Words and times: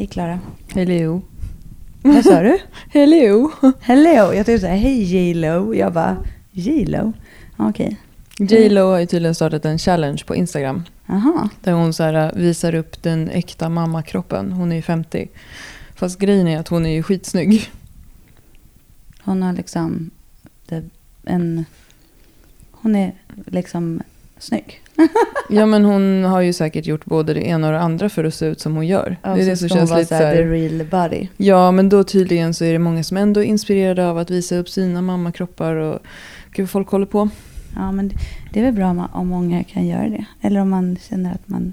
Hej 0.00 0.06
Klara. 0.06 0.40
Hello. 0.68 1.22
Vad 2.02 2.24
sa 2.24 2.42
du? 2.42 2.58
Hello. 2.88 3.50
Hello. 3.80 4.32
Jag 4.32 4.46
tänkte 4.46 4.58
säga 4.58 4.74
hej 4.74 5.02
J-Lo. 5.02 5.74
Jag 5.74 5.92
bara 5.92 6.16
J-Lo? 6.50 7.12
Okej. 7.56 7.96
J.Lo 8.38 8.90
har 8.90 8.98
ju 8.98 9.06
tydligen 9.06 9.34
startat 9.34 9.64
en 9.64 9.78
challenge 9.78 10.22
på 10.26 10.36
Instagram. 10.36 10.82
Jaha. 11.06 11.48
Där 11.60 11.72
hon 11.72 11.92
så 11.92 12.02
här, 12.02 12.32
visar 12.34 12.74
upp 12.74 13.02
den 13.02 13.30
äkta 13.30 13.68
mammakroppen. 13.68 14.52
Hon 14.52 14.72
är 14.72 14.76
ju 14.76 14.82
50. 14.82 15.28
Fast 15.94 16.18
grejen 16.18 16.48
är 16.48 16.58
att 16.58 16.68
hon 16.68 16.86
är 16.86 16.90
ju 16.90 17.02
skitsnygg. 17.02 17.70
Hon 19.22 19.42
har 19.42 19.52
liksom 19.52 20.10
en... 21.24 21.64
Hon 22.70 22.96
är 22.96 23.14
liksom 23.46 24.02
snygg. 24.42 24.80
Ja 25.52 25.66
men 25.66 25.84
hon 25.84 26.24
har 26.24 26.40
ju 26.40 26.52
säkert 26.52 26.86
gjort 26.86 27.04
både 27.04 27.34
det 27.34 27.40
ena 27.46 27.66
och 27.66 27.72
det 27.72 27.80
andra 27.80 28.08
för 28.08 28.24
att 28.24 28.34
se 28.34 28.46
ut 28.46 28.60
som 28.60 28.74
hon 28.76 28.86
gör. 28.86 29.16
Ja, 29.22 29.34
det 29.34 29.40
är 29.40 29.44
så 29.44 29.50
det 29.50 29.56
som 29.56 29.68
känns 29.68 29.90
lite 29.90 30.04
så 30.04 30.14
här, 30.14 30.34
the 30.36 30.42
real 30.44 30.86
body. 30.90 31.28
Ja 31.36 31.70
men 31.70 31.88
då 31.88 32.04
tydligen 32.04 32.54
så 32.54 32.64
är 32.64 32.72
det 32.72 32.78
många 32.78 33.04
som 33.04 33.16
ändå 33.16 33.40
är 33.40 33.44
inspirerade 33.44 34.08
av 34.08 34.18
att 34.18 34.30
visa 34.30 34.56
upp 34.56 34.68
sina 34.68 35.02
mammakroppar. 35.02 35.74
Och 35.74 35.98
gud 36.52 36.62
vad 36.64 36.70
folk 36.70 36.88
håller 36.88 37.06
på. 37.06 37.28
Ja, 37.76 37.92
men 37.92 38.08
det- 38.52 38.60
är 38.60 38.64
väl 38.64 38.72
bra 38.74 39.08
om, 39.12 39.28
många 39.28 39.64
kan 39.64 39.86
göra 39.86 40.08
det. 40.08 40.24
Eller 40.40 40.60
om 40.60 40.70
man 40.70 40.96
känner 41.08 41.34
att 41.34 41.48
man 41.48 41.72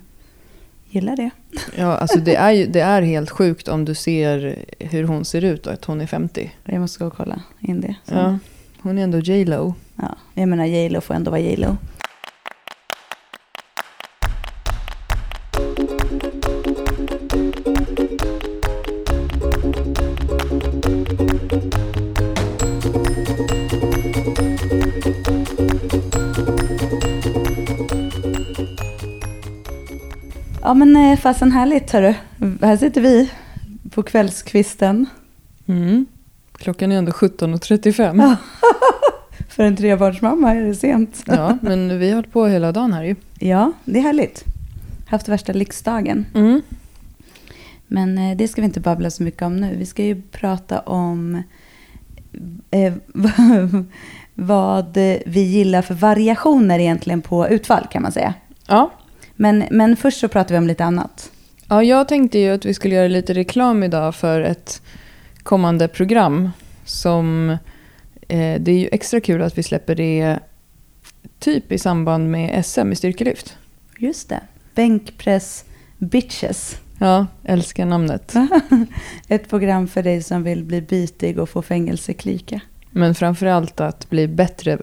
gillar 0.90 1.16
det. 1.16 1.30
Ja 1.78 1.98
alltså 1.98 2.20
det 2.20 2.36
är 2.36 2.52
ju 2.52 2.66
det 2.66 2.80
är 2.80 3.02
helt 3.02 3.30
sjukt 3.30 3.68
om 3.68 3.86
du 3.86 3.96
ser 3.96 4.56
hur 4.80 5.04
hon 5.04 5.26
ser 5.26 5.44
ut 5.44 5.68
och 5.68 5.74
att 5.74 5.86
hon 5.86 6.02
är 6.02 6.08
50. 6.08 6.52
Jag 6.66 6.82
måste 6.82 7.00
gå 7.00 7.06
och 7.08 7.18
kolla 7.18 7.42
in 7.60 7.82
det. 7.82 7.96
Ja, 8.06 8.38
hon 8.82 8.98
är 8.98 9.04
ändå 9.04 9.20
J.Lo. 9.20 9.74
Ja, 9.96 10.16
jag 10.34 10.50
menar 10.50 10.66
J.Lo 10.66 11.02
får 11.02 11.14
ändå 11.14 11.32
vara 11.32 11.42
J.Lo. 11.42 11.78
Ja 30.62 30.74
men 30.74 30.96
eh, 30.96 31.20
fasen 31.20 31.52
härligt 31.52 31.92
hörru. 31.92 32.14
Här 32.62 32.78
sitter 32.78 33.02
vi 33.02 33.32
på 33.90 34.04
kvällskvisten. 34.04 35.06
Mm. 35.68 36.06
Klockan 36.58 36.92
är 36.92 36.98
ändå 36.98 37.12
17.35. 37.12 38.22
Ja. 38.22 38.36
För 39.50 39.64
en 39.64 39.76
trebarnsmamma 39.76 40.52
är 40.52 40.62
det 40.62 40.76
sent. 40.76 41.24
Ja, 41.28 41.58
men 41.62 42.00
vi 42.00 42.08
har 42.08 42.16
hållit 42.16 42.32
på 42.32 42.46
hela 42.46 42.72
dagen 42.72 42.94
här 42.94 43.04
ju. 43.04 43.16
Ja, 43.40 43.72
det 43.86 44.00
är 44.00 44.04
härligt. 44.04 44.44
Haft 45.08 45.28
värsta 45.28 45.54
lyxdagen. 45.54 46.26
Mm. 46.36 46.62
Men 47.88 48.18
eh, 48.18 48.38
det 48.38 48.48
ska 48.48 48.62
vi 48.62 48.66
inte 48.66 48.80
babbla 48.80 49.10
så 49.10 49.24
mycket 49.24 49.42
om 49.42 49.58
nu. 49.58 49.76
Vi 49.76 49.86
ska 49.86 50.04
ju 50.04 50.22
prata 50.22 50.80
om 50.80 51.44
eh, 52.72 52.94
vad 54.34 54.98
vi 55.26 55.42
gillar 55.42 55.82
för 55.82 55.94
variationer 55.94 56.80
egentligen 56.80 57.22
på 57.22 57.48
utfall 57.48 57.88
kan 57.92 58.02
man 58.02 58.12
säga. 58.12 58.34
Ja. 58.68 58.92
Men, 59.38 59.64
men 59.72 59.96
först 59.96 60.20
så 60.20 60.28
pratar 60.28 60.56
vi 60.56 60.60
om 60.60 60.68
lite 60.68 60.86
annat. 60.86 61.32
ja, 61.68 61.84
jag 61.84 62.08
tänkte 62.08 62.40
ju 62.40 62.50
att 62.50 62.66
vi 62.66 62.74
skulle 62.74 62.96
göra 62.96 63.08
lite 63.08 63.34
reklam 63.34 63.84
idag 63.84 64.16
för 64.16 64.42
ett 64.42 64.82
kommande 65.44 65.88
program 65.88 66.50
som 66.86 67.50
eh, 68.28 68.62
det 68.62 68.72
är 68.72 68.80
ju 68.80 68.90
extra 68.92 69.20
kul 69.20 69.42
att 69.42 69.58
vi 69.58 69.64
släpper 69.64 69.96
det 69.96 70.40
typ 71.40 71.72
i 71.72 71.78
samband 71.78 72.32
med 72.32 72.66
SM 72.66 72.92
i 72.92 72.96
styrkelyft. 72.96 73.58
Just 73.98 74.30
det. 74.30 74.42
Bänkpress 74.76 75.66
bitches. 75.98 76.78
Ja, 77.00 77.28
älskar 77.44 77.86
namnet. 77.86 78.34
Ett 79.28 79.50
program 79.50 79.88
för 79.88 80.04
dig 80.04 80.24
som 80.24 80.44
vill 80.44 80.64
bli 80.64 80.82
bitig 80.82 81.40
och 81.40 81.50
få 81.50 81.62
fängelseklyka. 81.62 82.62
Men 82.92 83.16
framförallt 83.16 83.82
att 83.82 84.10
bli 84.10 84.28
bättre 84.28 84.78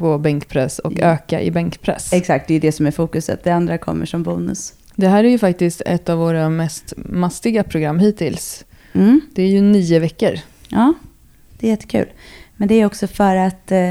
på 0.00 0.18
bänkpress 0.18 0.78
och 0.78 0.92
Ja. 0.96 1.06
öka 1.06 1.40
i 1.40 1.50
bänkpress. 1.50 2.12
Exakt, 2.12 2.48
det 2.48 2.54
är 2.54 2.60
det 2.60 2.72
som 2.72 2.86
är 2.86 2.90
fokuset. 2.90 3.44
Det 3.44 3.50
andra 3.50 3.78
kommer 3.78 4.06
som 4.06 4.22
bonus. 4.22 4.72
Det 4.96 5.08
här 5.08 5.24
är 5.24 5.28
ju 5.28 5.38
faktiskt 5.38 5.82
ett 5.86 6.08
av 6.08 6.18
våra 6.18 6.48
mest 6.48 6.92
mastiga 6.96 7.64
program 7.64 7.98
hittills. 7.98 8.64
Mm. 8.92 9.20
Det 9.34 9.42
är 9.42 9.46
ju 9.48 9.60
nio 9.62 9.98
veckor. 9.98 10.34
Ja, 10.68 10.94
det 11.58 11.66
är 11.66 11.70
jättekul. 11.70 12.06
Men 12.56 12.68
det 12.68 12.74
är 12.74 12.86
också 12.86 13.06
för 13.06 13.36
att 13.36 13.72
eh, 13.72 13.90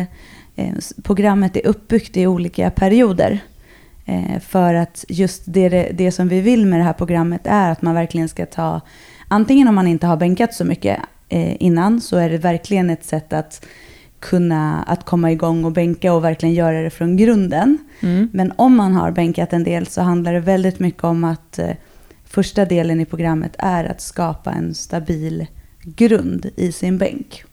eh, 0.55 0.73
programmet 1.03 1.55
är 1.55 1.67
uppbyggt 1.67 2.17
i 2.17 2.27
olika 2.27 2.69
perioder. 2.71 3.39
Eh, 4.05 4.39
för 4.39 4.73
att 4.73 5.05
just 5.07 5.41
det, 5.45 5.69
det, 5.69 5.91
det 5.93 6.11
som 6.11 6.27
vi 6.27 6.41
vill 6.41 6.65
med 6.65 6.79
det 6.79 6.83
här 6.83 6.93
programmet 6.93 7.41
är 7.43 7.71
att 7.71 7.81
man 7.81 7.95
verkligen 7.95 8.29
ska 8.29 8.45
ta, 8.45 8.81
antingen 9.27 9.67
om 9.67 9.75
man 9.75 9.87
inte 9.87 10.07
har 10.07 10.17
bänkat 10.17 10.53
så 10.53 10.65
mycket 10.65 10.99
eh, 11.29 11.55
innan, 11.63 12.01
så 12.01 12.17
är 12.17 12.29
det 12.29 12.37
verkligen 12.37 12.89
ett 12.89 13.05
sätt 13.05 13.33
att 13.33 13.65
kunna 14.19 14.83
att 14.83 15.05
komma 15.05 15.31
igång 15.31 15.65
och 15.65 15.71
bänka 15.71 16.13
och 16.13 16.23
verkligen 16.23 16.55
göra 16.55 16.81
det 16.81 16.89
från 16.89 17.17
grunden. 17.17 17.77
Mm. 17.99 18.29
Men 18.33 18.53
om 18.55 18.75
man 18.75 18.93
har 18.93 19.11
bänkat 19.11 19.53
en 19.53 19.63
del 19.63 19.87
så 19.87 20.01
handlar 20.01 20.33
det 20.33 20.39
väldigt 20.39 20.79
mycket 20.79 21.03
om 21.03 21.23
att 21.23 21.59
eh, 21.59 21.71
första 22.25 22.65
delen 22.65 23.01
i 23.01 23.05
programmet 23.05 23.55
är 23.57 23.85
att 23.85 24.01
skapa 24.01 24.51
en 24.51 24.73
stabil 24.73 25.47
grund 25.83 26.49
i 26.55 26.71
sin 26.71 26.97
bänk. 26.97 27.43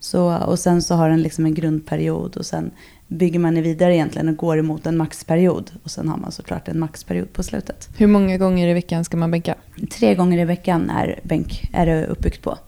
Så, 0.00 0.36
och 0.36 0.58
sen 0.58 0.82
så 0.82 0.94
har 0.94 1.10
den 1.10 1.22
liksom 1.22 1.46
en 1.46 1.54
grundperiod 1.54 2.36
och 2.36 2.46
sen 2.46 2.70
bygger 3.08 3.38
man 3.38 3.62
vidare 3.62 3.94
egentligen 3.94 4.28
och 4.28 4.36
går 4.36 4.58
emot 4.58 4.86
en 4.86 4.96
maxperiod. 4.96 5.70
Och 5.82 5.90
sen 5.90 6.08
har 6.08 6.16
man 6.16 6.32
såklart 6.32 6.68
en 6.68 6.78
maxperiod 6.78 7.32
på 7.32 7.42
slutet. 7.42 7.88
Hur 7.96 8.06
många 8.06 8.38
gånger 8.38 8.68
i 8.68 8.74
veckan 8.74 9.04
ska 9.04 9.16
man 9.16 9.30
bänka? 9.30 9.54
Tre 9.90 10.14
gånger 10.14 10.38
i 10.38 10.44
veckan 10.44 10.90
är 10.90 11.20
bänk 11.22 11.70
är 11.72 11.86
det 11.86 12.06
uppbyggt 12.06 12.42
på. 12.42 12.58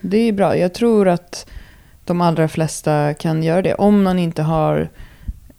Det 0.00 0.18
är 0.18 0.32
bra. 0.32 0.56
Jag 0.56 0.74
tror 0.74 1.08
att 1.08 1.46
de 2.04 2.20
allra 2.20 2.48
flesta 2.48 3.14
kan 3.14 3.42
göra 3.42 3.62
det. 3.62 3.74
Om 3.74 4.02
man 4.02 4.18
inte 4.18 4.42
har 4.42 4.88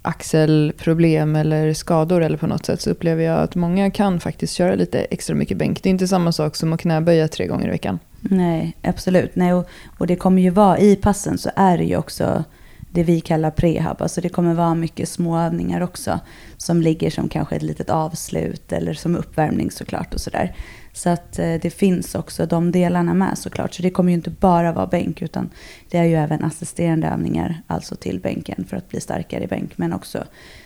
axelproblem 0.02 1.36
eller 1.36 1.74
skador 1.74 2.24
eller 2.24 2.38
på 2.38 2.48
något 2.48 2.66
sätt 2.66 2.82
så 2.82 2.90
upplever 2.90 3.24
jag 3.24 3.40
att 3.40 3.56
många 3.56 3.92
kan 3.92 4.20
faktiskt 4.20 4.54
köra 4.54 4.76
lite 4.76 5.00
extra 5.00 5.36
mycket 5.36 5.58
bänk. 5.58 5.84
Det 5.84 5.90
är 5.90 5.92
inte 5.92 6.08
samma 6.08 6.32
sak 6.32 6.56
som 6.56 6.74
att 6.74 6.80
knäböja 6.80 7.28
tre 7.28 7.48
gånger 7.48 7.68
i 7.68 7.72
veckan. 7.72 8.00
Nej, 8.20 8.78
absolut. 8.82 9.36
Nej, 9.36 9.54
och, 9.54 9.68
och 9.98 10.08
det 10.08 10.16
kommer 10.16 10.42
ju 10.42 10.50
vara 10.50 10.80
i 10.80 10.96
passen 10.96 11.38
så 11.38 11.50
är 11.56 11.78
det 11.78 11.84
ju 11.84 11.98
också 11.98 12.44
det 12.92 13.04
vi 13.04 13.22
kallar 13.22 13.52
prehab. 13.52 14.02
Alltså 14.02 14.22
det 14.22 14.30
kommer 14.30 14.54
vara 14.54 14.76
mycket 14.76 15.10
småövningar 15.10 15.82
också. 15.82 16.20
Som 16.58 16.82
ligger 16.82 17.10
som 17.10 17.30
kanske 17.30 17.56
ett 17.56 17.62
litet 17.62 17.90
avslut 17.90 18.72
eller 18.72 18.94
som 18.94 19.16
uppvärmning 19.16 19.72
såklart 19.72 20.14
och 20.14 20.22
sådär. 20.22 20.56
Så 20.94 21.10
att 21.10 21.40
eh, 21.40 21.54
det 21.62 21.70
finns 21.70 22.16
också 22.16 22.46
de 22.46 22.72
delarna 22.72 23.14
med 23.14 23.38
såklart. 23.38 23.74
Så 23.74 23.82
det 23.82 23.90
kommer 23.90 24.12
ju 24.12 24.16
inte 24.16 24.30
bara 24.30 24.72
vara 24.72 24.88
bänk 24.88 25.22
utan 25.22 25.50
det 25.90 25.98
är 25.98 26.04
ju 26.04 26.16
även 26.16 26.44
assisterande 26.44 27.08
övningar. 27.08 27.62
Alltså 27.68 27.96
till 27.96 28.20
bänken 28.20 28.66
för 28.70 28.78
att 28.78 28.90
bli 28.90 29.02
starkare 29.02 29.44
i 29.44 29.48
bänk. 29.48 29.78
Men 29.78 29.94
också 29.94 30.24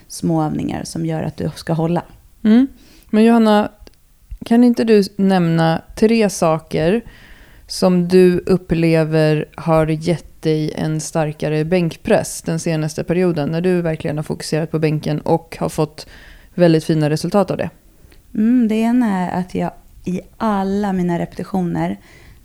småövningar 0.08 0.84
som 0.84 1.06
gör 1.06 1.24
att 1.24 1.38
du 1.38 1.52
ska 1.56 1.74
hålla. 1.74 2.04
Mm. 2.44 2.68
Men 3.10 3.24
Johanna, 3.24 3.72
kan 4.46 4.64
inte 4.64 4.84
du 4.84 5.04
nämna 5.16 5.82
tre 5.96 6.30
saker 6.30 7.02
som 7.68 8.08
du 8.08 8.40
upplever 8.40 9.46
har 9.56 9.88
gett 9.88 10.42
dig 10.42 10.74
en 10.76 11.02
starkare 11.02 11.66
bänkpress 11.66 12.42
den 12.42 12.60
senaste 12.60 13.04
perioden 13.04 13.50
när 13.50 13.62
du 13.62 13.82
verkligen 13.82 14.18
har 14.18 14.24
fokuserat 14.24 14.72
på 14.72 14.80
bänken 14.80 15.22
och 15.22 15.58
har 15.60 15.70
fått 15.70 16.08
väldigt 16.54 16.84
fina 16.84 17.10
resultat 17.10 17.52
av 17.52 17.58
det? 17.58 17.70
Mm, 18.34 18.68
det 18.68 18.76
ena 18.76 19.20
är 19.20 19.40
att 19.40 19.56
jag 19.56 19.72
i 20.07 20.22
alla 20.38 20.94
mina 20.94 21.19
repetitioner, 21.19 22.00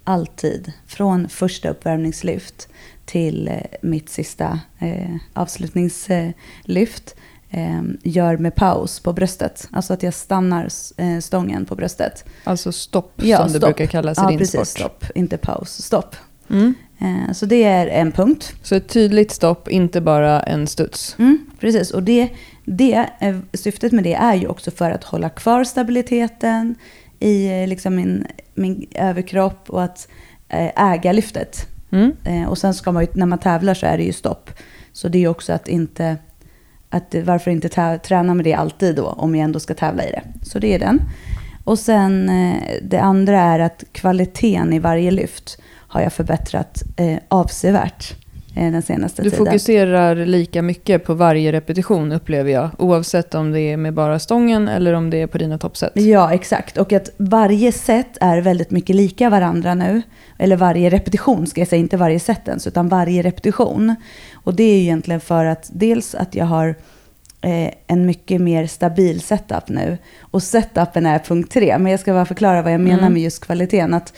alltid, 0.05 0.73
från 0.87 1.29
första 1.29 1.69
uppvärmningslyft 1.69 2.69
till 3.05 3.49
eh, 3.49 3.57
mitt 3.83 4.09
sista 4.09 4.61
eh, 4.79 5.17
avslutningslyft, 5.33 7.15
eh, 7.51 7.83
gör 8.03 8.37
med 8.37 8.55
paus 8.55 9.01
på 9.01 9.13
bröstet. 9.13 9.69
Alltså 9.73 9.93
att 9.93 10.03
jag 10.03 10.15
stannar 10.15 10.69
eh, 10.97 11.19
stången 11.21 11.65
på 11.65 11.75
bröstet. 11.75 12.25
Alltså 12.45 12.73
stopp 12.73 13.13
Ja, 13.17 13.37
som 13.37 13.47
det 13.53 13.59
stopp. 13.59 13.77
brukar 13.77 13.87
kallas 13.87 14.19
i 14.19 14.21
Ja, 14.21 14.29
din 14.29 14.39
precis. 14.39 14.55
sport. 14.55 14.67
Stopp, 14.69 15.05
inte 15.15 15.37
paus. 15.37 15.83
Stopp. 15.83 16.17
Mm. 16.51 16.75
Eh, 16.99 17.33
så 17.33 17.47
det 17.47 17.65
är 17.65 17.87
en 17.87 18.13
punkt. 18.13 18.53
Så 18.63 18.75
ett 18.75 18.89
tydligt 18.89 19.31
stopp, 19.31 19.69
inte 19.69 20.01
bara 20.01 20.43
en 20.43 20.67
studs. 20.67 21.17
Mm, 21.19 21.47
precis, 21.61 21.91
och 21.91 22.03
det, 22.03 22.29
det, 22.65 23.11
eh, 23.21 23.39
syftet 23.53 23.93
med 23.93 24.05
det 24.05 24.15
är 24.15 24.35
ju 24.35 24.47
också 24.47 24.71
för 24.71 24.91
att 24.91 25.05
hålla 25.05 25.29
kvar 25.29 25.65
stabiliteten 25.65 26.75
i 27.23 27.63
eh, 27.63 27.69
liksom 27.69 27.95
min, 27.95 28.27
min 28.55 28.87
överkropp 28.95 29.71
och 29.71 29.83
att 29.83 30.09
eh, 30.49 30.93
äga 30.93 31.13
lyftet. 31.13 31.67
Mm. 31.91 32.13
Eh, 32.25 32.49
och 32.49 32.59
sen 32.59 32.75
ska 32.75 32.93
man 32.93 33.03
ju, 33.03 33.09
när 33.13 33.27
man 33.27 33.39
tävlar 33.39 33.75
så 33.75 33.87
är 33.87 33.97
det 33.97 34.05
ju 34.05 34.13
stopp. 34.13 34.51
Så 34.93 35.09
det 35.09 35.19
är 35.19 35.21
ju 35.21 35.29
också 35.29 35.53
att 35.53 35.69
inte, 35.69 36.17
att 36.89 37.15
varför 37.25 37.51
inte 37.51 37.99
träna 37.99 38.35
med 38.35 38.45
det 38.45 38.55
alltid 38.55 38.97
då, 38.97 39.07
om 39.07 39.35
jag 39.35 39.45
ändå 39.45 39.61
ska 39.61 39.75
tävla 39.75 40.05
i 40.05 40.11
det. 40.11 40.23
Så 40.43 40.59
det 40.59 40.75
är 40.75 40.79
den. 40.79 41.01
Och 41.65 41.79
sen 41.79 42.31
det 42.83 42.99
andra 42.99 43.41
är 43.41 43.59
att 43.59 43.85
kvaliteten 43.93 44.73
i 44.73 44.79
varje 44.79 45.11
lyft 45.11 45.61
har 45.93 46.01
jag 46.01 46.13
förbättrat 46.13 46.83
eh, 46.97 47.19
avsevärt. 47.29 48.15
Eh, 48.57 48.73
den 48.73 48.83
senaste 48.83 49.23
Du 49.23 49.31
tiden. 49.31 49.47
fokuserar 49.47 50.17
lika 50.17 50.63
mycket 50.63 51.05
på 51.05 51.15
varje 51.15 51.53
repetition 51.53 52.13
upplever 52.13 52.51
jag. 52.51 52.71
Oavsett 52.79 53.35
om 53.35 53.53
det 53.53 53.61
är 53.61 53.77
med 53.77 53.95
bara 53.95 54.19
stången 54.19 54.69
eller 54.69 54.93
om 54.93 55.11
det 55.11 55.23
är 55.23 55.27
på 55.27 55.39
dina 55.39 55.59
toppset. 55.59 55.93
Ja, 55.95 56.33
exakt. 56.35 56.77
Och 56.79 56.93
att 56.93 57.11
varje 57.17 57.73
set 57.73 58.19
är 58.21 58.39
väldigt 58.41 58.71
mycket 58.71 58.97
lika 58.97 59.31
varandra 59.31 59.75
nu. 59.75 60.03
Eller 60.39 60.57
varje 60.57 60.91
repetition 60.91 61.47
ska 61.47 61.61
jag 61.61 61.69
säga, 61.69 61.81
inte 61.81 61.97
varje 61.97 62.21
set 62.21 62.49
ens, 62.49 62.67
utan 62.67 62.89
varje 62.89 63.23
repetition. 63.23 63.95
Och 64.35 64.55
det 64.55 64.63
är 64.63 64.75
ju 64.77 64.83
egentligen 64.83 65.21
för 65.21 65.45
att 65.45 65.71
dels 65.73 66.15
att 66.15 66.35
jag 66.35 66.45
har 66.47 66.69
eh, 67.41 67.71
en 67.87 68.07
mycket 68.07 68.41
mer 68.41 68.67
stabil 68.67 69.21
setup 69.21 69.69
nu. 69.69 69.99
Och 70.21 70.43
setupen 70.43 71.07
är 71.07 71.19
punkt 71.19 71.53
tre, 71.53 71.79
men 71.79 71.91
jag 71.93 72.01
ska 72.01 72.13
bara 72.13 72.25
förklara 72.25 72.63
vad 72.63 72.73
jag 72.73 72.81
menar 72.81 72.99
Mm. 72.99 73.13
med 73.13 73.23
just 73.23 73.45
kvaliteten. 73.45 73.95
Att 73.95 74.13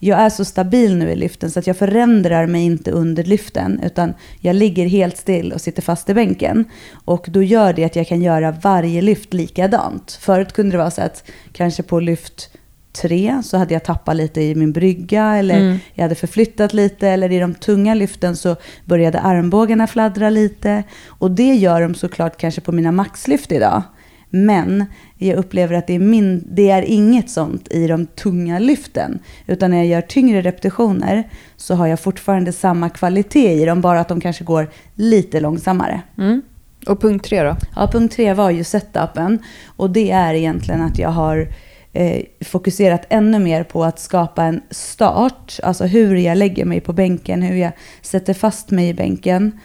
jag 0.00 0.20
är 0.20 0.30
så 0.30 0.44
stabil 0.44 0.96
nu 0.96 1.10
i 1.10 1.16
lyften 1.16 1.50
så 1.50 1.58
att 1.58 1.66
jag 1.66 1.76
förändrar 1.76 2.46
mig 2.46 2.64
inte 2.64 2.90
under 2.90 3.24
lyften, 3.24 3.80
utan 3.82 4.14
jag 4.40 4.56
ligger 4.56 4.86
helt 4.86 5.16
still 5.16 5.52
och 5.52 5.60
sitter 5.60 5.82
fast 5.82 6.10
i 6.10 6.14
bänken. 6.14 6.64
Och 7.04 7.26
då 7.28 7.42
gör 7.42 7.72
det 7.72 7.84
att 7.84 7.96
jag 7.96 8.06
kan 8.06 8.22
göra 8.22 8.50
varje 8.62 9.02
lyft 9.02 9.34
likadant. 9.34 10.18
Förut 10.20 10.52
kunde 10.52 10.72
det 10.72 10.78
vara 10.78 10.90
så 10.90 11.02
att 11.02 11.30
kanske 11.52 11.82
på 11.82 12.00
lyft 12.00 12.50
tre 12.92 13.42
så 13.44 13.56
hade 13.56 13.74
jag 13.74 13.84
tappat 13.84 14.16
lite 14.16 14.40
i 14.40 14.54
min 14.54 14.72
brygga 14.72 15.36
eller 15.36 15.56
Mm. 15.56 15.78
jag 15.94 16.02
hade 16.02 16.14
förflyttat 16.14 16.74
lite 16.74 17.08
eller 17.08 17.32
i 17.32 17.38
de 17.38 17.54
tunga 17.54 17.94
lyften 17.94 18.36
så 18.36 18.56
började 18.84 19.20
armbågarna 19.20 19.86
fladdra 19.86 20.30
lite. 20.30 20.82
Och 21.06 21.30
det 21.30 21.54
gör 21.54 21.80
de 21.80 21.94
såklart 21.94 22.36
kanske 22.36 22.60
på 22.60 22.72
mina 22.72 22.92
maxlyft 22.92 23.52
idag. 23.52 23.82
Men 24.30 24.84
jag 25.18 25.36
upplever 25.36 25.74
att 25.74 25.86
det 25.86 25.94
är, 25.94 25.98
min, 25.98 26.44
det 26.50 26.70
är 26.70 26.82
inget 26.82 27.30
sånt 27.30 27.72
i 27.72 27.86
de 27.86 28.06
tunga 28.06 28.58
lyften. 28.58 29.18
Utan 29.46 29.70
när 29.70 29.76
jag 29.76 29.86
gör 29.86 30.00
tyngre 30.00 30.40
repetitioner 30.40 31.30
så 31.56 31.74
har 31.74 31.86
jag 31.86 32.00
fortfarande 32.00 32.52
samma 32.52 32.88
kvalitet 32.88 33.52
i 33.52 33.64
dem, 33.64 33.80
bara 33.80 34.00
att 34.00 34.08
de 34.08 34.20
kanske 34.20 34.44
går 34.44 34.70
lite 34.94 35.40
långsammare. 35.40 36.02
Mm. 36.18 36.42
Och 36.86 37.00
punkt 37.00 37.24
tre 37.24 37.42
då? 37.42 37.56
Ja, 37.76 37.90
punkt 37.92 38.16
tre 38.16 38.34
var 38.34 38.50
ju 38.50 38.64
setupen. 38.64 39.38
Och 39.66 39.90
det 39.90 40.10
är 40.10 40.34
egentligen 40.34 40.82
att 40.82 40.98
jag 40.98 41.08
har 41.08 41.48
eh, 41.92 42.22
fokuserat 42.40 43.06
ännu 43.08 43.38
mer 43.38 43.64
på 43.64 43.84
att 43.84 43.98
skapa 43.98 44.42
en 44.44 44.60
start. 44.70 45.60
Alltså 45.62 45.84
hur 45.84 46.16
jag 46.16 46.38
lägger 46.38 46.64
mig 46.64 46.80
på 46.80 46.92
bänken, 46.92 47.42
hur 47.42 47.56
jag 47.56 47.72
sätter 48.02 48.34
fast 48.34 48.70
mig 48.70 48.88
i 48.88 48.94
bänken. 48.94 49.60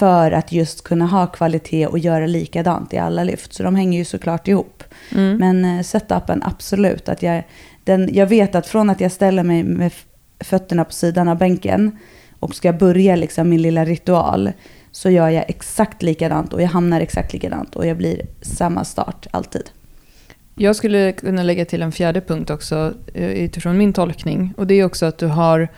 För 0.00 0.32
att 0.32 0.52
just 0.52 0.84
kunna 0.84 1.06
ha 1.06 1.26
kvalitet 1.26 1.86
och 1.86 1.98
göra 1.98 2.26
likadant 2.26 2.94
i 2.94 2.98
alla 2.98 3.24
lyft. 3.24 3.52
Så 3.52 3.62
de 3.62 3.74
hänger 3.74 3.98
ju 3.98 4.04
såklart 4.04 4.48
ihop. 4.48 4.84
Mm. 5.14 5.36
Men 5.36 5.64
eh, 5.64 5.82
setupen, 5.82 6.42
absolut. 6.42 7.08
Att 7.08 7.22
jag, 7.22 7.42
den, 7.84 8.10
jag 8.12 8.26
vet 8.26 8.54
att 8.54 8.66
från 8.66 8.90
att 8.90 9.00
jag 9.00 9.12
ställer 9.12 9.42
mig 9.42 9.62
med 9.62 9.92
fötterna 10.40 10.84
på 10.84 10.92
sidan 10.92 11.28
av 11.28 11.38
bänken 11.38 11.98
och 12.40 12.54
ska 12.54 12.72
börja 12.72 13.16
liksom 13.16 13.48
min 13.48 13.62
lilla 13.62 13.84
ritual 13.84 14.52
så 14.90 15.10
gör 15.10 15.28
jag 15.28 15.44
exakt 15.48 16.02
likadant 16.02 16.52
och 16.52 16.62
jag 16.62 16.68
hamnar 16.68 17.00
exakt 17.00 17.32
likadant 17.32 17.76
och 17.76 17.86
jag 17.86 17.96
blir 17.96 18.26
samma 18.42 18.84
start 18.84 19.26
alltid. 19.30 19.70
Jag 20.54 20.76
skulle 20.76 21.12
kunna 21.12 21.42
lägga 21.42 21.64
till 21.64 21.82
en 21.82 21.92
fjärde 21.92 22.20
punkt 22.20 22.50
också 22.50 22.94
eh, 23.14 23.30
utifrån 23.30 23.78
min 23.78 23.92
tolkning. 23.92 24.54
Och 24.56 24.66
det 24.66 24.74
är 24.74 24.84
också 24.84 25.06
att 25.06 25.18
du 25.18 25.26
har 25.26 25.68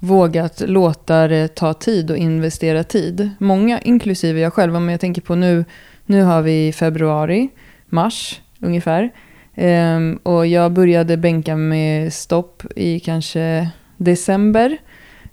vågat 0.00 0.60
låta 0.60 1.28
det 1.28 1.48
ta 1.48 1.74
tid 1.74 2.10
och 2.10 2.16
investera 2.16 2.84
tid. 2.84 3.30
Många, 3.38 3.80
inklusive 3.80 4.40
jag 4.40 4.52
själv, 4.52 4.76
om 4.76 4.88
jag 4.88 5.00
tänker 5.00 5.22
på 5.22 5.34
nu, 5.34 5.64
nu 6.06 6.22
har 6.22 6.42
vi 6.42 6.72
februari, 6.72 7.48
mars 7.86 8.40
ungefär. 8.60 9.10
Um, 9.56 10.16
och 10.16 10.46
jag 10.46 10.72
började 10.72 11.16
bänka 11.16 11.56
med 11.56 12.12
stopp 12.12 12.62
i 12.76 13.00
kanske 13.00 13.70
december. 13.96 14.78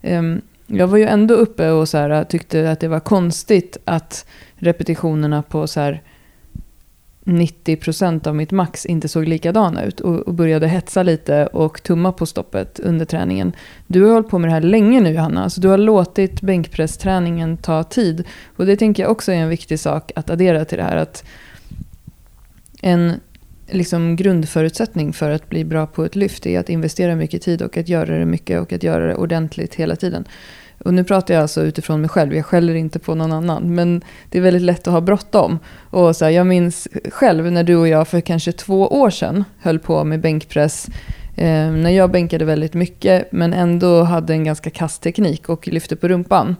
Um, 0.01 0.41
jag 0.67 0.87
var 0.87 0.97
ju 0.97 1.05
ändå 1.05 1.33
uppe 1.33 1.69
och 1.69 1.89
så 1.89 1.97
här, 1.97 2.23
tyckte 2.23 2.71
att 2.71 2.79
det 2.79 2.87
var 2.87 2.99
konstigt 2.99 3.77
att 3.85 4.25
repetitionerna 4.55 5.41
på 5.41 5.67
så 5.67 5.79
här 5.79 6.01
90% 7.27 8.27
av 8.27 8.35
mitt 8.35 8.51
max 8.51 8.85
inte 8.85 9.07
såg 9.07 9.27
likadana 9.27 9.83
ut 9.83 9.99
och, 9.99 10.19
och 10.19 10.33
började 10.33 10.67
hetsa 10.67 11.03
lite 11.03 11.47
och 11.47 11.83
tumma 11.83 12.11
på 12.11 12.25
stoppet 12.25 12.79
under 12.79 13.05
träningen. 13.05 13.53
Du 13.87 14.03
har 14.03 14.13
hållit 14.13 14.29
på 14.29 14.39
med 14.39 14.49
det 14.49 14.53
här 14.53 14.61
länge 14.61 15.01
nu 15.01 15.09
Johanna, 15.09 15.49
så 15.49 15.61
du 15.61 15.67
har 15.67 15.77
låtit 15.77 16.41
bänkpressträningen 16.41 17.57
ta 17.57 17.83
tid. 17.83 18.23
Och 18.55 18.65
det 18.65 18.77
tänker 18.77 19.03
jag 19.03 19.11
också 19.11 19.31
är 19.31 19.35
en 19.35 19.49
viktig 19.49 19.79
sak 19.79 20.11
att 20.15 20.29
addera 20.29 20.65
till 20.65 20.77
det 20.77 20.83
här. 20.83 20.97
att 20.97 21.23
En 22.81 23.13
liksom 23.69 24.15
grundförutsättning 24.15 25.13
för 25.13 25.29
att 25.29 25.49
bli 25.49 25.65
bra 25.65 25.87
på 25.87 26.05
ett 26.05 26.15
lyft 26.15 26.45
är 26.45 26.59
att 26.59 26.69
investera 26.69 27.15
mycket 27.15 27.41
tid 27.41 27.61
och 27.61 27.77
att 27.77 27.89
göra 27.89 28.19
det 28.19 28.25
mycket 28.25 28.61
och 28.61 28.73
att 28.73 28.83
göra 28.83 29.07
det 29.07 29.15
ordentligt 29.15 29.75
hela 29.75 29.95
tiden. 29.95 30.25
Och 30.79 30.93
nu 30.93 31.03
pratar 31.03 31.33
jag 31.33 31.41
alltså 31.41 31.63
utifrån 31.63 32.01
mig 32.01 32.09
själv, 32.09 32.35
jag 32.35 32.45
skäller 32.45 32.75
inte 32.75 32.99
på 32.99 33.15
någon 33.15 33.31
annan. 33.31 33.75
Men 33.75 34.01
det 34.29 34.37
är 34.37 34.41
väldigt 34.41 34.61
lätt 34.61 34.87
att 34.87 34.93
ha 34.93 35.01
bråttom. 35.01 35.59
Och 35.89 36.15
så 36.15 36.25
här, 36.25 36.31
jag 36.31 36.47
minns 36.47 36.87
själv 37.11 37.51
när 37.51 37.63
du 37.63 37.75
och 37.75 37.87
jag 37.87 38.07
för 38.07 38.21
kanske 38.21 38.51
två 38.51 38.87
år 38.87 39.09
sedan 39.09 39.43
höll 39.59 39.79
på 39.79 40.03
med 40.03 40.21
bänkpress. 40.21 40.87
Eh, 41.35 41.71
när 41.71 41.89
jag 41.89 42.11
bänkade 42.11 42.45
väldigt 42.45 42.73
mycket 42.73 43.31
men 43.31 43.53
ändå 43.53 44.03
hade 44.03 44.33
en 44.33 44.43
ganska 44.43 44.69
kass 44.69 44.99
teknik 44.99 45.49
och 45.49 45.67
lyfte 45.67 45.95
på 45.95 46.07
rumpan. 46.07 46.55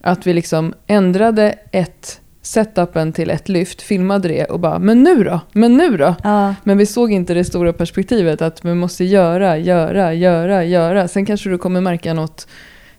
Att 0.00 0.26
vi 0.26 0.32
liksom 0.32 0.74
ändrade 0.86 1.58
ett 1.72 2.21
setupen 2.42 3.12
till 3.12 3.30
ett 3.30 3.48
lyft, 3.48 3.82
filmade 3.82 4.28
det 4.28 4.44
och 4.44 4.60
bara 4.60 4.78
“men 4.78 5.02
nu 5.02 5.24
då? 5.24 5.40
Men 5.52 5.76
nu 5.76 5.96
då?” 5.96 6.14
Ja, 6.22 6.54
Men 6.64 6.78
vi 6.78 6.86
såg 6.86 7.12
inte 7.12 7.34
det 7.34 7.44
stora 7.44 7.72
perspektivet 7.72 8.42
att 8.42 8.64
vi 8.64 8.74
måste 8.74 9.04
göra, 9.04 9.58
göra, 9.58 10.14
göra, 10.14 10.64
göra. 10.64 11.08
Sen 11.08 11.26
kanske 11.26 11.50
du 11.50 11.58
kommer 11.58 11.80
märka 11.80 12.14
något 12.14 12.46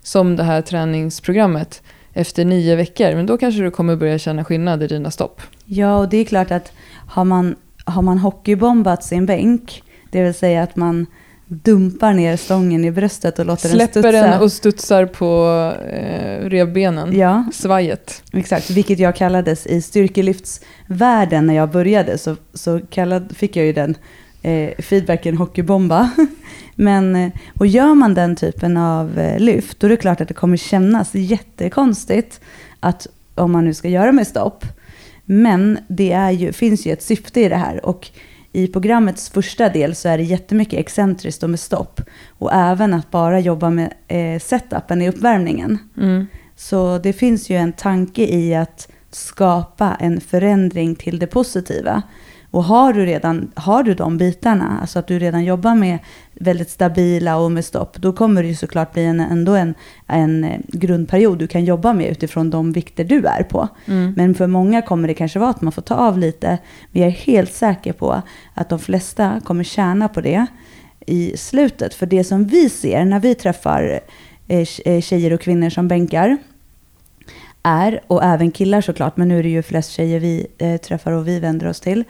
som 0.02 0.36
det 0.36 0.42
här 0.42 0.62
träningsprogrammet 0.62 1.82
efter 2.12 2.44
nio 2.44 2.76
veckor. 2.76 3.14
Men 3.14 3.26
då 3.26 3.38
kanske 3.38 3.62
du 3.62 3.70
kommer 3.70 3.96
börja 3.96 4.18
känna 4.18 4.44
skillnad 4.44 4.82
i 4.82 4.86
dina 4.86 5.10
stopp. 5.10 5.42
ja, 5.64 5.96
och 5.98 6.08
det 6.08 6.16
är 6.16 6.24
klart 6.24 6.50
att 6.50 6.72
har 7.08 7.24
man, 7.24 7.56
har 7.84 8.02
man 8.02 8.18
hockeybombat 8.18 9.04
sin 9.04 9.26
bänk, 9.26 9.82
det 10.10 10.22
vill 10.22 10.34
säga 10.34 10.62
att 10.62 10.76
man 10.76 11.06
dumpar 11.46 12.14
ner 12.14 12.36
stången 12.36 12.84
i 12.84 12.90
bröstet 12.90 13.38
och 13.38 13.46
låter 13.46 13.68
den 13.68 13.76
Släpper 13.76 14.00
studsa. 14.00 14.12
den 14.12 14.42
och 14.42 14.52
studsar 14.52 15.06
på 15.06 15.46
eh, 15.90 16.48
revbenen. 16.48 17.18
Ja, 17.18 17.44
Svajet. 17.52 18.22
Exakt, 18.32 18.70
vilket 18.70 18.98
jag 18.98 19.16
kallades 19.16 19.66
i 19.66 19.82
styrkelyftsvärlden 19.82 21.46
när 21.46 21.54
jag 21.54 21.70
började 21.70 22.18
så, 22.18 22.36
så 22.54 22.80
kallad, 22.90 23.36
fick 23.36 23.56
jag 23.56 23.66
ju 23.66 23.72
den 23.72 23.96
eh, 24.42 24.70
feedbacken 24.78 25.36
hockeybomba. 25.36 26.10
Men, 26.74 27.16
eh, 27.16 27.32
och 27.58 27.66
gör 27.66 27.94
man 27.94 28.14
den 28.14 28.36
typen 28.36 28.76
av 28.76 29.18
eh, 29.18 29.38
lyft 29.38 29.80
då 29.80 29.86
är 29.86 29.88
det 29.88 29.96
klart 29.96 30.20
att 30.20 30.28
det 30.28 30.34
kommer 30.34 30.56
kännas 30.56 31.14
jättekonstigt 31.14 32.40
att 32.80 33.06
om 33.34 33.52
man 33.52 33.64
nu 33.64 33.74
ska 33.74 33.88
göra 33.88 34.12
med 34.12 34.26
stopp. 34.26 34.64
Men 35.24 35.78
det 35.88 36.12
är 36.12 36.30
ju, 36.30 36.52
finns 36.52 36.86
ju 36.86 36.92
ett 36.92 37.02
syfte 37.02 37.40
i 37.40 37.48
det 37.48 37.56
här 37.56 37.86
och 37.86 38.10
i 38.54 38.66
programmets 38.66 39.30
första 39.30 39.68
del 39.68 39.94
så 39.94 40.08
är 40.08 40.18
det 40.18 40.24
jättemycket 40.24 40.78
excentriskt 40.78 41.42
och 41.42 41.50
med 41.50 41.60
stopp. 41.60 42.00
Och 42.28 42.52
även 42.52 42.94
att 42.94 43.10
bara 43.10 43.40
jobba 43.40 43.70
med 43.70 43.94
eh, 44.08 44.40
setupen 44.40 45.02
i 45.02 45.08
uppvärmningen. 45.08 45.78
Mm. 45.96 46.26
Så 46.56 46.98
det 46.98 47.12
finns 47.12 47.50
ju 47.50 47.56
en 47.56 47.72
tanke 47.72 48.22
i 48.22 48.54
att 48.54 48.88
skapa 49.10 49.96
en 50.00 50.20
förändring 50.20 50.94
till 50.94 51.18
det 51.18 51.26
positiva. 51.26 52.02
Och 52.54 52.64
har 52.64 52.92
du 52.92 53.06
redan 53.06 53.50
har 53.54 53.82
du 53.82 53.94
de 53.94 54.18
bitarna, 54.18 54.78
alltså 54.80 54.98
att 54.98 55.06
du 55.06 55.18
redan 55.18 55.44
jobbar 55.44 55.74
med 55.74 55.98
väldigt 56.32 56.70
stabila 56.70 57.36
och 57.36 57.52
med 57.52 57.64
stopp, 57.64 57.96
då 57.96 58.12
kommer 58.12 58.42
det 58.42 58.48
ju 58.48 58.54
såklart 58.54 58.92
bli 58.92 59.04
en, 59.04 59.20
ändå 59.20 59.54
en, 59.54 59.74
en 60.06 60.44
eh, 60.44 60.60
grundperiod 60.68 61.38
du 61.38 61.46
kan 61.46 61.64
jobba 61.64 61.92
med 61.92 62.10
utifrån 62.10 62.50
de 62.50 62.72
vikter 62.72 63.04
du 63.04 63.26
är 63.26 63.42
på. 63.42 63.68
Mm. 63.86 64.14
Men 64.16 64.34
för 64.34 64.46
många 64.46 64.82
kommer 64.82 65.08
det 65.08 65.14
kanske 65.14 65.38
vara 65.38 65.50
att 65.50 65.60
man 65.60 65.72
får 65.72 65.82
ta 65.82 65.94
av 65.94 66.18
lite. 66.18 66.58
Men 66.92 67.02
jag 67.02 67.08
är 67.08 67.16
helt 67.16 67.52
säker 67.52 67.92
på 67.92 68.22
att 68.54 68.68
de 68.68 68.78
flesta 68.78 69.40
kommer 69.44 69.64
tjäna 69.64 70.08
på 70.08 70.20
det 70.20 70.46
i 71.06 71.36
slutet. 71.36 71.94
För 71.94 72.06
det 72.06 72.24
som 72.24 72.44
vi 72.44 72.70
ser 72.70 73.04
när 73.04 73.20
vi 73.20 73.34
träffar 73.34 74.00
eh, 74.48 74.68
eh, 74.84 75.00
tjejer 75.00 75.32
och 75.32 75.40
kvinnor 75.40 75.70
som 75.70 75.88
bänkar 75.88 76.36
är, 77.62 78.00
och 78.06 78.24
även 78.24 78.50
killar 78.50 78.80
såklart, 78.80 79.16
men 79.16 79.28
nu 79.28 79.38
är 79.38 79.42
det 79.42 79.48
ju 79.48 79.62
flest 79.62 79.90
tjejer 79.90 80.20
vi 80.20 80.46
eh, 80.58 80.76
träffar 80.76 81.12
och 81.12 81.28
vi 81.28 81.40
vänder 81.40 81.66
oss 81.66 81.80
till. 81.80 82.04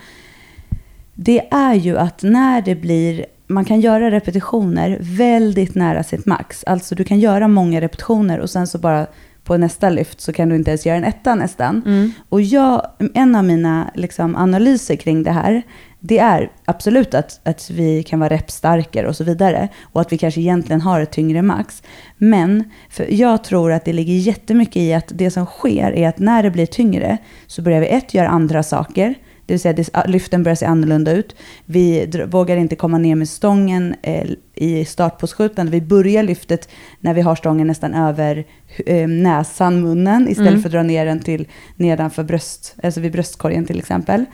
Det 1.15 1.49
är 1.51 1.75
ju 1.75 1.99
att 1.99 2.23
när 2.23 2.63
det 2.63 2.75
blir, 2.75 3.27
man 3.47 3.65
kan 3.65 3.81
göra 3.81 4.11
repetitioner 4.11 4.99
väldigt 5.01 5.75
nära 5.75 6.03
sitt 6.03 6.27
max. 6.27 6.65
Alltså 6.67 6.95
du 6.95 7.05
kan 7.05 7.21
göra 7.21 7.49
många 7.49 7.81
repetitioner 7.81 8.39
och 8.39 8.51
sen 8.51 8.67
så 8.67 8.79
bara 8.79 9.07
på 9.45 9.57
nästa 9.57 9.91
lyft 9.91 10.21
så 10.21 10.33
kan 10.33 10.49
du 10.49 10.57
inte 10.57 10.71
ens 10.71 10.87
göra 10.87 10.97
en 10.97 11.05
etta 11.05 11.35
nästan. 11.35 11.83
Mm. 11.87 12.13
Och 12.29 12.43
jag, 12.43 12.87
en 13.15 13.35
av 13.35 13.45
mina 13.45 13.91
liksom, 13.95 14.37
analyser 14.37 14.97
kring 14.97 15.23
det 15.23 15.31
här, 15.31 15.63
det 16.01 16.19
är 16.19 16.51
absolut 16.65 17.15
att, 17.15 17.41
att 17.45 17.71
vi 17.71 18.03
kan 18.03 18.21
vara 18.21 18.35
repstarkare 18.35 19.09
och 19.09 19.17
så 19.17 19.25
vidare. 19.25 19.69
Och 19.83 20.01
att 20.01 20.13
vi 20.13 20.19
kanske 20.19 20.41
egentligen 20.41 20.81
har 20.81 21.01
ett 21.01 21.13
tyngre 21.13 21.43
max. 21.43 21.83
Men 22.19 22.71
jag 23.09 23.45
tror 23.45 23.73
att 23.73 23.85
det 23.85 23.93
ligger 23.93 24.15
jättemycket 24.15 24.77
i 24.77 24.95
att 24.95 25.13
det 25.15 25.31
som 25.31 25.47
sker 25.47 25.93
är 25.93 26.09
att 26.09 26.19
när 26.19 26.43
det 26.43 26.51
blir 26.51 26.67
tyngre 26.67 27.19
så 27.47 27.63
börjar 27.63 27.81
vi 27.81 27.87
ett 27.87 28.15
göra 28.15 28.29
andra 28.29 28.63
saker. 28.63 29.15
Det 29.47 29.53
vill 29.53 29.61
säga 29.61 29.73
det, 29.73 30.07
lyften 30.07 30.43
börjar 30.43 30.57
se 30.57 30.67
annorlunda 30.67 31.13
ut. 31.13 31.37
Vi 31.65 32.07
vågar 32.29 32.57
inte 32.57 32.77
komma 32.77 32.99
ner 32.99 33.15
med 33.15 33.29
stången 33.29 33.95
eh, 34.03 34.31
i 34.55 34.85
startpositionen. 34.85 35.71
Vi 35.71 35.81
börjar 35.81 36.23
lyftet 36.23 36.69
när 37.01 37.15
vi 37.15 37.21
har 37.21 37.37
stången 37.37 37.67
nästan 37.67 37.95
över 37.95 38.45
eh, 38.87 39.09
näsan, 39.09 39.81
munnen, 39.83 40.29
istället 40.29 40.51
Mm. 40.51 40.63
för 40.63 40.69
att 40.69 40.73
dra 40.73 40.83
ner 40.83 41.07
den 41.07 41.21
till 41.21 41.47
nedanför 41.77 42.23
bröst, 42.23 42.75
alltså 42.83 43.01
vid 43.01 43.13
bröstkorgen 43.13 43.65
till 43.65 43.79
exempel. 43.79 44.25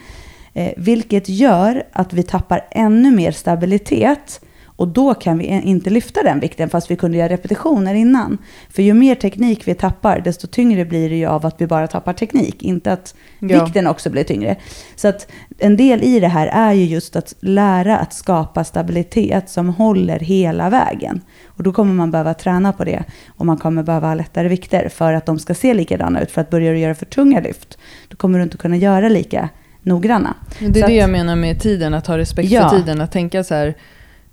Eh, 0.55 0.73
vilket 0.77 1.29
gör 1.29 1.83
att 1.93 2.13
vi 2.13 2.23
tappar 2.23 2.67
ännu 2.71 3.11
mer 3.11 3.33
stabilitet. 3.33 4.41
Och 4.81 4.89
då 4.89 5.15
kan 5.15 5.39
vi 5.39 5.45
inte 5.47 5.91
lyfta 5.91 6.23
den 6.23 6.41
vikten 6.41 6.69
fast 6.71 6.91
vi 6.91 6.97
kunde 6.97 7.19
göra 7.19 7.29
repetitioner 7.29 7.95
innan. 7.95 8.39
För 8.71 8.83
ju 8.83 8.95
mer 8.95 9.15
teknik 9.15 9.69
vi 9.69 9.75
tappar, 9.75 10.21
desto 10.21 10.47
tyngre 10.47 10.85
blir 10.85 11.11
det 11.11 11.17
ju 11.17 11.27
av 11.27 11.47
att 11.47 11.61
vi 11.61 11.67
bara 11.67 11.87
tappar 11.87 12.13
teknik. 12.13 12.63
Inte 12.63 12.93
att 12.93 13.15
Ja. 13.39 13.65
vikten 13.65 13.87
också 13.87 14.11
blir 14.11 14.25
tyngre. 14.25 14.57
Så 14.97 15.09
att 15.09 15.27
en 15.59 15.77
del 15.77 16.03
i 16.03 16.21
det 16.21 16.29
här 16.29 16.47
är 16.47 16.73
ju 16.73 16.85
just 16.85 17.17
att 17.17 17.35
lära 17.41 17.99
att 17.99 18.13
skapa 18.15 18.65
stabilitet 18.65 19.51
som 19.51 19.69
håller 19.69 20.19
hela 20.19 20.71
vägen. 20.71 21.21
Och 21.47 21.63
då 21.63 21.73
kommer 21.73 21.95
man 21.95 22.11
behöva 22.11 22.35
träna 22.35 22.73
på 22.73 22.85
det. 22.85 23.05
Och 23.37 23.47
man 23.47 23.57
kommer 23.57 23.83
behöva 23.83 24.07
ha 24.09 24.15
lättare 24.15 24.49
vikter 24.49 24.89
för 24.89 25.13
att 25.13 25.27
de 25.27 25.39
ska 25.39 25.55
se 25.55 25.75
likadana 25.75 26.21
ut. 26.23 26.31
För 26.31 26.41
att 26.41 26.51
börja 26.51 26.73
du 26.73 26.79
göra 26.79 26.95
för 26.95 27.07
tunga 27.07 27.41
lyft, 27.41 27.79
då 28.09 28.17
kommer 28.17 28.39
du 28.39 28.43
inte 28.43 28.57
kunna 28.57 28.77
göra 28.77 29.09
lika 29.09 29.49
noggranna. 29.83 30.35
Det 30.59 30.65
är 30.65 30.69
Så 30.69 30.73
det 30.73 30.83
att- 30.85 30.93
jag 30.93 31.11
menar 31.11 31.37
med 31.37 31.61
tiden, 31.61 31.95
att 31.95 32.07
ha 32.07 32.19
respekt 32.19 32.51
Ja. 32.51 32.69
för 32.69 32.77
tiden. 32.79 33.01
Att 33.01 33.13
tänka 33.13 33.45
så 33.45 33.55
här, 33.55 33.75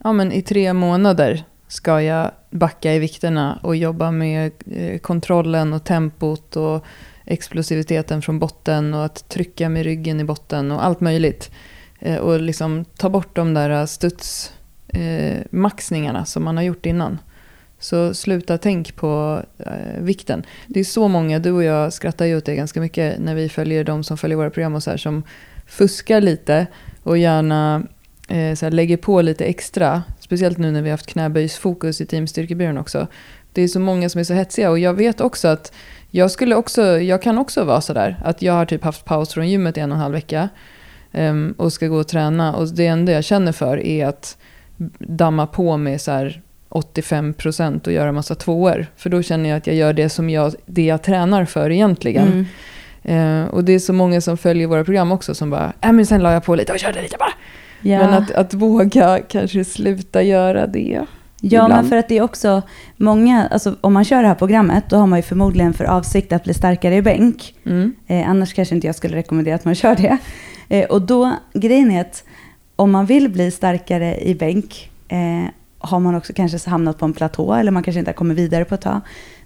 ja 0.07 0.13
men 0.13 0.31
i 0.31 0.41
tre 0.41 0.73
månader 0.73 1.43
ska 1.67 2.01
jag 2.01 2.31
backa 2.49 2.93
i 2.93 2.99
vikterna 2.99 3.59
och 3.63 3.75
jobba 3.75 4.11
med 4.11 4.51
eh, 4.71 4.99
kontrollen 4.99 5.73
och 5.73 5.83
tempot 5.83 6.55
och 6.55 6.85
explosiviteten 7.25 8.21
från 8.21 8.39
botten 8.39 8.93
och 8.93 9.05
att 9.05 9.29
trycka 9.29 9.69
med 9.69 9.83
ryggen 9.83 10.19
i 10.19 10.23
botten 10.23 10.71
och 10.71 10.85
allt 10.85 10.99
möjligt. 10.99 11.51
Eh, 11.99 12.17
och 12.17 12.41
liksom 12.41 12.85
ta 12.85 13.09
bort 13.09 13.35
de 13.35 13.53
där 13.53 13.85
studsmaxningarna 13.85 16.19
eh, 16.19 16.25
som 16.25 16.43
man 16.43 16.57
har 16.57 16.63
gjort 16.63 16.85
innan. 16.85 17.19
Så 17.79 18.13
sluta 18.13 18.57
tänk 18.57 18.95
på 18.95 19.41
eh, 19.57 19.99
vikten. 19.99 20.43
Det 20.67 20.79
är 20.79 20.83
så 20.83 21.07
många, 21.07 21.39
du 21.39 21.51
och 21.51 21.63
jag 21.63 21.93
skrattar 21.93 22.25
ju 22.25 22.37
åt 22.37 22.45
det 22.45 22.55
ganska 22.55 22.81
mycket 22.81 23.19
när 23.19 23.35
vi 23.35 23.49
följer 23.49 23.83
de 23.83 24.03
som 24.03 24.17
följer 24.17 24.37
våra 24.37 24.49
program 24.49 24.75
och 24.75 24.83
så 24.83 24.89
här 24.89 24.97
som 24.97 25.23
fuskar 25.65 26.21
lite 26.21 26.67
och 27.03 27.17
gärna 27.17 27.83
eh, 28.27 28.55
så 28.55 28.65
här, 28.65 28.71
lägger 28.71 28.97
på 28.97 29.21
lite 29.21 29.45
extra. 29.45 30.03
Speciellt 30.19 30.57
nu 30.57 30.71
när 30.71 30.81
vi 30.81 30.89
har 30.89 30.93
haft 30.93 31.07
knäböjsfokus 31.07 32.01
i 32.01 32.05
teamstyrkebyrån 32.05 32.77
också. 32.77 33.07
Det 33.53 33.61
är 33.61 33.67
så 33.67 33.79
många 33.79 34.09
som 34.09 34.19
är 34.19 34.23
så 34.23 34.33
hetsiga 34.33 34.69
och 34.69 34.79
jag 34.79 34.93
vet 34.93 35.21
också 35.21 35.47
att 35.47 35.71
jag, 36.11 36.31
skulle 36.31 36.55
också, 36.55 36.99
jag 36.99 37.21
kan 37.21 37.37
också 37.37 37.63
vara 37.63 37.81
sådär. 37.81 38.19
Att 38.23 38.41
jag 38.41 38.53
har 38.53 38.65
typ 38.65 38.83
haft 38.83 39.05
paus 39.05 39.33
från 39.33 39.49
gymmet 39.49 39.77
i 39.77 39.79
en 39.79 39.91
och 39.91 39.95
en 39.95 40.01
halv 40.01 40.13
vecka 40.13 40.49
ehm, 41.11 41.53
och 41.57 41.73
ska 41.73 41.87
gå 41.87 41.97
och 41.97 42.07
träna. 42.07 42.55
Och 42.55 42.67
det 42.67 42.87
enda 42.87 43.11
jag 43.11 43.23
känner 43.23 43.51
för 43.51 43.77
är 43.77 44.05
att 44.05 44.37
damma 44.99 45.47
på 45.47 45.77
med 45.77 46.01
så 46.01 46.11
här 46.11 46.41
85% 46.69 47.87
och 47.87 47.93
göra 47.93 48.11
massa 48.11 48.35
tvåor. 48.35 48.85
För 48.95 49.09
då 49.09 49.21
känner 49.21 49.49
jag 49.49 49.57
att 49.57 49.67
jag 49.67 49.75
gör 49.75 49.93
det 49.93 50.09
som 50.09 50.29
jag, 50.29 50.53
det 50.65 50.85
jag 50.85 51.03
tränar 51.03 51.45
för 51.45 51.69
egentligen. 51.69 52.27
Mm. 52.27 52.45
Eh, 53.03 53.47
och 53.47 53.63
det 53.63 53.73
är 53.73 53.79
så 53.79 53.93
många 53.93 54.21
som 54.21 54.37
följer 54.37 54.67
våra 54.67 54.83
program 54.83 55.11
också 55.11 55.35
som 55.35 55.49
bara, 55.49 55.73
äh, 55.81 55.91
men 55.91 56.05
sen 56.05 56.23
la 56.23 56.33
jag 56.33 56.43
på 56.43 56.55
lite 56.55 56.73
och 56.73 56.79
körde 56.79 57.01
lite 57.01 57.17
bara. 57.19 57.33
Ja. 57.87 57.99
Men 57.99 58.13
att, 58.13 58.31
att 58.31 58.53
våga 58.53 59.19
kanske 59.19 59.65
sluta 59.65 60.21
göra 60.21 60.67
det. 60.67 61.05
Ja, 61.41 61.65
ibland. 61.65 61.73
men 61.73 61.89
för 61.89 61.97
att 61.97 62.07
det 62.07 62.17
är 62.17 62.21
också 62.21 62.61
många, 62.97 63.47
alltså 63.47 63.75
om 63.81 63.93
man 63.93 64.05
kör 64.05 64.21
det 64.21 64.27
här 64.27 64.35
programmet, 64.35 64.83
då 64.89 64.95
har 64.95 65.07
man 65.07 65.19
ju 65.19 65.23
förmodligen 65.23 65.73
för 65.73 65.85
avsikt 65.85 66.33
att 66.33 66.43
bli 66.43 66.53
starkare 66.53 66.95
i 66.95 67.01
bänk. 67.01 67.55
Mm. 67.65 67.95
Eh, 68.07 68.29
annars 68.29 68.53
kanske 68.53 68.75
inte 68.75 68.87
jag 68.87 68.95
skulle 68.95 69.15
rekommendera 69.15 69.55
att 69.55 69.65
man 69.65 69.75
kör 69.75 69.95
det. 69.95 70.17
Eh, 70.69 70.85
och 70.85 71.01
då, 71.01 71.33
grejen 71.53 71.91
är 71.91 72.01
att 72.01 72.23
om 72.75 72.91
man 72.91 73.05
vill 73.05 73.29
bli 73.29 73.51
starkare 73.51 74.19
i 74.21 74.35
bänk, 74.35 74.91
eh, 75.07 75.49
har 75.79 75.99
man 75.99 76.15
också 76.15 76.33
kanske 76.33 76.69
hamnat 76.69 76.97
på 76.97 77.05
en 77.05 77.13
platå, 77.13 77.53
eller 77.53 77.71
man 77.71 77.83
kanske 77.83 77.99
inte 77.99 78.11
har 78.11 78.15
kommit 78.15 78.37
vidare 78.37 78.65
på 78.65 78.75
ett 78.75 78.81
tag, 78.81 79.01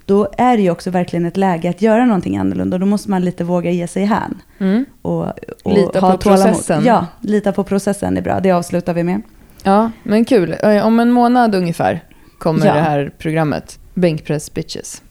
då 0.06 0.28
är 0.38 0.58
det 0.58 0.64
ju 0.64 0.72
också 0.72 0.90
verkligen 0.90 1.26
ett 1.26 1.38
läge 1.38 1.70
att 1.70 1.82
göra 1.82 2.06
någonting 2.06 2.38
annorlunda. 2.38 2.78
Då 2.78 2.86
måste 2.86 3.10
man 3.10 3.22
lite 3.26 3.44
våga 3.44 3.72
ge 3.72 3.88
sig 3.88 4.06
hän. 4.06 4.42
Mm. 4.60 4.86
Och, 5.02 5.26
och 5.64 5.74
Lita 5.74 6.00
ha 6.00 6.12
på 6.12 6.18
tålamod. 6.18 6.44
processen. 6.46 6.84
Ja, 6.86 7.08
lita 7.22 7.52
på 7.52 7.64
processen 7.64 8.18
är 8.18 8.22
bra. 8.22 8.40
Det 8.40 8.52
avslutar 8.52 8.94
vi 8.94 9.04
med. 9.04 9.22
Ja, 9.64 9.92
men 10.04 10.26
kul. 10.26 10.56
Eh, 10.64 10.86
Om 10.88 11.00
en 11.00 11.12
månad 11.12 11.56
ungefär 11.56 12.04
kommer 12.38 12.66
Ja. 12.66 12.74
det 12.74 12.82
här 12.82 13.12
programmet. 13.18 13.80
Bänkpress 13.94 14.54
bitches. 14.54 15.02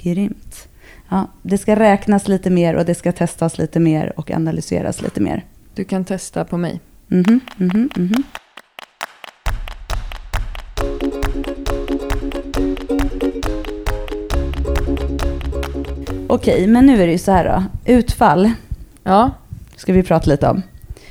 Grymt. 0.00 0.68
Ja, 1.08 1.26
det 1.42 1.58
ska 1.58 1.76
räknas 1.76 2.28
lite 2.28 2.50
mer 2.50 2.74
och 2.74 2.84
det 2.84 2.94
ska 2.94 3.12
testas 3.12 3.58
lite 3.58 3.80
mer 3.80 4.12
och 4.16 4.30
analyseras 4.30 5.02
lite 5.02 5.20
mer. 5.20 5.44
Du 5.74 5.84
kan 5.84 6.04
testa 6.04 6.44
på 6.44 6.56
mig. 6.56 6.80
Mhm, 7.08 7.40
mhm, 7.56 7.88
mhm. 7.96 8.22
Okej, 16.30 16.66
men 16.66 16.86
nu 16.86 17.02
är 17.02 17.06
det 17.06 17.12
ju 17.12 17.18
så 17.18 17.32
här 17.32 17.44
då. 17.44 17.92
Utfall 17.92 18.50
Ja, 19.04 19.30
ska 19.76 19.92
vi 19.92 20.02
prata 20.02 20.30
lite 20.30 20.48
om. 20.48 20.62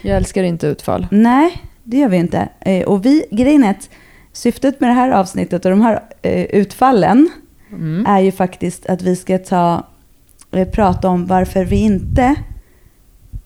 jag 0.01 0.17
älskar 0.17 0.43
inte 0.43 0.67
utfall. 0.67 1.07
Nej, 1.11 1.63
det 1.83 1.97
gör 1.97 2.09
vi 2.09 2.17
inte. 2.17 2.49
Eh, 2.59 2.83
Och 2.83 3.05
vi, 3.05 3.25
grejen 3.31 3.63
är 3.63 3.69
att 3.71 3.89
syftet 4.33 4.79
med 4.79 4.89
det 4.89 4.93
här 4.93 5.09
avsnittet 5.11 5.65
och 5.65 5.71
de 5.71 5.81
här 5.81 6.01
eh, 6.21 6.43
utfallen 6.45 7.29
Mm. 7.71 8.05
är 8.07 8.19
ju 8.19 8.31
faktiskt 8.31 8.85
att 8.85 9.01
vi 9.01 9.15
ska 9.15 9.38
ta, 9.38 9.83
eh, 10.51 10.67
prata 10.67 11.07
om 11.09 11.25
varför 11.25 11.65
vi 11.65 11.75
inte 11.75 12.35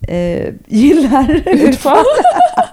eh, 0.07 0.53
gillar 0.67 1.41
utfall. 1.47 2.05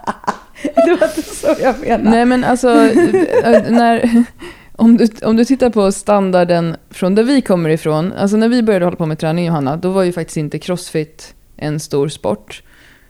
det 0.62 0.96
var 1.00 1.06
inte 1.16 1.22
så 1.22 1.46
jag 1.62 1.80
menade. 1.80 2.10
Nej 2.10 2.24
men 2.24 2.44
alltså, 2.44 2.68
eh, 2.84 3.62
när, 3.70 4.24
om, 4.80 4.96
du, 4.96 5.08
om 5.22 5.36
du 5.36 5.44
tittar 5.44 5.70
på 5.70 5.92
standarden 5.92 6.76
från 6.90 7.14
där 7.14 7.22
vi 7.22 7.40
kommer 7.40 7.70
ifrån. 7.70 8.12
Alltså 8.12 8.36
när 8.36 8.48
vi 8.48 8.62
började 8.62 8.84
hålla 8.84 8.96
på 8.96 9.06
med 9.06 9.18
träning 9.18 9.46
Johanna, 9.46 9.76
då 9.76 9.90
var 9.90 10.02
ju 10.02 10.12
faktiskt 10.12 10.36
inte 10.36 10.58
crossfit 10.58 11.34
en 11.56 11.80
stor 11.80 12.08
sport. 12.08 12.62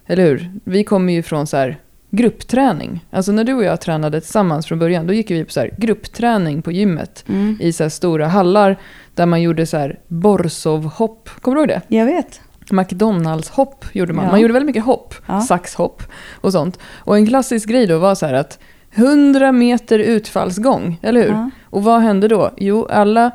Eller 0.07 0.25
hur? 0.25 0.53
Vi 0.65 0.85
kommer 0.85 1.12
ju 1.12 1.23
från 1.23 1.47
så 1.47 1.57
här 1.57 1.79
gruppträning. 2.11 3.05
Alltså 3.11 3.33
när 3.33 3.45
du 3.45 3.55
och 3.55 3.65
jag 3.65 3.81
tränade 3.81 4.21
tillsammans 4.21 4.67
från 4.67 4.79
början, 4.79 5.07
då 5.07 5.12
gick 5.12 5.31
vi 5.31 5.45
på 5.45 5.53
så 5.53 5.61
här 5.61 5.71
gruppträning 5.77 6.62
på 6.62 6.73
gymmet. 6.73 7.25
Mm. 7.29 7.57
I 7.61 7.73
så 7.73 7.83
här 7.83 7.91
stora 7.91 8.27
hallar 8.27 8.77
där 9.15 9.27
man 9.27 9.43
gjorde 9.43 9.67
så 9.67 9.77
här 9.77 9.99
Borsov-hopp. 10.09 11.29
Kommer 11.41 11.55
du 11.55 11.61
ihåg 11.61 11.69
det? 11.69 11.97
Jag 11.97 12.07
vet. 12.07 12.41
McDonalds-hopp 12.71 13.85
gjorde 13.93 14.12
man. 14.12 14.25
Ja. 14.25 14.31
Man 14.31 14.41
gjorde 14.41 14.53
väldigt 14.53 14.67
mycket 14.67 14.85
hopp, 14.85 15.15
Ja. 15.27 15.41
saxhopp 15.41 16.03
och 16.31 16.53
sånt. 16.53 16.79
Och 16.99 17.17
en 17.17 17.27
klassisk 17.27 17.69
grej 17.69 17.87
då 17.87 17.99
var 17.99 18.15
så 18.15 18.27
här 18.27 18.35
att 18.35 18.59
100 18.94 19.52
meter 19.52 19.99
utfallsgång, 19.99 20.99
eller 21.02 21.20
hur? 21.20 21.28
Ja. 21.28 21.50
Och 21.64 21.85
vad 21.85 22.00
hände 22.00 22.28
då? 22.28 22.50
Jo, 22.56 22.87
alla 22.90 23.30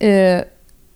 eh, 0.00 0.40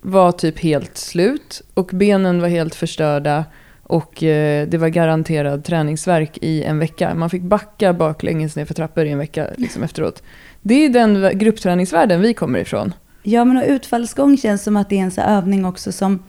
var 0.03 0.33
typ 0.33 0.59
helt 0.59 0.97
slut 0.97 1.63
och 1.75 1.91
benen 1.93 2.41
var 2.41 2.49
helt 2.49 2.75
förstörda 2.75 3.45
och 3.83 4.23
eh, 4.23 4.69
det 4.69 4.79
var 4.79 4.89
garanterad 4.89 5.65
träningsverk 5.65 6.39
i 6.43 6.63
en 6.63 6.79
vecka. 6.79 7.15
Man 7.15 7.31
fick 7.31 7.43
backa 7.43 7.93
baklänges 7.93 8.57
ner 8.57 8.65
för 8.65 8.75
trappor 8.75 9.05
i 9.05 9.11
en 9.11 9.19
vecka 9.19 9.51
liksom, 9.57 9.83
efteråt. 9.83 10.23
Det 10.63 10.75
är 10.75 10.89
den 10.89 11.39
gruppträningsvärlden 11.39 12.21
vi 12.21 12.35
kommer 12.35 12.59
ifrån. 12.59 12.95
Ja, 13.23 13.45
men 13.45 13.57
och 13.57 13.65
utfallsgång 13.67 14.37
känns 14.37 14.63
som 14.63 14.77
att 14.77 14.89
det 14.89 14.99
är 14.99 15.03
en 15.03 15.11
så 15.11 15.21
övning 15.21 15.65
också 15.65 15.93
som... 15.93 16.23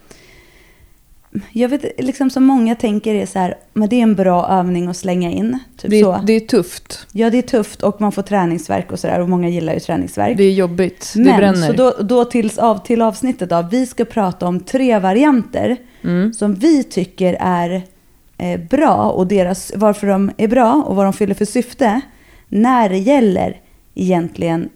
Jag 1.52 1.70
vet 1.70 1.86
liksom 2.06 2.30
som 2.30 2.44
många 2.44 2.76
tänker 2.76 3.16
är 3.16 3.26
så 3.26 3.40
här, 3.40 3.56
men 3.74 3.90
det 3.90 3.96
är 3.96 4.04
en 4.04 4.16
bra 4.16 4.48
övning 4.50 4.88
att 4.88 4.98
slänga 4.98 5.32
in. 5.32 5.60
Typ 5.78 5.92
Det, 5.92 6.02
så. 6.02 6.20
det 6.24 6.34
är 6.34 6.40
tufft, 6.40 7.08
Ja, 7.12 7.30
det 7.30 7.38
är 7.38 7.42
tufft 7.42 7.84
och 7.84 8.02
man 8.02 8.12
får 8.12 8.22
träningsverk 8.22 8.92
och 8.92 9.00
sådär 9.00 9.20
och 9.20 9.30
många 9.30 9.50
gillar 9.50 9.74
ju 9.74 9.80
träningsverk. 9.80 10.38
det 10.38 10.44
är 10.44 10.52
jobbigt, 10.54 11.12
det 11.16 11.22
Men 11.24 11.38
bränner. 11.38 11.68
så 11.68 11.74
då, 11.74 11.94
då 12.04 12.26
tills 12.26 12.58
av, 12.58 12.78
till 12.86 13.02
avsnittet 13.02 13.50
då, 13.50 13.68
vi 13.72 13.86
ska 13.86 14.06
prata 14.06 14.48
om 14.48 14.60
tre 14.60 15.00
varianter 15.00 15.78
Mm. 16.04 16.34
som 16.34 16.56
vi 16.56 16.84
tycker 16.84 17.38
är 17.40 17.82
eh, 18.38 18.60
bra 18.70 18.96
och 19.12 19.28
deras, 19.28 19.72
varför 19.76 20.08
de 20.08 20.32
är 20.38 20.48
bra 20.48 20.84
och 20.88 20.96
vad 20.96 21.06
de 21.06 21.14
fyller 21.14 21.34
för 21.34 21.46
syfte 21.46 22.02
när 22.48 22.90
det 22.90 22.98
gäller 22.98 23.58
egentligen 23.96 24.70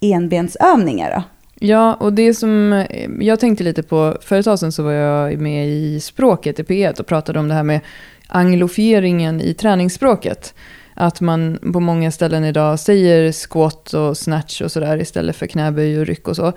enbensövningar. 0.00 1.10
Då. 1.16 1.22
Ja, 1.60 1.94
och 1.94 2.12
det 2.12 2.34
som 2.34 2.72
eh, 2.72 3.10
jag 3.20 3.40
tänkte 3.40 3.64
lite 3.64 3.82
på, 3.82 4.18
för 4.20 4.38
ett 4.38 4.44
tag 4.44 4.58
sedan 4.58 4.72
så 4.72 4.82
var 4.82 4.92
jag 4.92 5.38
med 5.38 5.68
i 5.68 6.00
språket 6.00 6.58
i 6.58 6.62
P1 6.62 7.00
och 7.00 7.06
pratade 7.06 7.38
om 7.38 7.48
det 7.48 7.54
här 7.54 7.62
med 7.62 7.80
anglofieringen 8.26 9.40
i 9.40 9.54
träningsspråket. 9.54 10.54
Att 10.94 11.20
man 11.20 11.58
på 11.72 11.80
många 11.80 12.10
ställen 12.10 12.44
idag 12.44 12.80
säger 12.80 13.32
squat 13.32 13.92
och 13.92 14.16
snatch 14.16 14.60
och 14.60 14.72
sådär 14.72 15.00
istället 15.00 15.36
för 15.36 15.46
knäböj 15.46 15.98
och 16.00 16.06
ryck 16.06 16.28
och 16.28 16.36
så. 16.36 16.52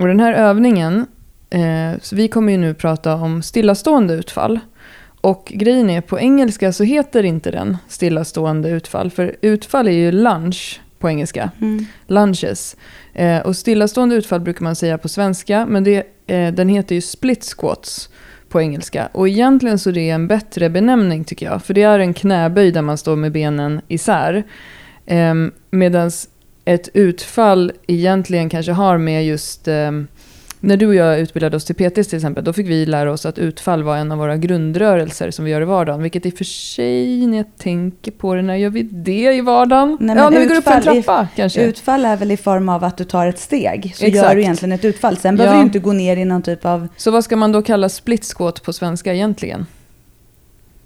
Och 0.00 0.06
den 0.06 0.20
här 0.20 0.32
övningen, 0.32 1.06
eh, 1.50 2.00
så 2.02 2.16
vi 2.16 2.28
kommer 2.28 2.52
ju 2.52 2.58
nu 2.58 2.74
prata 2.74 3.14
om 3.14 3.42
stillastående 3.42 4.14
utfall. 4.14 4.60
Och 5.20 5.52
grejen 5.54 5.90
är, 5.90 6.00
på 6.00 6.20
engelska 6.20 6.72
så 6.72 6.84
heter 6.84 7.22
inte 7.22 7.50
den 7.50 7.76
stillastående 7.88 8.68
utfall, 8.68 9.10
för 9.10 9.36
utfall 9.40 9.88
är 9.88 9.92
ju 9.92 10.12
lunge 10.12 10.80
på 11.04 11.08
engelska 11.10 11.50
lunges. 12.06 12.76
Eh, 13.12 13.38
och 13.38 13.56
stillastående 13.56 14.14
utfall 14.14 14.40
brukar 14.40 14.64
man 14.64 14.76
säga 14.76 14.98
på 14.98 15.08
svenska, 15.08 15.66
men 15.66 15.84
det, 15.84 16.06
eh, 16.26 16.52
den 16.52 16.68
heter 16.68 16.94
ju 16.94 17.00
split 17.00 17.44
squats 17.44 18.08
på 18.48 18.60
engelska. 18.60 19.08
Och 19.12 19.28
egentligen 19.28 19.78
så 19.78 19.90
är 19.90 19.94
det 19.94 20.10
en 20.10 20.28
bättre 20.28 20.70
benämning 20.70 21.24
tycker 21.24 21.46
jag. 21.46 21.62
För 21.62 21.74
det 21.74 21.82
är 21.82 21.98
en 21.98 22.14
knäböj 22.14 22.70
där 22.70 22.82
man 22.82 22.98
står 22.98 23.16
med 23.16 23.32
benen 23.32 23.80
isär. 23.88 24.42
Eh, 25.06 25.34
Medan 25.70 26.10
ett 26.64 26.88
utfall 26.94 27.72
egentligen 27.86 28.48
kanske 28.48 28.72
har 28.72 28.98
med 28.98 29.26
just... 29.26 29.68
När 30.66 30.76
du 30.76 30.86
och 30.86 30.94
jag 30.94 31.20
utbildade 31.20 31.56
oss 31.56 31.64
till 31.64 31.74
PTs 31.74 32.08
till 32.08 32.16
exempel, 32.16 32.44
då 32.44 32.52
fick 32.52 32.68
vi 32.68 32.86
lära 32.86 33.12
oss 33.12 33.26
att 33.26 33.38
utfall 33.38 33.82
var 33.82 33.96
en 33.96 34.12
av 34.12 34.18
våra 34.18 34.36
grundrörelser 34.36 35.30
som 35.30 35.44
vi 35.44 35.50
gör 35.50 35.60
i 35.60 35.64
vardagen. 35.64 36.02
Vilket 36.02 36.26
i 36.26 36.30
och 36.30 36.34
för 36.38 36.44
sig, 36.44 37.26
när 37.26 37.36
jag 37.36 37.46
tänker 37.58 38.10
på 38.10 38.34
det, 38.34 38.42
när 38.42 38.54
gör 38.56 38.70
vi 38.70 38.82
det 38.82 39.34
i 39.34 39.40
vardagen? 39.40 39.96
Nej, 40.00 40.16
ja, 40.16 40.30
när 40.30 40.40
vi 40.40 40.46
går 40.46 40.56
upp 40.56 40.64
för 40.64 40.70
en 40.70 40.78
utfall 40.78 40.96
i- 40.98 41.02
trappa 41.02 41.28
kanske. 41.36 41.62
Utfall 41.64 42.04
är 42.04 42.16
väl 42.16 42.30
i 42.30 42.36
form 42.36 42.68
av 42.68 42.84
att 42.84 42.96
du 42.96 43.04
tar 43.04 43.26
ett 43.26 43.38
steg. 43.38 43.92
Så 43.96 44.04
Exakt. 44.04 44.26
gör 44.28 44.34
du 44.34 44.40
egentligen 44.40 44.72
ett 44.72 44.84
utfall. 44.84 45.16
Sen 45.16 45.36
behöver 45.36 45.56
Ja. 45.56 45.60
du 45.60 45.66
inte 45.66 45.78
gå 45.78 45.92
ner 45.92 46.16
i 46.16 46.24
någon 46.24 46.42
typ 46.42 46.64
av 46.64 46.88
Så 46.96 47.10
vad 47.10 47.24
ska 47.24 47.36
man 47.36 47.52
då 47.52 47.62
kalla 47.62 47.88
split 47.88 48.24
squat 48.24 48.62
på 48.62 48.72
svenska 48.72 49.14
egentligen? 49.14 49.66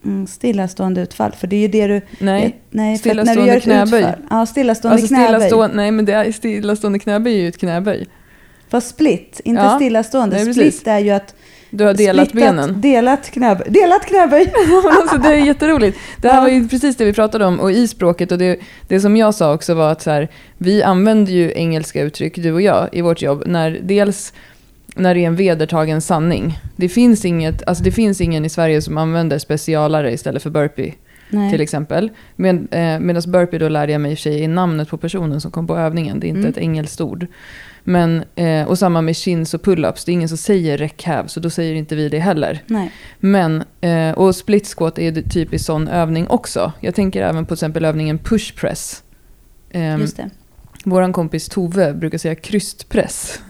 mm, 0.04 0.26
stillastående 0.26 1.00
utfall. 1.00 1.32
För 1.32 1.46
det 1.46 1.56
är 1.56 1.60
ju 1.60 1.68
det 1.68 1.86
du... 1.86 2.00
Nej, 2.18 2.56
nej 2.70 2.98
stillastående 2.98 3.60
knäböj. 3.60 4.00
Utfall, 4.00 4.14
ja, 4.30 4.46
stillastående 4.46 4.94
alltså 4.94 5.08
knäböj. 5.14 5.26
stillastående, 5.26 5.76
nej 5.76 5.90
men 5.90 6.04
det 6.04 6.12
är 6.12 6.32
stillastående 6.32 6.98
knäböj 6.98 7.32
är 7.34 7.42
ju 7.42 7.48
ett 7.48 7.58
knäböj. 7.58 8.06
Fast 8.70 8.88
split, 8.88 9.40
inte 9.44 9.62
Ja. 9.62 9.76
stillastående. 9.76 10.44
Nej, 10.44 10.54
split 10.54 10.86
är 10.86 10.98
ju 10.98 11.10
att... 11.10 11.34
Du 11.70 11.84
har 11.84 11.94
delat 11.94 12.28
splittat- 12.28 12.56
benen. 12.56 12.80
Delat 12.80 13.30
knäböj. 13.30 13.66
Delat 13.70 14.06
knäböj! 14.06 14.52
alltså, 15.00 15.16
det 15.18 15.28
är 15.28 15.34
jätteroligt. 15.46 15.98
Det 16.22 16.28
här 16.28 16.40
var 16.40 16.48
ju 16.48 16.68
precis 16.68 16.96
det 16.96 17.04
vi 17.04 17.12
pratade 17.12 17.44
om 17.44 17.60
och 17.60 17.72
i 17.72 17.88
språket 17.88 18.32
och 18.32 18.38
det, 18.38 18.58
det 18.88 19.00
som 19.00 19.16
jag 19.16 19.34
sa 19.34 19.54
också 19.54 19.74
var 19.74 19.92
att 19.92 20.02
så 20.02 20.10
här, 20.10 20.28
vi 20.58 20.82
använder 20.82 21.32
ju 21.32 21.52
engelska 21.54 22.02
uttryck, 22.02 22.36
du 22.36 22.52
och 22.52 22.62
jag, 22.62 22.88
i 22.92 23.00
vårt 23.00 23.22
jobb. 23.22 23.42
När, 23.46 23.78
dels 23.82 24.32
när 24.94 25.14
det 25.14 25.20
är 25.20 25.26
en 25.26 25.36
vedertagen 25.36 26.00
sanning. 26.00 26.58
Det 26.76 26.88
finns, 26.88 27.24
inget, 27.24 27.68
alltså 27.68 27.84
det 27.84 27.92
finns 27.92 28.20
ingen 28.20 28.44
i 28.44 28.48
Sverige 28.48 28.82
som 28.82 28.98
använder 28.98 29.38
specialare 29.38 30.12
istället 30.12 30.42
för 30.42 30.50
burpee. 30.50 30.94
Nej. 31.30 31.50
till 31.50 31.60
exempel. 31.60 32.10
Med, 32.36 32.54
eh, 32.70 33.00
Medan 33.00 33.22
burpee 33.26 33.58
då 33.58 33.68
lärde 33.68 33.92
jag 33.92 34.00
mig 34.00 34.12
i 34.12 34.16
sig 34.16 34.40
i 34.42 34.46
namnet 34.48 34.88
på 34.88 34.96
personen 34.96 35.40
som 35.40 35.50
kom 35.50 35.66
på 35.66 35.76
övningen. 35.76 36.20
Det 36.20 36.26
är 36.26 36.28
inte 36.28 36.38
Mm. 36.40 36.50
ett 36.50 36.58
engelskt 36.58 37.00
ord. 37.00 37.26
Men, 37.88 38.24
eh, 38.34 38.68
och 38.68 38.78
samma 38.78 39.02
med 39.02 39.16
chins 39.16 39.54
och 39.54 39.62
pull-ups. 39.62 40.02
Det 40.06 40.12
är 40.12 40.14
ingen 40.14 40.28
som 40.28 40.38
säger 40.38 40.78
räckhäv, 40.78 41.26
så 41.26 41.40
då 41.40 41.50
säger 41.50 41.74
inte 41.74 41.96
vi 41.96 42.08
det 42.08 42.18
heller. 42.18 42.62
Nej. 42.66 42.92
Men, 43.18 43.64
eh, 43.80 44.10
och 44.10 44.36
split 44.36 44.74
squat 44.76 44.98
är 44.98 45.18
en 45.18 45.28
typisk 45.28 45.64
sån 45.64 45.88
övning 45.88 46.28
också. 46.28 46.72
Jag 46.80 46.94
tänker 46.94 47.22
även 47.22 47.44
på 47.44 47.48
till 47.48 47.64
exempel 47.64 47.84
övningen 47.84 48.18
push 48.18 48.54
press. 48.56 49.02
Just 49.98 50.16
det. 50.16 50.30
Vår 50.84 51.12
kompis 51.12 51.48
Tove 51.48 51.92
brukar 51.92 52.18
säga 52.18 52.34
krystpress. 52.34 53.40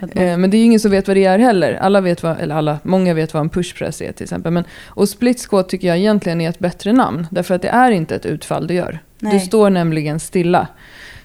Fattar. 0.00 0.22
Eh, 0.22 0.36
men 0.38 0.50
det 0.50 0.56
är 0.56 0.58
ju 0.58 0.64
ingen 0.64 0.80
som 0.80 0.90
vet 0.90 1.08
vad 1.08 1.16
det 1.16 1.24
är 1.24 1.38
heller. 1.38 1.72
Alla 1.74 2.00
vet 2.00 2.22
vad, 2.22 2.40
eller 2.40 2.54
alla, 2.54 2.78
många 2.82 3.14
vet 3.14 3.34
vad 3.34 3.40
en 3.40 3.48
pushpress 3.48 4.02
är 4.02 4.12
till 4.12 4.24
exempel. 4.24 4.52
Men, 4.52 4.64
och 4.86 5.08
split 5.08 5.46
squat 5.48 5.68
tycker 5.68 5.88
jag 5.88 5.98
egentligen 5.98 6.40
är 6.40 6.48
ett 6.48 6.58
bättre 6.58 6.92
namn. 6.92 7.26
Därför 7.30 7.54
att 7.54 7.62
det 7.62 7.68
är 7.68 7.90
inte 7.90 8.16
ett 8.16 8.26
utfall 8.26 8.66
du 8.66 8.74
gör. 8.74 8.98
Nej. 9.18 9.32
Du 9.32 9.40
står 9.40 9.70
nämligen 9.70 10.20
stilla. 10.20 10.68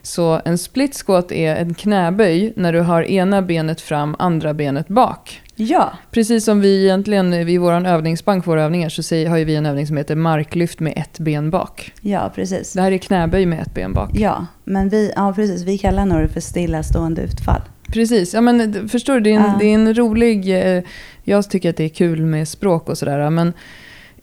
Så 0.07 0.41
en 0.45 0.57
split 0.57 0.95
squat 1.05 1.31
är 1.31 1.55
en 1.55 1.73
knäböj 1.73 2.53
när 2.55 2.73
du 2.73 2.79
har 2.79 3.03
ena 3.03 3.41
benet 3.41 3.81
fram, 3.81 4.15
andra 4.19 4.53
benet 4.53 4.87
bak. 4.87 5.41
Ja, 5.55 5.93
Precis 6.11 6.45
som 6.45 6.61
vi 6.61 6.83
egentligen 6.83 7.45
vid 7.45 7.59
vår 7.59 7.87
övningsbank, 7.87 8.47
våra 8.47 8.63
övningar, 8.63 8.89
så 8.89 9.03
säger, 9.03 9.29
har 9.29 9.37
ju 9.37 9.43
vi 9.45 9.55
en 9.55 9.65
övning 9.65 9.87
som 9.87 9.97
heter 9.97 10.15
marklyft 10.15 10.79
med 10.79 10.93
ett 10.95 11.19
ben 11.19 11.49
bak. 11.49 11.91
ja 12.01 12.31
precis. 12.35 12.73
Det 12.73 12.81
här 12.81 12.91
är 12.91 12.97
knäböj 12.97 13.45
med 13.45 13.59
ett 13.61 13.73
ben 13.73 13.93
bak. 13.93 14.09
Ja, 14.13 14.45
men 14.63 14.89
vi, 14.89 15.11
ja, 15.15 15.33
precis, 15.35 15.63
vi 15.63 15.77
kallar 15.77 16.05
nog 16.05 16.21
det 16.21 16.27
för 16.29 16.41
stillastående 16.41 17.21
utfall. 17.21 17.61
Precis, 17.93 18.33
ja 18.33 18.41
men 18.41 18.89
förstår 18.89 19.13
du, 19.13 19.19
det 19.19 19.29
är 19.31 19.35
en, 19.35 19.41
Ja. 19.43 19.55
det 19.59 19.65
är 19.65 19.73
en 19.73 19.93
rolig... 19.93 20.49
Eh, 20.77 20.83
jag 21.23 21.49
tycker 21.49 21.69
att 21.69 21.77
det 21.77 21.83
är 21.83 21.89
kul 21.89 22.25
med 22.25 22.47
språk 22.47 22.89
och 22.89 22.97
sådär, 22.97 23.29
men 23.29 23.53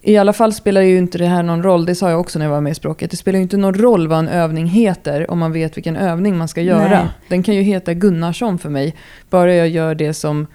i 0.06 0.16
alla 0.16 0.32
fall 0.32 0.52
spelar 0.52 0.80
ju 0.80 0.98
inte 0.98 1.18
det 1.18 1.26
här 1.26 1.42
någon 1.42 1.62
roll, 1.62 1.86
det 1.86 1.94
sa 1.94 2.10
jag 2.10 2.20
också 2.20 2.38
när 2.38 2.46
jag 2.46 2.52
var 2.52 2.60
med 2.60 2.70
i 2.70 2.74
språket, 2.74 3.10
det 3.10 3.16
spelar 3.16 3.38
ju 3.38 3.42
inte 3.42 3.56
någon 3.56 3.74
roll 3.74 4.08
vad 4.08 4.18
en 4.18 4.28
övning 4.28 4.66
heter 4.66 5.30
om 5.30 5.38
man 5.38 5.52
vet 5.52 5.76
vilken 5.76 5.96
övning 5.96 6.36
man 6.36 6.48
ska 6.48 6.62
göra. 6.62 6.88
Nej. 6.88 7.08
Den 7.28 7.42
kan 7.42 7.54
ju 7.54 7.62
heta 7.62 7.94
Gunnarsson 7.94 8.58
för 8.58 8.68
mig, 8.68 8.94
bara 9.30 9.54
jag 9.54 9.68
gör 9.68 9.94
det 9.94 10.14
som... 10.14 10.46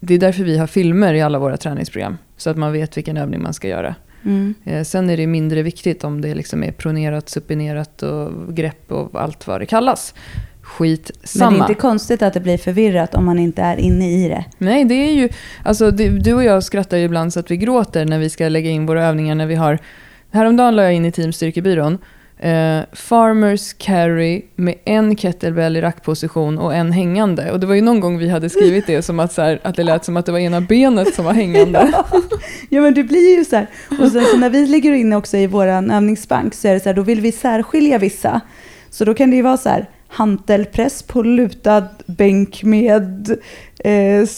Det 0.00 0.14
är 0.14 0.18
därför 0.18 0.44
vi 0.44 0.58
har 0.58 0.66
filmer 0.66 1.14
i 1.14 1.22
alla 1.22 1.38
våra 1.38 1.56
träningsprogram, 1.56 2.18
så 2.36 2.50
att 2.50 2.56
man 2.56 2.72
vet 2.72 2.96
vilken 2.96 3.16
övning 3.16 3.42
man 3.42 3.54
ska 3.54 3.68
göra. 3.68 3.94
Mm. 4.24 4.54
Eh, 4.64 4.82
sen 4.82 5.10
är 5.10 5.16
det 5.16 5.26
mindre 5.26 5.62
viktigt 5.62 6.04
om 6.04 6.20
det 6.20 6.34
liksom 6.34 6.64
är 6.64 6.72
pronerat, 6.72 7.28
supinerat 7.28 8.02
och 8.02 8.54
grepp 8.54 8.92
och 8.92 9.22
allt 9.22 9.46
vad 9.46 9.60
det 9.60 9.66
kallas. 9.66 10.14
Skit 10.66 11.10
Men 11.38 11.52
det 11.52 11.58
är 11.58 11.60
inte 11.60 11.74
konstigt 11.74 12.22
att 12.22 12.34
det 12.34 12.40
blir 12.40 12.58
förvirrat 12.58 13.14
om 13.14 13.24
man 13.24 13.38
inte 13.38 13.62
är 13.62 13.76
inne 13.76 14.10
i 14.10 14.28
det. 14.28 14.44
Nej, 14.58 14.84
det 14.84 14.94
är 14.94 15.12
ju... 15.12 15.28
Alltså, 15.64 15.90
det, 15.90 16.08
du 16.08 16.34
och 16.34 16.44
jag 16.44 16.64
skrattar 16.64 16.96
ju 16.96 17.04
ibland 17.04 17.32
så 17.32 17.40
att 17.40 17.50
vi 17.50 17.56
gråter 17.56 18.04
när 18.04 18.18
vi 18.18 18.30
ska 18.30 18.48
lägga 18.48 18.70
in 18.70 18.86
våra 18.86 19.04
övningar 19.04 19.34
när 19.34 19.46
vi 19.46 19.54
har... 19.54 19.78
Häromdagen 20.30 20.76
la 20.76 20.82
jag 20.82 20.94
in 20.94 21.04
i 21.04 21.12
Teamstyrkebyrån 21.12 21.98
eh, 22.38 22.80
Farmers 22.92 23.72
carry 23.72 24.42
med 24.56 24.74
en 24.84 25.16
kettlebell 25.16 25.76
i 25.76 25.80
rackposition 25.80 26.58
och 26.58 26.74
en 26.74 26.92
hängande. 26.92 27.52
Och 27.52 27.60
det 27.60 27.66
var 27.66 27.74
ju 27.74 27.80
någon 27.80 28.00
gång 28.00 28.18
vi 28.18 28.28
hade 28.28 28.50
skrivit 28.50 28.86
det 28.86 29.02
som 29.02 29.20
att, 29.20 29.32
så 29.32 29.42
här, 29.42 29.60
att 29.62 29.76
det 29.76 29.82
lät 29.82 30.04
som 30.04 30.16
att 30.16 30.26
det 30.26 30.32
var 30.32 30.38
ena 30.38 30.60
benet 30.60 31.14
som 31.14 31.24
var 31.24 31.32
hängande. 31.32 31.92
Ja 32.70 32.80
men 32.80 32.94
det 32.94 33.04
blir 33.04 33.38
ju 33.38 33.44
så 33.44 33.56
här. 33.56 33.66
Och 34.00 34.12
sen 34.12 34.24
så 34.24 34.36
när 34.36 34.50
vi 34.50 34.66
ligger 34.66 34.92
inne 34.92 35.16
också 35.16 35.36
i 35.36 35.46
vår 35.46 35.66
övningsbank 35.66 36.54
så 36.54 36.68
är 36.68 36.74
det 36.74 36.80
så 36.80 36.88
här, 36.88 36.96
då 36.96 37.02
vill 37.02 37.20
vi 37.20 37.32
särskilja 37.32 37.98
vissa. 37.98 38.40
Så 38.90 39.04
då 39.04 39.14
kan 39.14 39.30
det 39.30 39.36
ju 39.36 39.42
vara 39.42 39.56
så 39.56 39.68
här, 39.68 39.88
hantelpress 40.08 41.02
på 41.02 41.22
lutad 41.22 41.84
bänk 42.06 42.62
med 42.62 43.36
eh, 43.84 44.28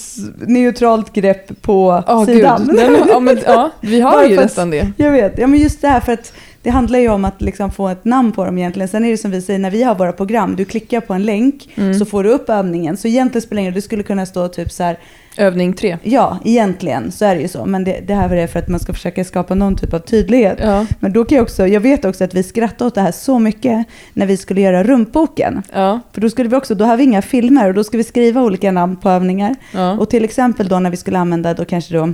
neutralt 0.46 1.12
grepp 1.12 1.62
på 1.62 2.02
Åh, 2.08 2.24
sidan. 2.26 2.70
Nej, 2.72 3.02
ja, 3.08 3.20
men, 3.20 3.38
ja, 3.46 3.70
vi 3.80 4.00
har 4.00 4.24
ju 4.24 4.36
nästan 4.36 4.70
det. 4.70 4.92
Jag 4.96 5.12
vet, 5.12 5.38
ja 5.38 5.46
men 5.46 5.60
just 5.60 5.80
det 5.80 5.88
här 5.88 6.00
för 6.00 6.12
att 6.12 6.32
det 6.62 6.70
handlar 6.70 6.98
ju 6.98 7.08
om 7.08 7.24
att 7.24 7.42
liksom 7.42 7.70
få 7.70 7.88
ett 7.88 8.04
namn 8.04 8.32
på 8.32 8.44
dem 8.44 8.58
egentligen. 8.58 8.88
Sen 8.88 9.04
är 9.04 9.10
det 9.10 9.18
som 9.18 9.30
vi 9.30 9.42
säger, 9.42 9.58
när 9.58 9.70
vi 9.70 9.82
har 9.82 9.94
våra 9.94 10.12
program, 10.12 10.56
du 10.56 10.64
klickar 10.64 11.00
på 11.00 11.14
en 11.14 11.22
länk 11.22 11.68
Mm. 11.74 11.94
så 11.94 12.04
får 12.04 12.24
du 12.24 12.30
upp 12.30 12.48
övningen. 12.48 12.96
Så 12.96 13.08
egentligen 13.08 13.42
spelar 13.42 13.56
det 13.56 13.60
ingen 13.60 13.72
roll, 13.72 13.74
det 13.74 13.82
skulle 13.82 14.02
kunna 14.02 14.26
stå 14.26 14.48
typ 14.48 14.72
så 14.72 14.82
här, 14.82 14.98
Övning 15.38 15.72
tre. 15.72 15.98
ja 16.02 16.38
egentligen 16.44 17.12
så 17.12 17.24
är 17.24 17.34
det 17.34 17.40
ju 17.40 17.48
så. 17.48 17.64
Men 17.66 17.84
det, 17.84 18.00
det 18.06 18.14
här 18.14 18.30
är 18.36 18.46
för 18.46 18.58
att 18.58 18.68
man 18.68 18.80
ska 18.80 18.92
försöka 18.92 19.24
skapa 19.24 19.54
någon 19.54 19.76
typ 19.76 19.94
av 19.94 19.98
tydlighet. 19.98 20.58
Ja, 20.62 20.86
Men 21.00 21.12
då 21.12 21.24
kan 21.24 21.36
jag 21.36 21.42
också, 21.42 21.66
jag 21.66 21.80
vet 21.80 22.04
också 22.04 22.24
att 22.24 22.34
vi 22.34 22.42
skrattade 22.42 22.88
åt 22.88 22.94
det 22.94 23.00
här 23.00 23.12
så 23.12 23.38
mycket 23.38 23.86
när 24.12 24.26
vi 24.26 24.36
skulle 24.36 24.60
göra 24.60 24.82
rumpboken. 24.84 25.62
ja, 25.72 26.00
För 26.12 26.20
då 26.20 26.30
skulle 26.30 26.48
vi 26.48 26.56
också, 26.56 26.74
då 26.74 26.84
har 26.84 26.96
vi 26.96 27.04
inga 27.04 27.22
filmer 27.22 27.68
och 27.68 27.74
då 27.74 27.84
ska 27.84 27.96
vi 27.96 28.04
skriva 28.04 28.42
olika 28.42 28.72
namn 28.72 28.96
på 28.96 29.10
övningar. 29.10 29.56
ja. 29.74 29.92
Och 29.92 30.10
till 30.10 30.24
exempel 30.24 30.68
då 30.68 30.78
när 30.78 30.90
vi 30.90 30.96
skulle 30.96 31.18
använda, 31.18 31.54
då 31.54 31.64
kanske 31.64 31.94
då, 31.94 32.12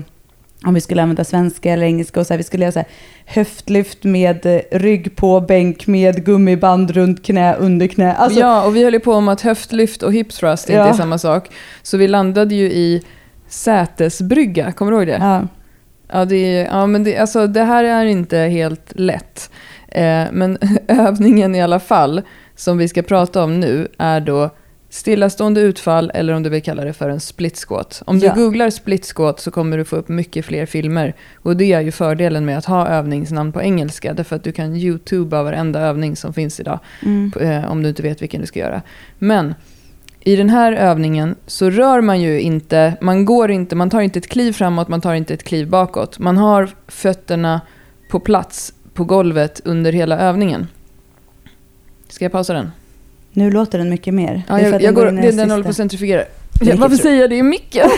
om 0.66 0.74
vi 0.74 0.80
skulle 0.80 1.02
använda 1.02 1.24
svenska 1.24 1.72
eller 1.72 1.86
engelska 1.86 2.20
och 2.20 2.26
så 2.26 2.32
här, 2.32 2.38
vi 2.38 2.44
skulle 2.44 2.64
göra 2.64 2.72
så 2.72 2.78
här, 2.78 2.88
höftlyft 3.26 4.04
med 4.04 4.62
rygg 4.72 5.16
på 5.16 5.40
bänk 5.40 5.86
med 5.86 6.24
gummiband 6.24 6.90
runt 6.90 7.24
knä, 7.24 7.54
under 7.54 7.86
knä. 7.86 8.12
Alltså, 8.14 8.40
ja, 8.40 8.64
och 8.66 8.76
vi 8.76 8.84
höll 8.84 8.92
ju 8.94 9.00
på 9.00 9.12
om 9.12 9.28
att 9.28 9.40
höftlyft 9.40 10.02
och 10.02 10.12
hip 10.12 10.32
thrust 10.32 10.68
inte 10.68 10.78
Ja. 10.78 10.86
är 10.88 10.92
samma 10.92 11.18
sak. 11.18 11.48
Så 11.82 11.96
vi 11.96 12.08
landade 12.08 12.54
ju 12.54 12.64
i 12.72 13.02
sätesbrygga, 13.54 14.72
kommer 14.72 14.92
du 14.92 14.98
ihåg 14.98 15.06
det? 15.06 15.18
ja. 15.20 15.42
Ja, 16.12 16.24
det, 16.24 16.36
är, 16.36 16.64
ja 16.64 16.86
men 16.86 17.04
det, 17.04 17.16
alltså, 17.16 17.46
det 17.46 17.62
här 17.62 17.84
är 17.84 18.04
inte 18.04 18.36
helt 18.38 18.92
lätt. 18.94 19.50
Eh, 19.88 20.24
men 20.32 20.58
övningen 20.88 21.54
i 21.54 21.62
alla 21.62 21.80
fall, 21.80 22.22
som 22.56 22.78
vi 22.78 22.88
ska 22.88 23.02
prata 23.02 23.44
om 23.44 23.60
nu, 23.60 23.88
är 23.98 24.20
då 24.20 24.50
stillastående 24.90 25.60
utfall 25.60 26.10
eller 26.14 26.32
om 26.32 26.42
du 26.42 26.50
vill 26.50 26.62
kalla 26.62 26.84
det 26.84 26.92
för 26.92 27.08
en 27.08 27.20
split 27.20 27.56
squat. 27.68 28.02
Om 28.06 28.18
du 28.18 28.26
Ja. 28.26 28.34
googlar 28.34 28.70
split 28.70 29.06
squat 29.16 29.40
så 29.40 29.50
kommer 29.50 29.78
du 29.78 29.84
få 29.84 29.96
upp 29.96 30.08
mycket 30.08 30.44
fler 30.44 30.66
filmer. 30.66 31.14
Och 31.34 31.56
det 31.56 31.72
är 31.72 31.80
ju 31.80 31.92
fördelen 31.92 32.44
med 32.44 32.58
att 32.58 32.64
ha 32.64 32.88
övningsnamn 32.88 33.52
på 33.52 33.62
engelska, 33.62 34.14
därför 34.14 34.36
att 34.36 34.44
du 34.44 34.52
kan 34.52 34.76
youtuba 34.76 35.42
varenda 35.42 35.80
övning 35.80 36.16
som 36.16 36.32
finns 36.34 36.60
idag 36.60 36.78
Mm. 37.02 37.32
eh, 37.40 37.70
om 37.70 37.82
du 37.82 37.88
inte 37.88 38.02
vet 38.02 38.22
vilken 38.22 38.40
du 38.40 38.46
ska 38.46 38.58
göra. 38.60 38.82
Men 39.18 39.54
i 40.24 40.36
den 40.36 40.50
här 40.50 40.72
övningen 40.72 41.36
så 41.46 41.70
rör 41.70 42.00
man 42.00 42.20
ju 42.20 42.40
inte, 42.40 42.96
man 43.00 43.24
går 43.24 43.50
inte, 43.50 43.76
man 43.76 43.90
tar 43.90 44.00
inte 44.00 44.18
ett 44.18 44.26
kliv 44.26 44.52
framåt, 44.52 44.88
man 44.88 45.00
tar 45.00 45.14
inte 45.14 45.34
ett 45.34 45.42
kliv 45.42 45.68
bakåt. 45.68 46.18
Man 46.18 46.36
har 46.36 46.68
fötterna 46.88 47.60
på 48.10 48.20
plats 48.20 48.72
på 48.94 49.04
golvet 49.04 49.60
under 49.64 49.92
hela 49.92 50.18
övningen. 50.18 50.66
Ska 52.08 52.24
jag 52.24 52.32
pausa 52.32 52.54
den? 52.54 52.70
Nu 53.32 53.50
låter 53.50 53.78
den 53.78 53.90
mycket 53.90 54.14
mer. 54.14 54.42
Ja, 54.48 54.60
jag, 54.60 54.72
jag 54.72 54.82
den 54.82 54.94
går, 54.94 55.04
det, 55.06 55.10
den 55.10 55.36
den 55.36 55.50
håller 55.50 55.64
på 55.64 55.70
att 55.70 55.76
centrifugera. 55.76 56.24
Vilket 56.60 56.78
Varför 56.78 56.96
säger 56.96 57.20
jag 57.20 57.30
det 57.30 57.36
i 57.36 57.42
micken? 57.42 57.90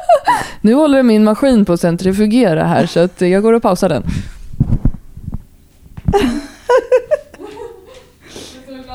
nu 0.60 0.74
håller 0.74 1.02
min 1.02 1.24
maskin 1.24 1.64
på 1.64 1.72
att 1.72 1.80
centrifugera 1.80 2.64
här 2.64 2.86
så 2.86 3.00
att 3.00 3.20
jag 3.20 3.42
går 3.42 3.52
och 3.52 3.62
pausar 3.62 3.88
den. 3.88 4.02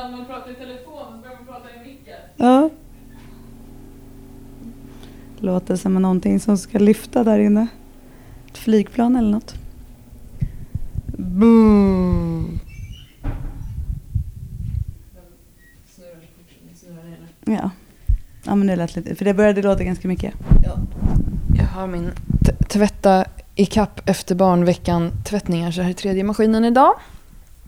ibland 0.02 0.16
man 0.16 0.26
pratar 0.26 0.50
i 0.50 0.54
telefon 0.54 1.04
så 1.12 1.18
börjar 1.22 1.36
man 1.36 1.46
prata 1.46 1.68
i 1.74 1.88
micken. 1.88 2.14
Ja. 2.36 2.70
Låter 5.38 5.76
som 5.76 5.94
någonting 5.94 6.40
som 6.40 6.58
ska 6.58 6.78
lyfta 6.78 7.24
där 7.24 7.38
inne. 7.38 7.66
Ett 8.46 8.58
flygplan 8.58 9.16
eller 9.16 9.30
något. 9.30 9.54
Boom. 11.16 12.58
Ja. 17.44 17.70
Ja 18.44 18.54
men 18.54 18.66
det 18.66 18.76
lät 18.76 18.96
lite, 18.96 19.14
för 19.14 19.24
det 19.24 19.34
började 19.34 19.62
låta 19.62 19.84
ganska 19.84 20.08
mycket. 20.08 20.34
Jag 21.56 21.64
har 21.64 21.86
min 21.86 22.10
t- 22.46 22.64
tvätta 22.68 23.24
i 23.54 23.66
kapp 23.66 24.08
efter 24.08 24.34
barnveckan 24.34 25.10
tvättningar 25.24 25.70
så 25.70 25.82
här 25.82 25.90
är 25.90 25.94
tredje 25.94 26.24
maskinen 26.24 26.64
idag. 26.64 26.94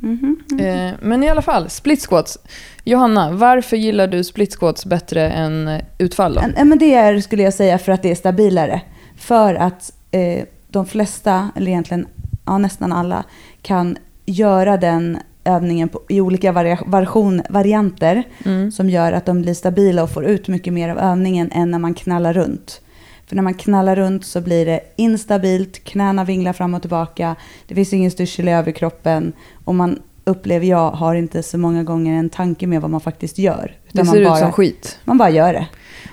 Mhm, 0.05 0.37
mhm. 0.51 0.61
Eh, 0.61 0.93
men 1.01 1.23
i 1.23 1.29
alla 1.29 1.43
fall, 1.43 1.71
split 1.71 2.01
squats. 2.09 2.39
Johanna, 2.85 3.31
varför 3.33 3.77
gillar 3.77 4.07
du 4.07 4.25
split 4.25 4.53
squats 4.59 4.87
bättre 4.87 5.31
än 5.31 5.69
eh, 5.69 5.81
utfall 5.99 6.35
då? 6.35 6.41
En- 6.57 6.69
Men 6.69 6.79
det 6.79 6.95
är, 6.95 7.21
skulle 7.21 7.43
jag 7.43 7.55
säga, 7.55 7.79
för 7.79 7.93
att 7.93 8.03
det 8.03 8.11
är 8.11 8.15
stabilare. 8.15 8.81
För 9.17 9.55
att 9.55 9.93
eh, 10.11 10.45
de 10.69 10.87
flesta, 10.87 11.49
eller 11.57 11.69
egentligen 11.69 12.07
ja, 12.47 12.59
nästan 12.59 12.93
alla, 12.93 13.25
kan 13.63 13.97
göra 14.27 14.77
den 14.77 15.19
övningen 15.45 15.89
på, 15.89 16.01
i 16.09 16.21
olika 16.21 16.53
varia, 16.53 16.79
variation, 16.87 17.43
varianter 17.51 18.23
Mm. 18.45 18.73
som 18.73 18.91
gör 18.91 19.13
att 19.13 19.27
de 19.27 19.43
blir 19.43 19.55
stabila 19.55 20.03
och 20.03 20.11
får 20.11 20.25
ut 20.25 20.49
mycket 20.49 20.73
mer 20.73 20.89
av 20.89 20.99
övningen 20.99 21.51
än 21.53 21.71
när 21.71 21.79
man 21.79 21.95
knallar 21.95 22.33
runt. 22.33 22.81
För 23.27 23.37
när 23.37 23.43
man 23.43 23.55
knallar 23.55 23.97
runt 23.97 24.27
så 24.27 24.41
blir 24.41 24.67
det 24.67 24.81
instabilt, 24.97 25.85
knäna 25.85 26.25
vinglar 26.25 26.53
fram 26.53 26.75
och 26.75 26.81
tillbaka, 26.81 27.37
det 27.67 27.75
finns 27.75 27.93
ingen 27.93 28.11
styrsel 28.11 28.49
i 28.49 28.53
överkroppen 28.53 29.33
och 29.65 29.75
man 29.75 29.99
upplever 30.25 30.67
jag 30.67 30.91
har 30.91 31.15
inte 31.15 31.43
så 31.43 31.59
många 31.59 31.83
gånger 31.83 32.19
en 32.19 32.31
tanke 32.31 32.67
med 32.67 32.81
vad 32.81 32.91
man 32.91 33.01
faktiskt 33.01 33.39
gör. 33.39 33.77
Det 33.93 34.05
man 34.05 34.15
ser 34.15 34.21
ut 34.21 34.29
bara, 34.29 34.39
som 34.39 34.53
skit. 34.53 34.99
Man 35.05 35.19
bara 35.19 35.31
gör 35.31 35.53
det. 35.53 35.67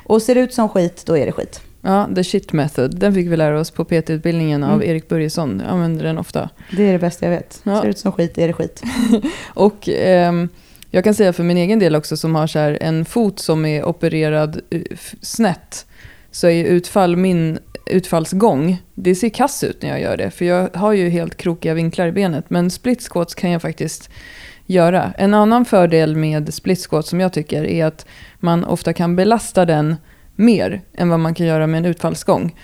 Och 0.04 0.21
ser 0.21 0.36
det 0.36 0.41
ut 0.41 0.54
som 0.54 0.69
skit, 0.69 1.04
då 1.06 1.17
är 1.17 1.26
det 1.26 1.32
skit. 1.32 1.62
Ja, 1.82 2.10
the 2.15 2.24
shit 2.24 2.54
method. 2.54 3.00
Den 3.00 3.13
fick 3.13 3.28
vi 3.28 3.38
lära 3.38 3.60
oss 3.60 3.71
på 3.71 3.86
PT-utbildningen 3.86 4.63
av 4.63 4.74
Mm. 4.74 4.89
Erik 4.89 5.10
Börjesson. 5.10 5.62
Jag 5.65 5.71
använder 5.74 6.06
den 6.06 6.17
ofta. 6.17 6.50
Det 6.71 6.84
är 6.84 6.93
det 6.93 7.00
bästa 7.00 7.26
jag 7.26 7.32
vet. 7.32 7.62
Ja. 7.63 7.76
Ser 7.76 7.84
det 7.84 7.89
ut 7.89 7.97
som 7.97 8.12
skit, 8.12 8.38
är 8.38 8.47
det 8.47 8.54
skit. 8.54 8.84
Och 9.54 9.89
ehm, 9.89 10.50
jag 10.89 11.04
kan 11.04 11.13
säga 11.13 11.34
för 11.34 11.43
min 11.43 11.58
egen 11.58 11.80
del 11.80 11.95
också 11.95 12.17
som 12.17 12.36
har 12.36 12.47
så 12.47 12.60
en 12.60 13.06
fot 13.06 13.39
som 13.39 13.65
är 13.65 13.86
opererad 13.86 14.62
eh, 14.69 14.82
snett. 15.21 15.86
Så 16.32 16.48
är 16.48 16.52
ju 16.52 16.65
utfall 16.65 17.17
min 17.17 17.60
utfallsgång, 17.86 18.82
det 18.96 19.15
ser 19.15 19.30
kass 19.30 19.63
ut 19.63 19.82
när 19.82 19.89
jag 19.89 20.02
gör 20.02 20.17
det. 20.17 20.32
För 20.32 20.46
jag 20.46 20.70
har 20.74 20.94
ju 20.94 21.10
helt 21.10 21.38
krokiga 21.38 21.74
vinklar 21.74 22.08
i 22.08 22.12
benet. 22.12 22.50
Men 22.50 22.72
split 22.72 23.02
squats 23.02 23.36
kan 23.36 23.52
jag 23.52 23.62
faktiskt 23.62 24.10
göra. 24.65 25.13
En 25.17 25.34
annan 25.34 25.65
fördel 25.65 26.15
med 26.15 26.54
split 26.54 26.80
squats 26.89 27.10
som 27.10 27.20
jag 27.20 27.34
tycker 27.34 27.63
är 27.63 27.86
att 27.86 28.06
man 28.39 28.63
ofta 28.63 28.94
kan 28.94 29.15
belasta 29.15 29.65
den 29.65 29.96
mer 30.36 30.82
än 30.94 31.10
vad 31.10 31.20
man 31.20 31.34
kan 31.34 31.46
göra 31.46 31.67
med 31.67 31.78
en 31.78 31.86
utfallsgång. 31.86 32.56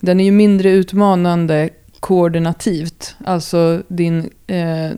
Den 0.00 0.20
är 0.20 0.24
ju 0.24 0.32
mindre 0.32 0.70
utmanande 0.70 1.68
koordinativt. 2.00 3.16
Alltså 3.24 3.82
din 3.88 4.30
eh, 4.46 4.90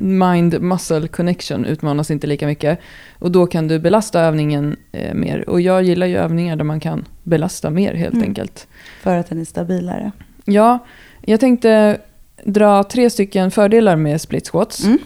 mind-muscle 0.00 1.08
connection 1.08 1.64
utmanas 1.64 2.10
inte 2.10 2.26
lika 2.26 2.46
mycket. 2.46 2.78
Och 3.18 3.30
då 3.32 3.46
kan 3.46 3.68
du 3.68 3.78
belasta 3.78 4.20
övningen 4.20 4.76
eh, 4.92 5.14
mer. 5.14 5.48
Och 5.48 5.60
jag 5.60 5.82
gillar 5.82 6.06
ju 6.06 6.16
övningar 6.16 6.56
där 6.56 6.64
man 6.64 6.80
kan 6.80 7.04
belasta 7.22 7.70
mer 7.70 7.94
helt 7.94 8.14
Mm. 8.14 8.28
enkelt. 8.28 8.66
För 9.02 9.16
att 9.16 9.28
den 9.28 9.40
är 9.40 9.44
stabilare. 9.44 10.12
Ja, 10.44 10.78
jag 11.26 11.40
tänkte 11.40 11.98
dra 12.44 12.84
tre 12.84 13.10
stycken 13.10 13.50
fördelar 13.50 13.96
med 13.96 14.20
split 14.20 14.48
squats. 14.48 14.84
Mm. 14.84 14.98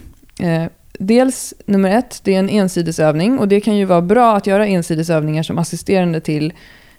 Eh, 0.62 0.68
dels 0.98 1.54
nummer 1.66 1.90
ett, 1.98 2.20
det 2.24 2.34
är 2.34 2.38
en 2.38 2.48
ensidesövning 2.48 3.38
och 3.38 3.48
det 3.48 3.60
kan 3.60 3.76
ju 3.76 3.84
vara 3.84 4.02
bra 4.02 4.36
att 4.36 4.46
göra 4.46 4.66
ensidesövningar 4.66 5.42
som 5.42 5.58
assisterande 5.58 6.20
till 6.20 6.52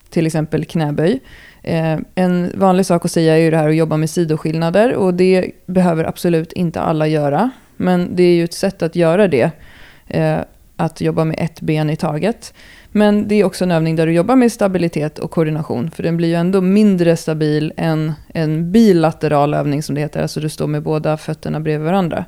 till 0.09 0.25
exempel 0.25 0.65
knäböj. 0.65 1.19
Eh, 1.63 1.97
en 2.15 2.51
vanlig 2.55 2.85
sak 2.85 3.05
att 3.05 3.11
säga 3.11 3.33
är 3.33 3.37
ju 3.37 3.51
det 3.51 3.57
här 3.57 3.69
att 3.69 3.75
jobba 3.75 3.97
med 3.97 4.09
sidoskillnader 4.09 4.93
och 4.93 5.13
det 5.13 5.51
behöver 5.65 6.03
absolut 6.03 6.53
inte 6.53 6.81
alla 6.81 7.07
göra. 7.07 7.49
Men 7.77 8.15
det 8.15 8.23
är 8.23 8.35
ju 8.35 8.43
ett 8.43 8.53
sätt 8.53 8.81
att 8.81 8.95
göra 8.95 9.27
det, 9.27 9.51
eh, 10.07 10.39
att 10.75 11.01
jobba 11.01 11.25
med 11.25 11.35
ett 11.39 11.61
ben 11.61 11.89
i 11.89 11.95
taget. 11.95 12.53
Men 12.91 13.27
det 13.27 13.35
är 13.35 13.43
också 13.43 13.63
en 13.63 13.71
övning 13.71 13.95
där 13.95 14.05
du 14.05 14.13
jobbar 14.13 14.35
med 14.35 14.51
stabilitet 14.51 15.19
och 15.19 15.31
koordination, 15.31 15.91
för 15.91 16.03
den 16.03 16.17
blir 16.17 16.27
ju 16.27 16.35
ändå 16.35 16.61
mindre 16.61 17.17
stabil 17.17 17.73
än 17.77 18.13
en 18.33 18.71
bilateral 18.71 19.53
övning 19.53 19.83
som 19.83 19.95
det 19.95 20.01
heter, 20.01 20.21
alltså 20.21 20.39
du 20.39 20.49
står 20.49 20.67
med 20.67 20.83
båda 20.83 21.17
fötterna 21.17 21.59
bredvid 21.59 21.85
varandra. 21.85 22.25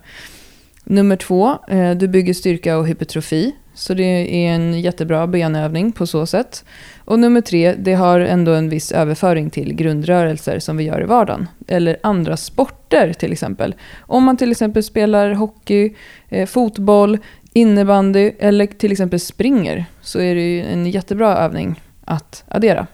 Nummer 0.87 1.15
två, 1.15 1.57
eh, 1.67 1.91
du 1.91 2.07
bygger 2.07 2.33
styrka 2.33 2.77
och 2.77 2.87
hypertrofi. 2.87 3.55
Så 3.73 3.93
det 3.93 4.03
är 4.03 4.53
en 4.53 4.81
jättebra 4.81 5.27
benövning 5.27 5.91
på 5.91 6.07
så 6.07 6.25
sätt. 6.25 6.65
Och 7.05 7.19
nummer 7.19 7.41
tre, 7.41 7.75
det 7.77 7.93
har 7.93 8.19
ändå 8.19 8.53
en 8.53 8.69
viss 8.69 8.91
överföring 8.91 9.49
till 9.49 9.73
grundrörelser 9.73 10.59
som 10.59 10.77
vi 10.77 10.83
gör 10.83 11.01
i 11.01 11.05
vardagen. 11.05 11.47
Eller 11.67 11.97
andra 12.03 12.37
sporter 12.37 13.13
till 13.13 13.31
exempel. 13.31 13.75
Om 13.99 14.23
man 14.23 14.37
till 14.37 14.51
exempel 14.51 14.83
spelar 14.83 15.31
hockey, 15.33 15.95
eh, 16.29 16.45
fotboll, 16.45 17.17
innebandy 17.53 18.31
eller 18.39 18.67
till 18.67 18.91
exempel 18.91 19.19
springer 19.19 19.85
så 20.01 20.19
är 20.19 20.35
det 20.35 20.41
ju 20.41 20.61
en 20.61 20.85
jättebra 20.85 21.37
övning 21.37 21.81
att 22.05 22.43
addera. 22.47 22.87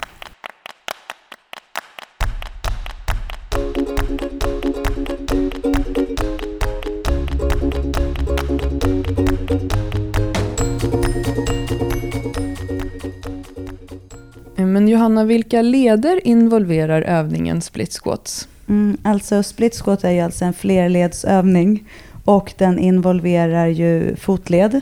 Men 14.72 14.88
Johanna, 14.88 15.24
vilka 15.24 15.62
leder 15.62 16.28
involverar 16.28 17.02
övningen 17.02 17.62
split 17.62 17.94
squats? 17.94 18.48
Mm, 18.70 18.98
alltså 19.04 19.44
split 19.44 19.76
squat 19.76 20.04
är 20.04 20.12
ju 20.12 20.20
alltså 20.20 20.46
en 20.46 20.54
flerledsövning 20.54 21.90
och 22.26 22.54
den 22.58 22.80
involverar 22.80 23.68
ju 23.68 24.16
fotled, 24.16 24.82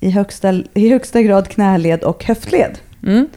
i 0.00 0.10
högsta, 0.10 0.62
i 0.74 0.90
högsta 0.90 1.22
grad 1.22 1.48
knäled 1.48 2.02
och 2.02 2.24
höftled. 2.24 2.78
Mm? 3.06 3.28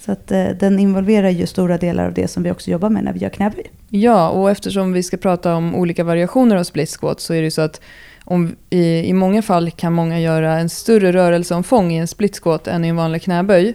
Så 0.00 0.12
att 0.12 0.30
eh, 0.30 0.46
den 0.46 0.78
involverar 0.78 1.30
ju 1.30 1.46
stora 1.46 1.78
delar 1.78 2.06
av 2.06 2.14
det 2.14 2.28
som 2.28 2.42
vi 2.42 2.50
också 2.50 2.70
jobbar 2.70 2.90
med 2.90 3.04
när 3.04 3.12
vi 3.12 3.20
gör 3.20 3.30
knäböj. 3.30 3.70
Ja, 3.88 4.28
och 4.28 4.50
eftersom 4.50 4.92
vi 4.92 5.02
ska 5.02 5.16
prata 5.16 5.54
om 5.54 5.74
olika 5.74 6.04
variationer 6.04 6.56
av 6.56 6.64
split 6.64 6.90
squat 6.90 7.20
så 7.20 7.34
är 7.34 7.38
det 7.38 7.44
ju 7.44 7.50
så 7.50 7.62
att 7.62 7.80
om, 8.24 8.56
i, 8.70 9.08
i 9.08 9.12
många 9.12 9.42
fall 9.42 9.70
kan 9.70 9.92
många 9.92 10.20
göra 10.20 10.58
en 10.58 10.68
större 10.68 11.12
rörelseomfång 11.12 11.92
i 11.92 11.98
en 11.98 12.08
split 12.08 12.36
squat 12.36 12.66
än 12.68 12.84
i 12.84 12.88
en 12.88 12.96
vanlig 12.96 13.22
knäböj. 13.22 13.74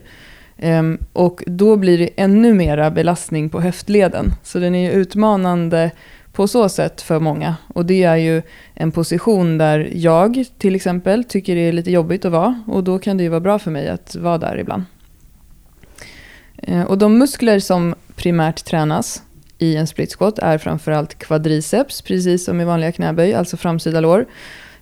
Um, 0.61 0.97
och 1.13 1.43
då 1.47 1.75
blir 1.75 1.97
det 1.97 2.09
ännu 2.15 2.53
mera 2.53 2.91
belastning 2.91 3.49
på 3.49 3.61
höftleden. 3.61 4.33
Så 4.43 4.59
den 4.59 4.75
är 4.75 4.91
ju 4.91 5.01
utmanande 5.01 5.91
på 6.31 6.47
så 6.47 6.69
sätt 6.69 7.01
för 7.01 7.19
många. 7.19 7.55
Och 7.73 7.85
det 7.85 8.03
är 8.03 8.15
ju 8.15 8.41
en 8.73 8.91
position 8.91 9.57
där 9.57 9.89
jag 9.93 10.45
till 10.57 10.75
exempel 10.75 11.23
tycker 11.23 11.55
det 11.55 11.61
är 11.61 11.71
lite 11.71 11.91
jobbigt 11.91 12.25
att 12.25 12.31
vara. 12.31 12.63
Och 12.67 12.83
då 12.83 12.99
kan 12.99 13.17
det 13.17 13.23
ju 13.23 13.29
vara 13.29 13.39
bra 13.39 13.59
för 13.59 13.71
mig 13.71 13.87
att 13.87 14.15
vara 14.15 14.37
där 14.37 14.57
ibland. 14.59 14.83
Uh, 16.69 16.81
Och 16.81 16.97
de 16.97 17.17
muskler 17.17 17.59
som 17.59 17.95
primärt 18.15 18.65
tränas 18.65 19.23
i 19.57 19.75
en 19.75 19.87
split 19.87 20.15
squat 20.15 20.39
är 20.39 20.57
framförallt 20.57 21.19
kvadriceps, 21.19 22.01
precis 22.01 22.45
som 22.45 22.61
i 22.61 22.65
vanliga 22.65 22.91
knäböj, 22.91 23.33
alltså 23.33 23.57
framsida 23.57 23.99
lår. 23.99 24.25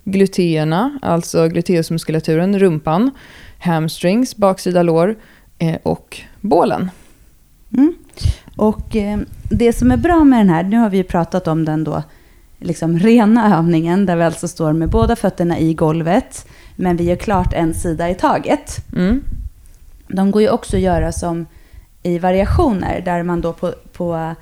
Gluteerna, 0.04 1.00
alltså 1.02 1.48
gluteusmuskulaturen, 1.48 2.60
rumpan. 2.60 3.12
Hamstrings, 3.60 4.36
baksida 4.36 4.84
lår 4.84 5.16
eh, 5.58 5.78
Och 5.84 6.22
bålen. 6.42 6.92
Mm. 7.74 7.94
Och 8.56 8.96
eh, 8.96 9.20
det 9.50 9.74
som 9.74 9.92
är 9.92 9.98
bra 9.98 10.24
med 10.24 10.40
den 10.40 10.50
här, 10.50 10.64
nu 10.64 10.78
har 10.78 10.90
vi 10.90 10.98
ju 10.98 11.04
pratat 11.04 11.48
om 11.48 11.66
den 11.66 11.84
då, 11.84 12.04
liksom 12.60 13.00
rena 13.00 13.58
övningen, 13.58 14.06
där 14.06 14.16
vi 14.16 14.24
alltså 14.24 14.48
står 14.48 14.74
med 14.74 14.90
båda 14.90 15.16
fötterna 15.16 15.60
i 15.60 15.74
golvet, 15.74 16.48
men 16.76 16.98
vi 16.98 17.04
gör 17.04 17.16
klart 17.16 17.54
en 17.54 17.74
sida 17.74 18.10
i 18.10 18.16
taget. 18.16 18.78
Mm. 18.96 19.24
De 20.08 20.32
går 20.32 20.42
ju 20.42 20.50
också 20.50 20.76
att 20.76 20.82
göra 20.82 21.12
som 21.12 21.46
i 22.04 22.20
variationer, 22.20 23.02
där 23.06 23.24
man 23.24 23.42
då 23.42 23.54
på, 23.54 23.74
på 23.94 24.36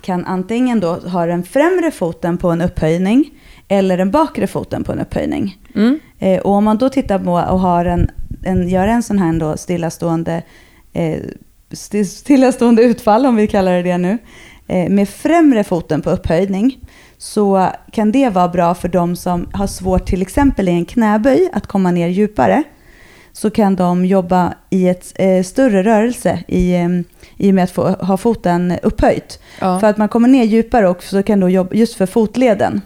kan 0.00 0.24
antingen 0.24 0.80
då 0.80 0.94
ha 0.94 1.26
den 1.26 1.42
främre 1.42 1.90
foten 1.90 2.38
på 2.38 2.50
en 2.50 2.60
upphöjning, 2.60 3.30
eller 3.68 3.96
den 3.96 4.10
bakre 4.10 4.46
foten 4.46 4.84
på 4.84 4.92
en 4.92 5.00
upphöjning. 5.00 5.58
Mm. 5.74 6.00
Eh, 6.18 6.40
och 6.40 6.52
om 6.52 6.64
man 6.64 6.78
då 6.78 6.88
tittar 6.88 7.18
på 7.18 7.32
och 7.32 7.60
har 7.60 7.84
en, 7.84 8.10
en, 8.42 8.68
gör 8.68 8.86
en 8.86 9.02
sån 9.02 9.18
här 9.18 9.32
då 9.40 9.56
stillastående, 9.56 10.42
eh, 10.92 11.18
sti- 11.70 12.04
stillastående 12.04 12.82
utfall, 12.82 13.26
om 13.26 13.36
vi 13.36 13.46
kallar 13.46 13.72
det 13.72 13.82
det 13.82 13.98
nu, 13.98 14.18
eh, 14.66 14.88
med 14.90 15.08
främre 15.08 15.64
foten 15.64 16.02
på 16.02 16.10
upphöjning, 16.10 16.78
så 17.18 17.68
kan 17.92 18.12
det 18.12 18.28
vara 18.28 18.48
bra 18.48 18.74
för 18.74 18.88
de 18.88 19.16
som 19.16 19.48
har 19.52 19.66
svårt, 19.66 20.06
till 20.06 20.22
exempel 20.22 20.68
i 20.68 20.72
en 20.72 20.84
knäböj, 20.84 21.48
att 21.52 21.66
komma 21.66 21.90
ner 21.90 22.08
djupare. 22.08 22.62
Så 23.32 23.50
kan 23.50 23.76
de 23.76 24.04
jobba 24.06 24.54
i 24.70 24.88
ett 24.88 25.12
eh, 25.14 25.42
större 25.42 25.82
rörelse 25.82 26.44
i, 26.48 26.74
i 27.36 27.50
och 27.50 27.54
med 27.54 27.64
att 27.64 27.70
få, 27.70 27.88
ha 27.88 28.16
foten 28.16 28.74
upphöjt. 28.82 29.40
Ja. 29.60 29.80
För 29.80 29.86
att 29.86 29.96
man 29.96 30.08
kommer 30.08 30.28
ner 30.28 30.44
djupare 30.44 30.88
och 30.88 31.02
så 31.02 31.22
kan 31.22 31.40
då 31.40 31.48
jobba, 31.48 31.74
just 31.74 31.94
för 31.94 32.06
fotleden, 32.06 32.80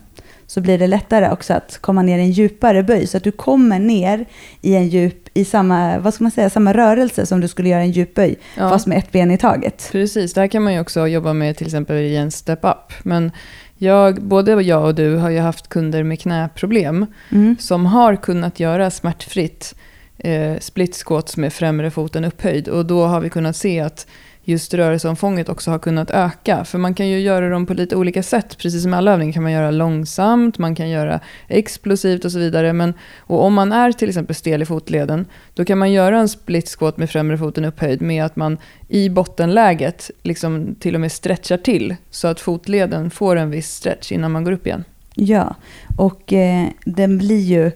så 0.47 0.61
blir 0.61 0.79
det 0.79 0.87
lättare 0.87 1.31
också 1.31 1.55
att 1.55 1.79
komma 1.81 2.03
ner 2.03 2.19
i 2.19 2.23
en 2.23 2.31
djupare 2.31 2.83
böj. 2.83 3.07
Så 3.07 3.17
att 3.17 3.25
du 3.25 3.31
kommer 3.33 3.79
ner 3.79 4.25
i 4.61 4.75
en 4.75 4.89
djup, 4.89 5.29
i 5.35 5.45
samma, 5.45 5.99
vad 5.99 6.15
ska 6.15 6.25
man 6.25 6.31
säga, 6.31 6.51
samma 6.51 6.73
rörelse 6.75 7.27
som 7.27 7.41
du 7.41 7.49
skulle 7.49 7.69
göra 7.69 7.83
i 7.83 7.87
en 7.87 7.93
djupböj, 7.93 8.37
Ja. 8.57 8.69
fast 8.69 8.87
med 8.87 8.99
ett 8.99 9.13
ben 9.13 9.31
i 9.31 9.39
taget. 9.39 9.89
Precis, 9.93 10.33
det 10.35 10.41
här 10.41 10.49
kan 10.49 10.63
man 10.63 10.73
ju 10.75 10.81
också 10.81 11.07
jobba 11.07 11.33
med 11.33 11.57
till 11.57 11.67
exempel 11.67 11.97
i 11.97 12.17
en 12.17 12.31
step-up. 12.31 12.93
Men 13.03 13.31
jag, 13.79 14.23
både 14.23 14.63
jag 14.63 14.85
och 14.85 14.95
du 14.95 15.17
har 15.17 15.31
ju 15.31 15.39
haft 15.39 15.69
kunder 15.69 16.03
med 16.03 16.21
knäproblem 16.21 17.07
Mm. 17.33 17.57
som 17.61 17.87
har 17.87 18.17
kunnat 18.17 18.61
göra 18.61 18.91
smärtfritt 18.91 19.75
eh, 20.19 20.59
split 20.61 20.95
squats 20.95 21.37
med 21.37 21.53
främre 21.53 21.91
foten 21.91 22.25
upphöjd. 22.25 22.69
Och 22.69 22.87
då 22.87 23.05
har 23.05 23.21
vi 23.21 23.31
kunnat 23.31 23.57
se 23.57 23.81
att 23.81 24.07
just 24.45 24.75
rörelseomfånget 24.75 25.49
också 25.49 25.71
har 25.71 25.79
kunnat 25.79 26.11
öka. 26.11 26.65
För 26.65 26.79
man 26.79 26.95
kan 26.95 27.09
ju 27.09 27.21
göra 27.21 27.49
dem 27.49 27.67
på 27.67 27.75
lite 27.75 27.97
olika 27.97 28.23
sätt. 28.23 28.59
Precis 28.59 28.83
som 28.83 28.91
med 28.91 28.99
alla 28.99 29.13
övningar 29.13 29.33
kan 29.33 29.43
man 29.43 29.53
göra 29.53 29.71
långsamt, 29.71 30.59
man 30.59 30.75
kan 30.75 30.91
göra 30.91 31.21
explosivt 31.49 32.25
och 32.25 32.33
så 32.33 32.39
vidare. 32.39 32.73
Men, 32.73 32.95
och 33.19 33.45
om 33.45 33.55
man 33.55 33.73
är 33.73 33.93
till 33.93 34.09
exempel 34.09 34.35
stel 34.37 34.63
i 34.63 34.67
fotleden, 34.67 35.27
då 35.55 35.65
kan 35.65 35.79
man 35.79 35.93
göra 35.93 36.19
en 36.19 36.29
split 36.29 36.69
squat 36.79 36.97
med 36.99 37.11
främre 37.11 37.39
foten 37.39 37.65
upphöjd 37.65 38.03
med 38.03 38.25
att 38.25 38.37
man 38.37 38.59
i 38.89 39.09
bottenläget 39.09 40.11
liksom 40.23 40.75
till 40.81 40.95
och 40.95 41.01
med 41.01 41.13
stretchar 41.13 41.57
till 41.57 41.97
så 42.11 42.29
att 42.29 42.41
fotleden 42.41 43.11
får 43.11 43.37
en 43.37 43.51
viss 43.51 43.71
stretch 43.75 44.13
innan 44.13 44.33
man 44.33 44.45
går 44.45 44.53
upp 44.53 44.67
igen. 44.67 44.85
Ja, 45.15 45.55
och 45.97 46.33
eh, 46.33 46.67
den 46.85 47.19
blir 47.19 47.41
ju 47.41 47.67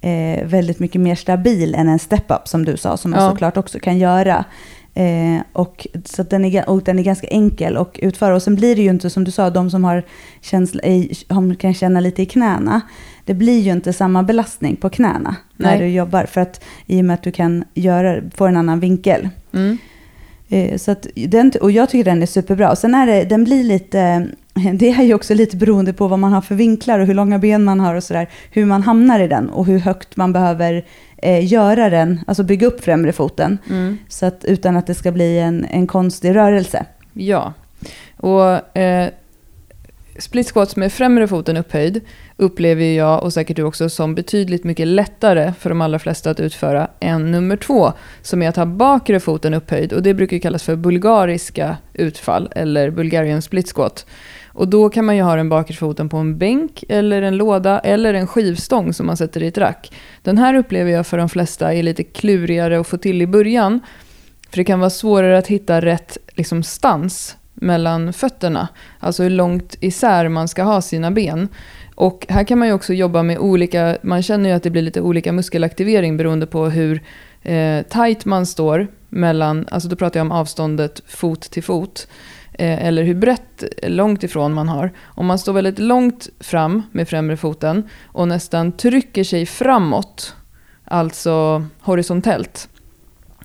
eh, 0.00 0.44
väldigt 0.46 0.78
mycket 0.78 1.00
mer 1.00 1.14
stabil 1.14 1.74
än 1.74 1.88
en 1.88 1.98
step-up 1.98 2.48
som 2.48 2.64
du 2.64 2.76
sa, 2.76 2.96
som 2.96 3.10
man 3.10 3.22
Ja. 3.24 3.30
såklart 3.30 3.56
också 3.56 3.78
kan 3.78 3.98
göra. 3.98 4.44
Eh, 4.94 5.40
och, 5.52 5.86
så 6.04 6.22
den, 6.22 6.44
är, 6.44 6.68
och 6.70 6.82
den 6.82 6.98
är 6.98 7.02
ganska 7.02 7.26
enkel 7.26 7.76
att 7.76 7.98
utföra. 7.98 8.34
Och 8.34 8.42
sen 8.42 8.54
blir 8.54 8.76
det 8.76 8.82
ju 8.82 8.90
inte 8.90 9.10
som 9.10 9.24
du 9.24 9.30
sa, 9.30 9.50
de 9.50 9.70
som 9.70 9.84
har 9.84 10.02
känsla, 10.40 10.82
i, 10.82 11.12
har- 11.28 11.54
kan 11.54 11.74
känna 11.74 12.00
lite 12.00 12.22
i 12.22 12.26
knäna. 12.26 12.80
Det 13.24 13.34
blir 13.34 13.60
ju 13.60 13.72
inte 13.72 13.92
samma 13.92 14.22
belastning 14.22 14.76
på 14.76 14.90
knäna 14.90 15.36
när 15.56 15.70
Nej. 15.70 15.78
du 15.78 15.86
jobbar. 15.88 16.24
För 16.24 16.40
att 16.40 16.64
i 16.86 17.00
och 17.00 17.04
med 17.04 17.14
att 17.14 17.22
du 17.22 17.32
kan 17.32 17.64
göra, 17.74 18.20
få 18.34 18.46
en 18.46 18.56
annan 18.56 18.80
vinkel. 18.80 19.28
Mm. 19.52 19.78
Eh, 20.48 20.76
Så 20.78 20.90
att 20.90 21.06
den, 21.14 21.52
och 21.60 21.70
jag 21.70 21.88
tycker 21.90 22.04
den 22.10 22.22
är 22.22 22.26
superbra. 22.26 22.70
Och 22.70 22.78
sen 22.78 22.94
är 22.94 23.06
det, 23.06 23.24
den 23.24 23.44
blir 23.44 23.64
lite, 23.64 24.26
det 24.74 24.90
är 24.90 25.02
ju 25.02 25.14
också 25.14 25.34
lite 25.34 25.56
beroende 25.56 25.92
på 25.92 26.08
vad 26.08 26.18
man 26.18 26.32
har 26.32 26.40
för 26.40 26.54
vinklar 26.54 26.98
och 26.98 27.06
hur 27.06 27.14
långa 27.14 27.38
ben 27.38 27.64
man 27.64 27.80
har 27.80 27.94
och 27.94 28.04
sådär. 28.04 28.28
Hur 28.50 28.64
man 28.64 28.82
hamnar 28.82 29.20
i 29.20 29.28
den 29.28 29.50
och 29.50 29.66
hur 29.66 29.78
högt 29.78 30.16
man 30.16 30.32
behöver 30.32 30.84
eh, 31.16 31.52
göra 31.52 31.90
den, 31.90 32.20
alltså 32.26 32.42
bygga 32.42 32.66
upp 32.66 32.84
främre 32.84 33.12
foten. 33.12 33.58
Mm. 33.70 33.98
Så 34.08 34.26
att, 34.26 34.44
utan 34.44 34.76
att 34.76 34.86
det 34.86 34.94
ska 34.94 35.12
bli 35.12 35.38
en, 35.38 35.64
en 35.64 35.86
konstig 35.86 36.36
rörelse. 36.36 36.86
Ja, 37.12 37.52
och 38.16 38.76
eh, 38.78 39.08
split 40.18 40.52
squats 40.52 40.76
med 40.76 40.92
främre 40.92 41.28
foten 41.28 41.56
upphöjd 41.56 42.00
upplever 42.36 42.84
jag 42.84 43.22
och 43.22 43.32
säkert 43.32 43.56
du 43.56 43.62
också 43.62 43.88
som 43.88 44.14
betydligt 44.14 44.64
mycket 44.64 44.86
lättare 44.86 45.52
för 45.58 45.68
de 45.68 45.80
allra 45.80 45.98
flesta 45.98 46.30
att 46.30 46.40
utföra 46.40 46.88
än 47.00 47.30
nummer 47.30 47.56
två 47.56 47.92
som 48.22 48.42
är 48.42 48.48
att 48.48 48.56
ha 48.56 48.66
bakre 48.66 49.20
foten 49.20 49.54
upphöjd 49.54 49.92
och 49.92 50.02
det 50.02 50.14
brukar 50.14 50.38
kallas 50.38 50.62
för 50.62 50.76
bulgariska 50.76 51.76
utfall 51.94 52.48
eller 52.56 52.90
Bulgarian 52.90 53.42
split 53.42 53.72
squat. 53.72 54.06
Och 54.54 54.68
då 54.68 54.88
kan 54.88 55.04
man 55.04 55.16
ju 55.16 55.22
ha 55.22 55.36
den 55.36 55.48
bakre 55.48 55.74
foten 55.74 56.08
på 56.08 56.16
en 56.16 56.38
bänk 56.38 56.84
eller 56.88 57.22
en 57.22 57.36
låda 57.36 57.78
eller 57.78 58.14
en 58.14 58.26
skivstång 58.26 58.92
som 58.92 59.06
man 59.06 59.16
sätter 59.16 59.42
i 59.42 59.46
ett 59.46 59.58
rack. 59.58 59.92
Den 60.22 60.38
här 60.38 60.54
upplever 60.54 60.90
jag 60.90 61.06
för 61.06 61.18
de 61.18 61.28
flesta 61.28 61.74
är 61.74 61.82
lite 61.82 62.02
klurigare 62.02 62.80
att 62.80 62.86
få 62.86 62.96
till 62.96 63.22
i 63.22 63.26
början. 63.26 63.80
För 64.50 64.56
det 64.56 64.64
kan 64.64 64.80
vara 64.80 64.90
svårare 64.90 65.38
att 65.38 65.46
hitta 65.46 65.80
rätt 65.80 66.18
liksom, 66.34 66.62
stans 66.62 67.36
mellan 67.54 68.12
fötterna. 68.12 68.68
Alltså 68.98 69.22
hur 69.22 69.30
långt 69.30 69.76
isär 69.80 70.28
man 70.28 70.48
ska 70.48 70.62
ha 70.62 70.82
sina 70.82 71.10
ben. 71.10 71.48
Och 71.94 72.26
här 72.28 72.44
kan 72.44 72.58
man 72.58 72.68
ju 72.68 72.74
också 72.74 72.92
jobba 72.92 73.22
med 73.22 73.38
olika, 73.38 73.96
man 74.02 74.22
känner 74.22 74.48
ju 74.48 74.56
att 74.56 74.62
det 74.62 74.70
blir 74.70 74.82
lite 74.82 75.00
olika 75.00 75.32
muskelaktivering 75.32 76.16
beroende 76.16 76.46
på 76.46 76.64
hur 76.66 77.02
eh, 77.42 77.82
tight 77.82 78.24
man 78.24 78.46
står 78.46 78.88
mellan, 79.08 79.66
alltså 79.70 79.88
då 79.88 79.96
pratar 79.96 80.20
jag 80.20 80.24
om 80.24 80.32
avståndet 80.32 81.02
fot 81.06 81.40
till 81.40 81.62
fot. 81.62 82.08
Eh, 82.62 82.86
eller 82.86 83.02
hur 83.02 83.14
brett, 83.14 83.64
eh, 83.82 83.90
långt 83.90 84.22
ifrån 84.22 84.52
man 84.52 84.68
har. 84.68 84.92
Om 85.04 85.26
man 85.26 85.38
står 85.38 85.52
väldigt 85.52 85.78
långt 85.78 86.28
fram 86.40 86.82
med 86.92 87.08
främre 87.08 87.36
foten 87.36 87.88
och 88.06 88.28
nästan 88.28 88.72
trycker 88.72 89.24
sig 89.24 89.46
framåt, 89.46 90.34
alltså 90.84 91.64
horisontellt, 91.80 92.68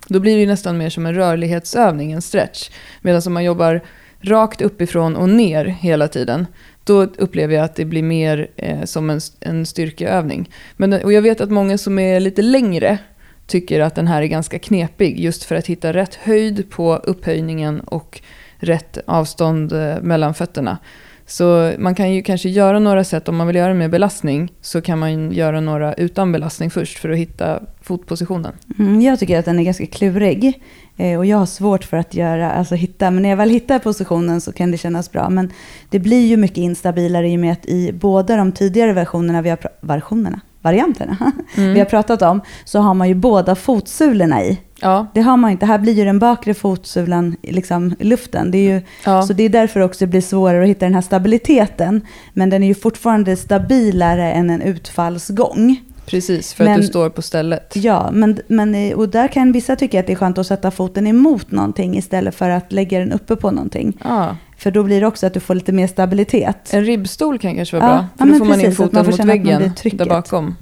då 0.08 0.20
blir 0.20 0.34
det 0.34 0.40
ju 0.40 0.46
nästan 0.46 0.78
mer 0.78 0.90
som 0.90 1.06
en 1.06 1.14
rörlighetsövning, 1.14 2.12
en 2.12 2.22
stretch. 2.22 2.70
Medan 3.00 3.22
om 3.26 3.32
man 3.32 3.44
jobbar 3.44 3.80
rakt 4.20 4.60
uppifrån 4.60 5.16
och 5.16 5.28
ner 5.28 5.64
hela 5.64 6.08
tiden, 6.08 6.46
då 6.84 7.02
upplever 7.02 7.54
jag 7.54 7.64
att 7.64 7.76
det 7.76 7.84
blir 7.84 8.02
mer 8.02 8.50
eh, 8.56 8.84
som 8.84 9.10
en, 9.10 9.20
en 9.40 9.66
styrkeövning. 9.66 10.50
Men, 10.76 10.92
eh, 10.92 11.02
och 11.02 11.12
jag 11.12 11.22
vet 11.22 11.40
att 11.40 11.50
många 11.50 11.78
som 11.78 11.98
är 11.98 12.20
lite 12.20 12.42
längre 12.42 12.98
tycker 13.46 13.80
att 13.80 13.94
den 13.94 14.06
här 14.06 14.22
är 14.22 14.26
ganska 14.26 14.58
knepig, 14.58 15.20
just 15.20 15.44
för 15.44 15.54
att 15.54 15.66
hitta 15.66 15.92
rätt 15.92 16.14
höjd 16.14 16.70
på 16.70 16.96
upphöjningen 16.96 17.80
och 17.80 18.22
rätt 18.58 18.98
avstånd 19.06 19.72
eh, 19.72 20.00
mellan 20.02 20.34
fötterna. 20.34 20.78
Så 21.26 21.72
man 21.78 21.94
kan 21.94 22.12
ju 22.12 22.22
kanske 22.22 22.48
göra 22.48 22.78
några 22.78 23.04
sätt, 23.04 23.28
om 23.28 23.36
man 23.36 23.46
vill 23.46 23.56
göra 23.56 23.74
med 23.74 23.90
belastning, 23.90 24.52
så 24.60 24.80
kan 24.80 24.98
man 24.98 25.32
göra 25.32 25.60
några 25.60 25.94
utan 25.94 26.32
belastning 26.32 26.70
först 26.70 26.98
för 26.98 27.10
att 27.10 27.18
hitta 27.18 27.60
fotpositionen. 27.82 28.52
Mm, 28.78 29.00
jag 29.00 29.18
tycker 29.18 29.38
att 29.38 29.44
den 29.44 29.58
är 29.58 29.62
ganska 29.62 29.86
klurig. 29.86 30.62
Eh, 30.96 31.18
och 31.18 31.26
jag 31.26 31.38
har 31.38 31.46
svårt 31.46 31.84
för 31.84 31.96
att 31.96 32.14
göra, 32.14 32.52
alltså 32.52 32.74
hitta, 32.74 33.10
men 33.10 33.22
när 33.22 33.30
jag 33.30 33.36
väl 33.36 33.50
hittar 33.50 33.78
positionen 33.78 34.40
så 34.40 34.52
kan 34.52 34.70
det 34.70 34.78
kännas 34.78 35.12
bra. 35.12 35.30
Men 35.30 35.50
det 35.90 35.98
blir 35.98 36.26
ju 36.26 36.36
mycket 36.36 36.58
instabilare 36.58 37.28
i 37.28 37.36
och 37.36 37.40
med 37.40 37.52
att 37.52 37.66
i 37.66 37.92
båda 37.92 38.36
de 38.36 38.52
tidigare 38.52 38.92
versionerna 38.92 39.42
vi 39.42 39.50
har, 39.50 39.58
versionerna, 39.80 40.40
varianterna 40.62 41.16
Mm. 41.56 41.72
vi 41.74 41.78
har 41.78 41.86
pratat 41.86 42.22
om, 42.22 42.40
så 42.64 42.78
har 42.78 42.94
man 42.94 43.08
ju 43.08 43.14
båda 43.14 43.54
fotsulorna 43.54 44.42
i. 44.42 44.58
Ja, 44.80 45.06
Det 45.14 45.20
har 45.20 45.36
man 45.36 45.50
inte. 45.50 45.66
Här 45.66 45.78
blir 45.78 45.92
ju 45.92 46.04
den 46.04 46.18
bakre 46.18 46.54
fotsulan 46.54 47.36
liksom 47.42 47.94
i 47.98 48.04
luften. 48.04 48.50
Det 48.50 48.58
är 48.58 48.74
ju, 48.74 48.82
ja. 49.04 49.22
Så 49.22 49.32
det 49.32 49.42
är 49.42 49.48
därför 49.48 49.80
också 49.80 49.98
det 50.04 50.06
blir 50.10 50.20
svårare 50.20 50.62
att 50.62 50.68
hitta 50.68 50.86
den 50.86 50.94
här 50.94 51.00
stabiliteten. 51.00 52.00
Men 52.32 52.50
den 52.50 52.62
är 52.62 52.66
ju 52.66 52.74
fortfarande 52.74 53.36
stabilare 53.36 54.32
än 54.32 54.50
en 54.50 54.62
utfallsgång. 54.62 55.76
precis. 56.06 56.54
För 56.54 56.64
Men- 56.64 56.72
att 56.74 56.80
du 56.80 56.86
står 56.86 57.10
på 57.10 57.22
stället. 57.22 57.76
Ja, 57.76 58.10
men, 58.12 58.38
men, 58.48 58.74
eh, 58.74 58.96
och 58.96 59.08
där 59.08 59.28
kan 59.28 59.52
vissa 59.52 59.76
tycka 59.76 60.00
att 60.00 60.06
det 60.06 60.12
är 60.12 60.16
skönt 60.16 60.38
att 60.38 60.46
sätta 60.46 60.70
foten 60.70 61.06
emot 61.06 61.50
någonting 61.50 61.96
istället 61.98 62.34
för 62.34 62.50
att 62.50 62.72
lägga 62.72 62.98
den 62.98 63.12
uppe 63.12 63.36
på 63.36 63.50
någonting. 63.50 63.98
Ja. 64.04 64.36
För 64.58 64.70
då 64.70 64.82
blir 64.82 65.00
det 65.00 65.06
också 65.06 65.26
att 65.26 65.34
du 65.34 65.40
får 65.40 65.54
lite 65.54 65.72
mer 65.72 65.86
stabilitet. 65.86 66.74
En 66.74 66.84
ribbstol 66.84 67.38
kan 67.38 67.56
kanske 67.56 67.76
vara 67.80 67.86
Ja, 67.90 67.96
bra. 67.96 68.06
ja, 68.12 68.18
För 68.18 68.24
då 68.24 68.30
men 68.30 68.38
får 68.38 68.46
man 68.46 68.54
in 68.60 68.64
precis, 68.64 68.76
foten 68.76 69.02
man 69.04 69.10
mot 69.10 69.24
väggen 69.24 69.72
där 69.92 70.06
bakom. 70.06 70.56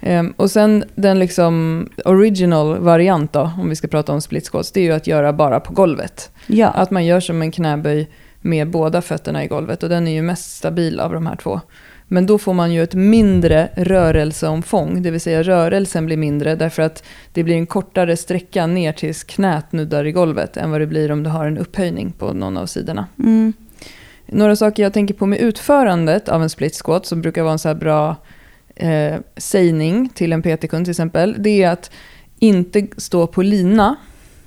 Ehm, 0.00 0.34
och 0.36 0.50
sen 0.50 0.84
den 0.94 1.18
liksom 1.18 1.88
original 2.04 2.78
variant 2.78 3.32
då, 3.32 3.50
om 3.60 3.68
vi 3.68 3.76
ska 3.76 3.88
prata 3.88 4.12
om 4.12 4.20
split 4.20 4.48
squats, 4.48 4.72
det 4.72 4.80
är 4.80 4.84
ju 4.84 4.92
att 4.92 5.06
göra 5.06 5.32
bara 5.32 5.60
på 5.60 5.72
golvet. 5.72 6.30
Ja, 6.46 6.68
Att 6.68 6.90
man 6.90 7.06
gör 7.06 7.20
som 7.20 7.42
en 7.42 7.50
knäböj 7.50 8.10
med 8.40 8.70
båda 8.70 9.02
fötterna 9.02 9.44
i 9.44 9.46
golvet 9.46 9.82
och 9.82 9.88
den 9.88 10.08
är 10.08 10.12
ju 10.12 10.22
mest 10.22 10.56
stabil 10.56 11.00
av 11.00 11.12
de 11.12 11.26
här 11.26 11.36
två. 11.36 11.60
Men 12.08 12.26
då 12.26 12.38
får 12.38 12.54
man 12.54 12.72
ju 12.72 12.82
ett 12.82 12.94
mindre 12.94 13.68
rörelseomfång, 13.76 15.02
det 15.02 15.10
vill 15.10 15.20
säga 15.20 15.42
rörelsen 15.42 16.06
blir 16.06 16.16
mindre 16.16 16.56
därför 16.56 16.82
att 16.82 17.04
det 17.32 17.44
blir 17.44 17.54
en 17.54 17.66
kortare 17.66 18.16
sträcka 18.16 18.66
ner 18.66 18.92
tills 18.92 19.24
knät 19.24 19.72
nuddar 19.72 20.04
i 20.04 20.12
golvet 20.12 20.56
än 20.56 20.70
vad 20.70 20.80
det 20.80 20.86
blir 20.86 21.12
om 21.12 21.22
du 21.22 21.30
har 21.30 21.46
en 21.46 21.58
upphöjning 21.58 22.12
på 22.12 22.32
någon 22.32 22.56
av 22.56 22.66
sidorna. 22.66 23.06
mm, 23.18 23.52
Några 24.26 24.56
saker 24.56 24.82
jag 24.82 24.92
tänker 24.92 25.14
på 25.14 25.26
med 25.26 25.38
utförandet 25.38 26.28
av 26.28 26.42
en 26.42 26.50
split 26.50 26.82
squat 26.84 27.06
som 27.06 27.22
brukar 27.22 27.42
vara 27.42 27.52
en 27.52 27.58
så 27.58 27.68
här 27.68 27.74
bra 27.74 28.16
eh, 28.74 29.14
sägning 29.36 30.08
till 30.08 30.32
en 30.32 30.42
PT-kund 30.42 30.84
till 30.84 30.90
exempel. 30.90 31.36
Det 31.38 31.62
är 31.62 31.70
att 31.70 31.90
inte 32.38 32.86
stå 32.96 33.26
på 33.26 33.42
lina. 33.42 33.96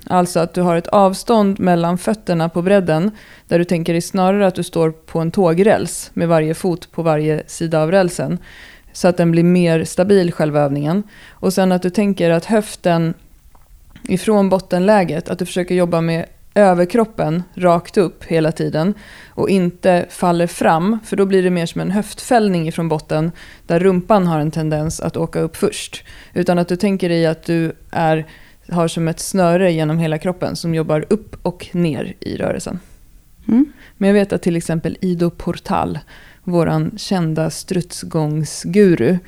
Alltså 0.06 0.40
att 0.40 0.54
du 0.54 0.60
har 0.60 0.76
ett 0.76 0.86
avstånd 0.86 1.60
mellan 1.60 1.98
fötterna 1.98 2.48
på 2.48 2.62
bredden 2.62 3.10
där 3.48 3.58
du 3.58 3.64
tänker 3.64 3.92
dig 3.92 4.02
snarare 4.02 4.46
att 4.46 4.54
du 4.54 4.62
står 4.62 4.90
på 4.90 5.18
en 5.18 5.30
tågräls 5.30 6.10
med 6.14 6.28
varje 6.28 6.54
fot 6.54 6.92
på 6.92 7.02
varje 7.02 7.42
sida 7.46 7.82
av 7.82 7.90
rälsen. 7.90 8.38
Så 8.92 9.08
att 9.08 9.16
den 9.16 9.30
blir 9.30 9.42
mer 9.42 9.84
stabil 9.84 10.32
själva 10.32 10.60
övningen. 10.60 11.02
Och 11.30 11.52
sen 11.52 11.72
att 11.72 11.82
du 11.82 11.90
tänker 11.90 12.30
att 12.30 12.44
höften 12.44 13.14
ifrån 14.08 14.48
bottenläget, 14.48 15.28
att 15.28 15.38
du 15.38 15.46
försöker 15.46 15.74
jobba 15.74 16.00
med 16.00 16.26
överkroppen 16.56 17.42
rakt 17.54 17.96
upp 17.96 18.24
hela 18.24 18.52
tiden 18.52 18.94
och 19.28 19.50
inte 19.50 20.06
faller 20.10 20.46
fram, 20.46 20.98
för 21.04 21.16
då 21.16 21.26
blir 21.26 21.42
det 21.42 21.50
mer 21.50 21.66
som 21.66 21.80
en 21.80 21.90
höftfällning 21.90 22.68
ifrån 22.68 22.88
botten 22.88 23.32
där 23.66 23.80
rumpan 23.80 24.26
har 24.26 24.40
en 24.40 24.50
tendens 24.50 25.00
att 25.00 25.16
åka 25.16 25.40
upp 25.40 25.56
först. 25.56 26.04
Utan 26.34 26.58
att 26.58 26.68
du 26.68 26.76
tänker 26.76 27.08
dig 27.08 27.26
att 27.26 27.44
du 27.44 27.72
är, 27.90 28.26
har 28.68 28.88
som 28.88 29.08
ett 29.08 29.20
snöre 29.20 29.72
genom 29.72 29.98
hela 29.98 30.18
kroppen 30.18 30.56
som 30.56 30.74
jobbar 30.74 31.04
upp 31.10 31.36
och 31.42 31.68
ner 31.72 32.14
i 32.20 32.36
rörelsen. 32.36 32.80
mm, 33.48 33.72
Men 33.96 34.08
jag 34.08 34.14
vet 34.14 34.32
att 34.32 34.42
till 34.42 34.56
exempel 34.56 34.96
Ido 35.00 35.30
Portal, 35.30 35.98
våran 36.44 36.92
kända 36.96 37.50
strutsgångsguru, 37.50 39.18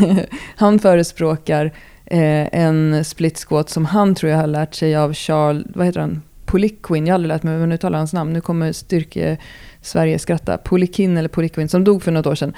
han 0.56 0.78
förespråkar 0.78 1.64
eh, 2.04 2.48
en 2.52 3.04
split 3.04 3.38
squat 3.38 3.70
som 3.70 3.84
han 3.84 4.14
tror 4.14 4.32
jag 4.32 4.38
har 4.38 4.46
lärt 4.46 4.74
sig 4.74 4.96
av 4.96 5.14
Charles, 5.14 5.66
vad 5.74 5.86
heter 5.86 6.00
han, 6.00 6.22
Poliquin, 6.44 7.06
jag 7.06 7.12
har 7.12 7.14
aldrig 7.14 7.28
lärt 7.28 7.42
mig 7.42 7.52
hur 7.52 7.60
man 7.60 7.72
uttalar 7.72 7.98
hans 7.98 8.12
namn, 8.12 8.32
nu 8.32 8.40
kommer 8.40 8.72
styrke 8.72 9.38
Sverige 9.80 10.18
skratta, 10.18 10.58
Polikin 10.58 11.16
eller 11.16 11.28
Poliquin 11.28 11.68
som 11.68 11.84
dog 11.84 12.02
för 12.02 12.12
något 12.12 12.26
år 12.26 12.34
sedan. 12.34 12.54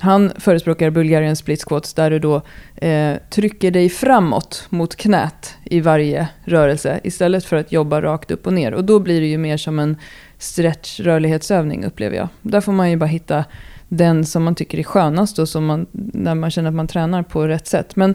Han 0.00 0.32
förespråkar 0.36 0.90
Bulgarian 0.90 1.36
split 1.36 1.62
squats 1.62 1.94
där 1.94 2.10
du 2.10 2.18
då 2.18 2.42
eh, 2.76 3.16
trycker 3.30 3.70
dig 3.70 3.88
framåt 3.88 4.66
mot 4.68 4.96
knät 4.96 5.54
i 5.64 5.80
varje 5.80 6.28
rörelse 6.44 7.00
istället 7.04 7.44
för 7.44 7.56
att 7.56 7.72
jobba 7.72 8.02
rakt 8.02 8.30
upp 8.30 8.46
och 8.46 8.52
ner. 8.52 8.74
Och 8.74 8.84
då 8.84 8.98
blir 8.98 9.20
det 9.20 9.26
ju 9.26 9.38
mer 9.38 9.56
som 9.56 9.78
en 9.78 9.96
stretch 10.38 11.00
rörlighetsövning 11.00 11.84
upplever 11.84 12.16
jag. 12.16 12.28
Där 12.42 12.60
får 12.60 12.72
man 12.72 12.90
ju 12.90 12.96
bara 12.96 13.06
hitta 13.06 13.44
den 13.88 14.26
som 14.26 14.44
man 14.44 14.54
tycker 14.54 14.78
är 14.78 14.82
skönast 14.82 15.38
och 15.38 15.48
som 15.48 15.66
man, 15.66 15.86
när 15.92 16.34
man 16.34 16.50
känner 16.50 16.68
att 16.68 16.74
man 16.74 16.86
tränar 16.86 17.22
på 17.22 17.48
rätt 17.48 17.66
sätt. 17.66 17.96
Men 17.96 18.14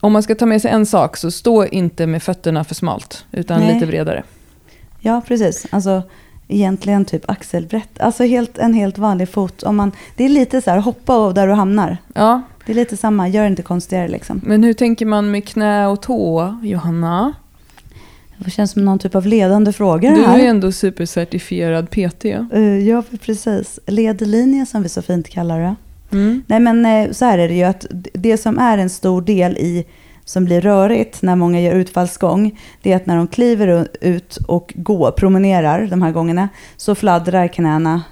om 0.00 0.12
man 0.12 0.22
ska 0.22 0.34
ta 0.34 0.46
med 0.46 0.62
sig 0.62 0.70
en 0.70 0.86
sak 0.86 1.16
så 1.16 1.30
stå 1.30 1.66
inte 1.66 2.06
med 2.06 2.22
fötterna 2.22 2.64
för 2.64 2.74
smalt 2.74 3.24
utan 3.32 3.60
Nej. 3.60 3.74
lite 3.74 3.86
bredare. 3.86 4.22
Ja, 5.00 5.22
precis. 5.26 5.66
Alltså 5.70 6.02
egentligen 6.48 7.04
typ 7.04 7.30
axelbrett. 7.30 8.00
Alltså 8.00 8.24
helt, 8.24 8.58
en 8.58 8.74
helt 8.74 8.98
vanlig 8.98 9.28
fot. 9.28 9.62
Om 9.62 9.76
man, 9.76 9.92
det 10.16 10.24
är 10.24 10.28
lite 10.28 10.60
så 10.60 10.70
här, 10.70 10.78
hoppa 10.78 11.32
där 11.32 11.46
du 11.46 11.52
hamnar. 11.52 11.96
Ja, 12.14 12.42
Det 12.66 12.72
är 12.72 12.76
lite 12.76 12.96
samma, 12.96 13.28
gör 13.28 13.46
inte 13.46 13.62
konstigare 13.62 14.08
liksom. 14.08 14.40
men 14.44 14.64
hur 14.64 14.72
tänker 14.72 15.06
man 15.06 15.30
med 15.30 15.48
knä 15.48 15.86
och 15.86 16.02
tå, 16.02 16.56
Johanna? 16.62 17.34
Det 18.38 18.50
känns 18.50 18.70
som 18.70 18.84
någon 18.84 18.98
typ 18.98 19.14
av 19.14 19.26
ledande 19.26 19.72
frågor 19.72 20.10
Du 20.10 20.24
är 20.24 20.38
ju 20.38 20.44
ändå 20.44 20.72
supercertifierad 20.72 21.90
PT. 21.90 22.24
Eh, 22.24 22.88
ja, 22.88 23.02
precis. 23.20 23.78
Ledlinje 23.86 24.66
som 24.66 24.82
vi 24.82 24.88
så 24.88 25.02
fint 25.02 25.28
kallar 25.28 25.60
det. 25.60 25.74
Mm. 26.12 26.42
Nej 26.46 26.60
men 26.60 26.86
eh, 26.86 27.12
så 27.12 27.24
här 27.24 27.38
är 27.38 27.48
det 27.48 27.54
ju 27.54 27.64
att 27.64 27.86
det 28.12 28.36
som 28.36 28.58
är 28.58 28.78
en 28.78 28.90
stor 28.90 29.22
del 29.22 29.56
i 29.56 29.84
som 30.28 30.44
blir 30.44 30.60
rörigt 30.60 31.22
när 31.22 31.36
många 31.36 31.60
gör 31.60 31.74
utfallsgång, 31.74 32.58
det 32.82 32.92
är 32.92 32.96
att 32.96 33.06
när 33.06 33.16
de 33.16 33.26
kliver 33.26 33.88
ut 34.00 34.36
och 34.48 34.72
går, 34.76 35.10
promenerar 35.10 35.86
de 35.86 36.02
här 36.02 36.12
gångerna, 36.12 36.48
så 36.76 36.94
fladdrar 36.94 37.48
knäna 37.48 38.02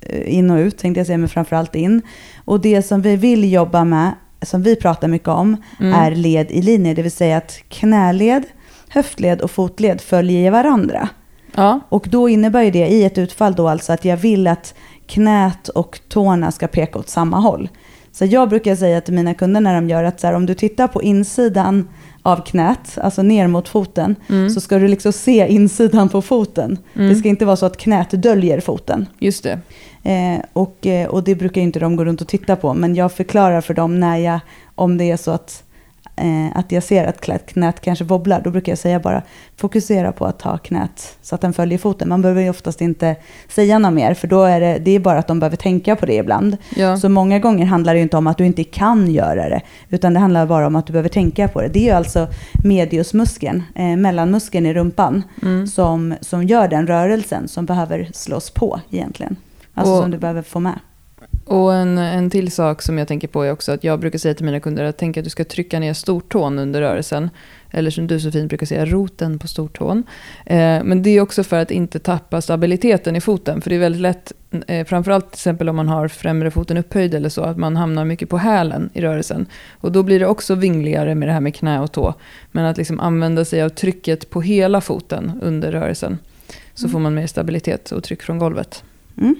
eh, 0.00 0.34
in 0.38 0.50
och 0.50 0.58
ut, 0.58 0.78
tänkte 0.78 1.00
jag 1.00 1.06
säga, 1.06 1.18
men 1.18 1.28
framförallt 1.28 1.74
in. 1.74 2.02
Och 2.44 2.60
det 2.60 2.82
som 2.82 3.02
vi 3.02 3.16
vill 3.16 3.52
jobba 3.52 3.84
med, 3.84 4.10
som 4.42 4.62
vi 4.62 4.76
pratar 4.76 5.08
mycket 5.08 5.28
om, 5.28 5.56
Mm. 5.80 5.92
är 5.92 6.10
led 6.14 6.50
i 6.50 6.62
linje, 6.62 6.94
det 6.94 7.02
vill 7.02 7.12
säga 7.12 7.36
att 7.36 7.58
knäled, 7.68 8.42
höftled 8.88 9.40
och 9.40 9.50
fotled 9.50 10.00
följer 10.00 10.50
varandra. 10.50 11.08
Ja, 11.54 11.80
Och 11.88 12.06
då 12.10 12.28
innebär 12.28 12.62
ju 12.62 12.70
det 12.70 12.86
i 12.88 13.04
ett 13.04 13.18
utfall 13.18 13.54
då 13.54 13.68
alltså 13.68 13.92
att 13.92 14.04
jag 14.04 14.16
vill 14.16 14.46
att 14.46 14.74
knät 15.06 15.68
och 15.68 16.00
tårna 16.08 16.50
ska 16.52 16.66
peka 16.66 16.98
åt 16.98 17.08
samma 17.08 17.36
håll. 17.40 17.68
Så 18.12 18.24
jag 18.24 18.48
brukar 18.48 18.76
säga 18.76 19.00
till 19.00 19.14
mina 19.14 19.34
kunder 19.34 19.60
när 19.60 19.74
de 19.74 19.88
gör 19.88 20.04
att 20.04 20.20
så 20.20 20.26
här, 20.26 20.34
om 20.34 20.46
du 20.46 20.54
tittar 20.54 20.88
på 20.88 21.02
insidan 21.02 21.88
av 22.22 22.36
knät, 22.46 22.98
alltså 22.98 23.22
ner 23.22 23.46
mot 23.46 23.68
foten, 23.68 24.16
Mm. 24.28 24.50
så 24.50 24.60
ska 24.60 24.78
du 24.78 24.88
liksom 24.88 25.12
se 25.12 25.46
insidan 25.52 26.08
på 26.08 26.22
foten. 26.22 26.78
Mm. 26.94 27.08
Det 27.08 27.14
ska 27.16 27.28
inte 27.28 27.44
vara 27.44 27.56
så 27.56 27.66
att 27.66 27.76
knät 27.76 28.10
döljer 28.10 28.60
foten. 28.60 29.06
just 29.18 29.42
det. 29.44 29.58
Eh, 30.02 30.44
och, 30.52 30.86
eh, 30.86 31.08
och 31.08 31.24
det 31.24 31.34
brukar 31.34 31.60
inte 31.60 31.78
de 31.80 31.96
gå 31.96 32.04
runt 32.04 32.20
och 32.20 32.28
titta 32.28 32.56
på, 32.56 32.74
men 32.74 32.94
jag 32.94 33.12
förklarar 33.12 33.60
för 33.60 33.74
dem 33.74 34.00
när 34.00 34.16
jag, 34.18 34.40
om 34.74 34.98
det 34.98 35.10
är 35.10 35.16
så 35.16 35.30
att, 35.30 35.62
eh, 36.16 36.56
att 36.58 36.72
jag 36.72 36.82
ser 36.82 37.04
att 37.06 37.20
knät, 37.46 37.80
kanske 37.80 38.04
wobblar, 38.04 38.40
då 38.44 38.50
brukar 38.50 38.72
jag 38.72 38.78
säga 38.78 39.00
bara 39.00 39.22
fokusera 39.56 40.12
på 40.12 40.26
att 40.26 40.42
ha 40.42 40.58
knät 40.58 41.16
så 41.22 41.34
att 41.34 41.40
den 41.40 41.52
följer 41.52 41.78
foten. 41.78 42.08
Man 42.08 42.22
behöver 42.22 42.42
ju 42.42 42.50
oftast 42.50 42.80
inte 42.80 43.16
säga 43.48 43.78
något 43.78 43.92
mer, 43.92 44.14
för 44.14 44.28
då 44.28 44.42
är 44.42 44.60
det, 44.60 44.78
det 44.78 44.90
är 44.90 45.00
bara 45.00 45.18
att 45.18 45.26
de 45.26 45.40
behöver 45.40 45.56
tänka 45.56 45.96
på 45.96 46.06
det 46.06 46.14
ibland. 46.14 46.56
Ja. 46.76 46.96
Så 46.96 47.08
många 47.08 47.38
gånger 47.38 47.66
handlar 47.66 47.92
det 47.94 47.98
ju 47.98 48.02
inte 48.02 48.16
om 48.16 48.26
att 48.26 48.38
du 48.38 48.46
inte 48.46 48.64
kan 48.64 49.10
göra 49.10 49.48
det, 49.48 49.60
utan 49.88 50.14
det 50.14 50.20
handlar 50.20 50.46
bara 50.46 50.66
om 50.66 50.76
att 50.76 50.86
du 50.86 50.92
behöver 50.92 51.08
tänka 51.08 51.48
på 51.48 51.60
det. 51.62 51.68
Det 51.68 51.78
är 51.78 51.84
ju 51.84 51.90
alltså 51.90 52.28
mediusmuskeln, 52.64 53.62
eh, 53.74 53.96
mellanmuskeln 53.96 54.66
i 54.66 54.74
rumpan, 54.74 55.22
Mm. 55.42 55.66
som, 55.66 56.14
som 56.20 56.42
gör 56.44 56.68
den 56.68 56.86
rörelsen 56.86 57.48
som 57.48 57.66
behöver 57.66 58.08
slås 58.14 58.50
på 58.50 58.80
egentligen. 58.90 59.36
Alltså 59.74 59.92
Och- 59.94 60.02
som 60.02 60.10
du 60.10 60.18
behöver 60.18 60.42
få 60.42 60.60
med. 60.60 60.78
Och 61.52 61.74
en, 61.74 61.98
en 61.98 62.30
till 62.30 62.52
sak 62.52 62.82
som 62.82 62.98
jag 62.98 63.08
tänker 63.08 63.28
på 63.28 63.42
är 63.42 63.52
också 63.52 63.72
att 63.72 63.84
jag 63.84 64.00
brukar 64.00 64.18
säga 64.18 64.34
till 64.34 64.44
mina 64.44 64.60
kunder 64.60 64.84
att 64.84 64.98
tänka 64.98 65.20
att 65.20 65.24
du 65.24 65.30
ska 65.30 65.44
trycka 65.44 65.78
ner 65.80 65.92
stortån 65.92 66.58
under 66.58 66.80
rörelsen. 66.80 67.30
Eller 67.70 67.90
som 67.90 68.06
du 68.06 68.20
så 68.20 68.30
fint 68.32 68.48
brukar 68.48 68.66
säga, 68.66 68.86
roten 68.86 69.38
på 69.38 69.48
stortån. 69.48 70.04
Eh, 70.46 70.84
men 70.84 71.02
det 71.02 71.10
är 71.10 71.20
också 71.20 71.44
för 71.44 71.58
att 71.58 71.70
inte 71.70 71.98
tappa 71.98 72.40
stabiliteten 72.40 73.16
i 73.16 73.20
foten. 73.20 73.60
För 73.60 73.70
det 73.70 73.76
är 73.76 73.80
väldigt 73.80 74.00
lätt, 74.00 74.32
eh, 74.66 74.86
framförallt 74.86 75.30
till 75.30 75.36
exempel 75.36 75.68
om 75.68 75.76
man 75.76 75.88
har 75.88 76.08
främre 76.08 76.50
foten 76.50 76.76
upphöjd 76.76 77.14
eller 77.14 77.28
så, 77.28 77.42
att 77.42 77.56
man 77.56 77.76
hamnar 77.76 78.04
mycket 78.04 78.28
på 78.28 78.38
hälen 78.38 78.90
i 78.92 79.00
rörelsen. 79.00 79.46
Och 79.80 79.92
då 79.92 80.02
blir 80.02 80.20
det 80.20 80.26
också 80.26 80.54
vingligare 80.54 81.14
med 81.14 81.28
det 81.28 81.32
här 81.32 81.40
med 81.40 81.54
knä 81.54 81.80
och 81.80 81.92
tå. 81.92 82.14
Men 82.52 82.64
att 82.64 82.76
liksom 82.76 83.00
använda 83.00 83.44
sig 83.44 83.62
av 83.62 83.68
trycket 83.68 84.30
på 84.30 84.40
hela 84.40 84.80
foten 84.80 85.32
under 85.42 85.72
rörelsen. 85.72 86.18
Så 86.74 86.84
Mm. 86.84 86.92
får 86.92 86.98
man 86.98 87.14
mer 87.14 87.26
stabilitet 87.26 87.92
och 87.92 88.04
tryck 88.04 88.22
från 88.22 88.38
golvet. 88.38 88.84
Mm. 89.18 89.36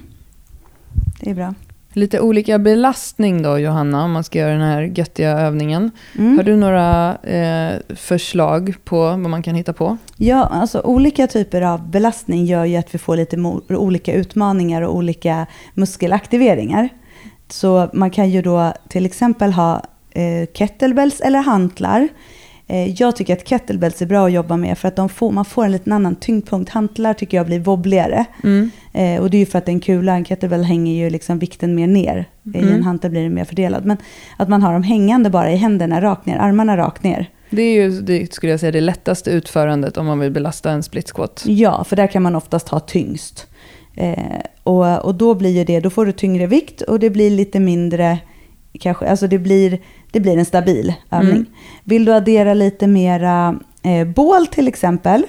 Det 1.21 1.31
är 1.31 1.35
bra. 1.35 1.55
Lite 1.95 2.21
olika 2.21 2.59
belastning 2.59 3.43
då 3.43 3.59
Johanna, 3.59 4.05
om 4.05 4.13
man 4.13 4.25
ska 4.25 4.39
göra 4.39 4.53
den 4.53 4.61
här 4.61 4.83
göttiga 4.83 5.31
övningen. 5.39 5.91
Mm. 6.19 6.37
Har 6.37 6.45
du 6.45 6.57
några 6.57 7.17
eh, 7.17 7.97
förslag 7.97 8.75
på 8.85 9.01
vad 9.01 9.19
man 9.19 9.43
kan 9.43 9.55
hitta 9.55 9.73
på? 9.73 9.97
Ja, 10.17 10.45
alltså 10.45 10.81
olika 10.81 11.27
typer 11.27 11.63
av 11.63 11.91
belastning 11.91 12.47
gör 12.47 12.65
ju 12.65 12.77
att 12.77 12.95
vi 12.95 12.99
får 12.99 13.17
lite 13.17 13.37
olika 13.69 14.13
utmaningar 14.13 14.83
och 14.83 14.97
olika 14.97 15.47
muskelaktiveringar. 15.75 16.89
Så 17.49 17.89
man 17.93 18.11
kan 18.11 18.31
ju 18.31 18.43
då 18.43 18.73
till 18.89 19.07
exempel 19.07 19.53
ha 19.53 19.83
eh, 20.11 20.47
kettlebells 20.55 21.21
eller 21.21 21.39
hantlar. 21.39 22.09
Eh, 22.67 22.89
jag 23.03 23.17
tycker 23.17 23.33
att 23.33 23.49
kettlebells 23.49 24.03
är 24.03 24.07
bra 24.07 24.27
att 24.27 24.33
jobba 24.33 24.57
med 24.57 24.79
för 24.79 24.89
att 24.89 24.97
de 24.97 25.09
får, 25.09 25.31
man 25.31 25.45
får 25.45 25.65
en 25.65 25.73
liten 25.73 25.93
annan 25.93 26.15
tyngdpunkt. 26.17 26.71
Hantlar 26.71 27.15
tycker 27.15 27.37
jag 27.37 27.47
blir 27.47 27.61
wobbligare. 27.61 28.25
Mm. 28.45 28.71
Eh, 28.93 29.21
och 29.23 29.31
det 29.31 29.37
är 29.37 29.39
ju 29.39 29.47
för 29.47 29.59
att 29.59 29.69
en 29.69 29.81
kula, 29.81 30.15
en 30.15 30.25
kettlebell 30.25 30.65
hänger 30.65 31.05
ju 31.05 31.11
liksom 31.11 31.39
vikten 31.39 31.75
mer 31.75 31.87
ner. 31.87 32.29
I 32.55 32.59
Mm. 32.59 32.75
en 32.75 32.83
hantel 32.83 33.11
blir 33.11 33.23
det 33.23 33.29
mer 33.29 33.45
fördelad. 33.45 33.85
Men 33.87 33.97
att 34.37 34.49
man 34.49 34.63
har 34.63 34.73
dem 34.73 34.83
hängande 34.83 35.31
bara 35.31 35.53
i 35.53 35.57
händerna 35.57 36.01
rakt 36.01 36.27
ner, 36.27 36.37
armarna 36.39 36.77
rakt 36.77 37.03
ner. 37.03 37.31
Det 37.51 37.63
är 37.63 37.75
ju, 37.83 38.01
det 38.01 38.35
skulle 38.35 38.53
jag 38.53 38.61
säga, 38.61 38.73
det 38.73 38.81
lättaste 38.81 39.31
utförandet 39.31 39.97
om 39.97 40.07
man 40.07 40.19
vill 40.19 40.31
belasta 40.31 40.71
en 40.71 40.83
split 40.83 41.11
squat. 41.11 41.45
Ja, 41.47 41.85
för 41.85 41.97
där 41.97 42.07
kan 42.07 42.23
man 42.23 42.37
oftast 42.37 42.69
ha 42.69 42.81
tyngst. 42.81 43.47
Eh, 43.97 44.19
och, 44.63 45.05
och 45.05 45.15
då 45.15 45.35
blir 45.35 45.51
ju 45.51 45.65
det, 45.65 45.81
då 45.81 45.91
får 45.91 46.07
du 46.07 46.13
tyngre 46.13 46.47
vikt 46.47 46.81
och 46.83 46.99
det 47.01 47.11
blir 47.11 47.31
lite 47.31 47.61
mindre, 47.61 48.19
kanske, 48.81 49.07
alltså 49.07 49.27
det 49.27 49.39
blir, 49.39 49.79
det 50.13 50.21
blir 50.21 50.39
en 50.39 50.45
stabil 50.45 50.95
övning. 51.11 51.33
Mm. 51.33 51.47
Vill 51.85 52.05
du 52.05 52.15
addera 52.15 52.55
lite 52.55 52.87
mera 52.87 53.61
eh, 53.83 54.09
bål 54.09 54.47
till 54.47 54.69
exempel, 54.69 55.23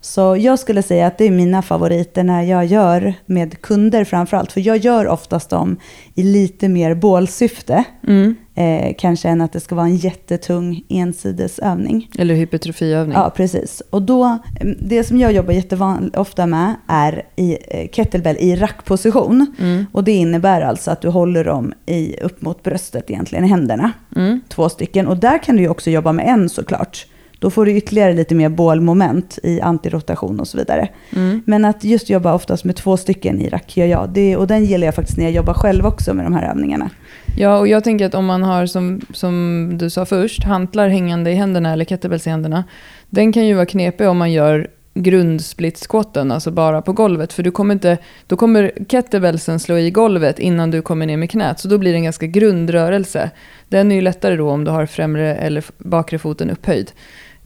så 0.00 0.36
jag 0.36 0.58
skulle 0.58 0.82
säga 0.82 1.06
att 1.06 1.18
det 1.18 1.24
är 1.24 1.30
mina 1.30 1.62
favoriter 1.62 2.24
när 2.24 2.42
jag 2.42 2.66
gör 2.66 3.14
med 3.26 3.62
kunder 3.62 4.04
framförallt. 4.04 4.52
För 4.52 4.60
jag 4.60 4.76
gör 4.76 5.06
oftast 5.06 5.50
dem 5.50 5.76
i 6.14 6.22
lite 6.22 6.68
mer 6.68 6.94
bålsyfte. 6.94 7.84
Mm. 8.06 8.36
Eh, 8.58 8.94
kanske 8.98 9.28
än 9.28 9.40
att 9.40 9.52
det 9.52 9.60
ska 9.60 9.74
vara 9.74 9.86
en 9.86 9.96
jättetung 9.96 10.84
ensidesövning. 10.88 12.10
Eller 12.18 12.34
hypertrofiövning. 12.34 13.18
Ja, 13.18 13.30
precis. 13.36 13.82
Och 13.90 14.02
då, 14.02 14.38
mm, 14.60 14.78
det 14.80 15.04
som 15.04 15.18
jag 15.18 15.32
jobbar 15.32 15.52
jätteofta 15.52 16.46
med 16.46 16.74
är 16.86 17.22
i 17.36 17.58
eh, 17.68 17.88
kettlebell 17.88 18.36
i 18.36 18.56
rackposition. 18.56 19.54
Mm. 19.58 19.86
Och 19.92 20.04
det 20.04 20.12
innebär 20.12 20.60
alltså 20.60 20.90
att 20.90 21.00
du 21.00 21.08
håller 21.08 21.44
dem 21.44 21.72
i, 21.86 22.20
upp 22.20 22.42
mot 22.42 22.62
bröstet 22.62 23.10
egentligen 23.10 23.44
i 23.44 23.48
händerna. 23.48 23.92
Mm. 24.16 24.40
Två 24.48 24.68
stycken. 24.68 25.06
Och 25.06 25.16
där 25.16 25.42
kan 25.42 25.56
du 25.56 25.62
ju 25.62 25.68
också 25.68 25.90
jobba 25.90 26.12
med 26.12 26.28
en 26.28 26.48
såklart. 26.48 27.06
Då 27.38 27.50
får 27.50 27.66
du 27.66 27.76
ytterligare 27.76 28.14
lite 28.14 28.34
mer 28.34 28.48
bålmoment 28.48 29.38
i 29.42 29.60
antirotation 29.60 30.40
och 30.40 30.48
så 30.48 30.58
vidare. 30.58 30.88
Mm. 31.16 31.42
Men 31.46 31.64
att 31.64 31.84
just 31.84 32.10
jobba 32.10 32.34
oftast 32.34 32.64
med 32.64 32.76
två 32.76 32.96
stycken 32.96 33.40
i 33.40 33.48
rack 33.48 33.76
gör 33.76 33.86
jag. 33.86 34.10
Det, 34.10 34.36
och 34.36 34.46
den 34.46 34.64
gillar 34.64 34.86
jag 34.86 34.94
faktiskt 34.94 35.18
när 35.18 35.24
jag 35.24 35.34
jobbar 35.34 35.54
själv 35.54 35.86
också 35.86 36.14
med 36.14 36.26
de 36.26 36.34
här 36.34 36.50
övningarna. 36.50 36.90
Ja, 37.36 37.58
och 37.58 37.68
jag 37.68 37.84
tänker 37.84 38.06
att 38.06 38.14
om 38.14 38.26
man 38.26 38.42
har, 38.42 38.66
som, 38.66 39.00
som 39.14 39.70
du 39.78 39.90
sa 39.90 40.04
först, 40.04 40.44
hantlar 40.44 40.88
hängande 40.88 41.30
i 41.30 41.34
händerna 41.34 41.72
eller 41.72 41.84
kettlebells 41.84 42.26
i 42.26 42.30
händerna. 42.30 42.64
Den 43.10 43.32
kan 43.32 43.46
ju 43.46 43.54
vara 43.54 43.66
knepig 43.66 44.08
om 44.08 44.18
man 44.18 44.32
gör 44.32 44.68
grundsplitsquatten, 44.94 46.32
alltså 46.32 46.50
bara 46.50 46.82
på 46.82 46.92
golvet. 46.92 47.32
För 47.32 47.42
du 47.42 47.50
kommer 47.50 47.74
inte, 47.74 47.98
då 48.26 48.36
kommer 48.36 48.72
kettlebellsen 48.88 49.60
slå 49.60 49.78
i 49.78 49.90
golvet 49.90 50.38
innan 50.38 50.70
du 50.70 50.82
kommer 50.82 51.06
ner 51.06 51.16
med 51.16 51.30
knät. 51.30 51.60
Så 51.60 51.68
då 51.68 51.78
blir 51.78 51.92
det 51.92 51.98
en 51.98 52.04
ganska 52.04 52.26
grundrörelse. 52.26 53.30
Den 53.68 53.92
är 53.92 53.96
ju 53.96 54.02
lättare 54.02 54.36
då 54.36 54.50
om 54.50 54.64
du 54.64 54.70
har 54.70 54.86
främre 54.86 55.36
eller 55.36 55.64
bakre 55.78 56.18
foten 56.18 56.50
upphöjd. 56.50 56.92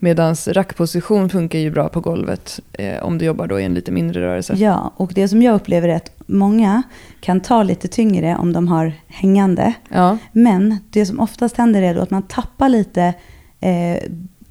Medan 0.04 0.36
rackposition 0.46 1.28
funkar 1.28 1.58
ju 1.58 1.70
bra 1.70 1.88
på 1.88 2.00
golvet 2.00 2.60
eh, 2.72 3.02
om 3.02 3.18
du 3.18 3.24
jobbar 3.24 3.46
då 3.46 3.60
i 3.60 3.64
en 3.64 3.74
lite 3.74 3.92
mindre 3.92 4.20
rörelse. 4.20 4.54
Ja, 4.56 4.92
och 4.96 5.12
det 5.14 5.28
som 5.28 5.42
jag 5.42 5.54
upplever 5.54 5.88
är 5.88 5.96
att 5.96 6.10
många 6.26 6.82
kan 7.20 7.40
ta 7.40 7.62
lite 7.62 7.88
tyngre 7.88 8.36
om 8.36 8.52
de 8.52 8.68
har 8.68 8.92
hängande. 9.06 9.72
Ja, 9.88 10.18
Men 10.32 10.76
det 10.90 11.06
som 11.06 11.20
oftast 11.20 11.56
händer 11.56 11.82
är 11.82 11.94
då 11.94 12.00
att 12.00 12.10
man 12.10 12.22
tappar 12.22 12.68
lite 12.68 13.14
eh, 13.60 14.02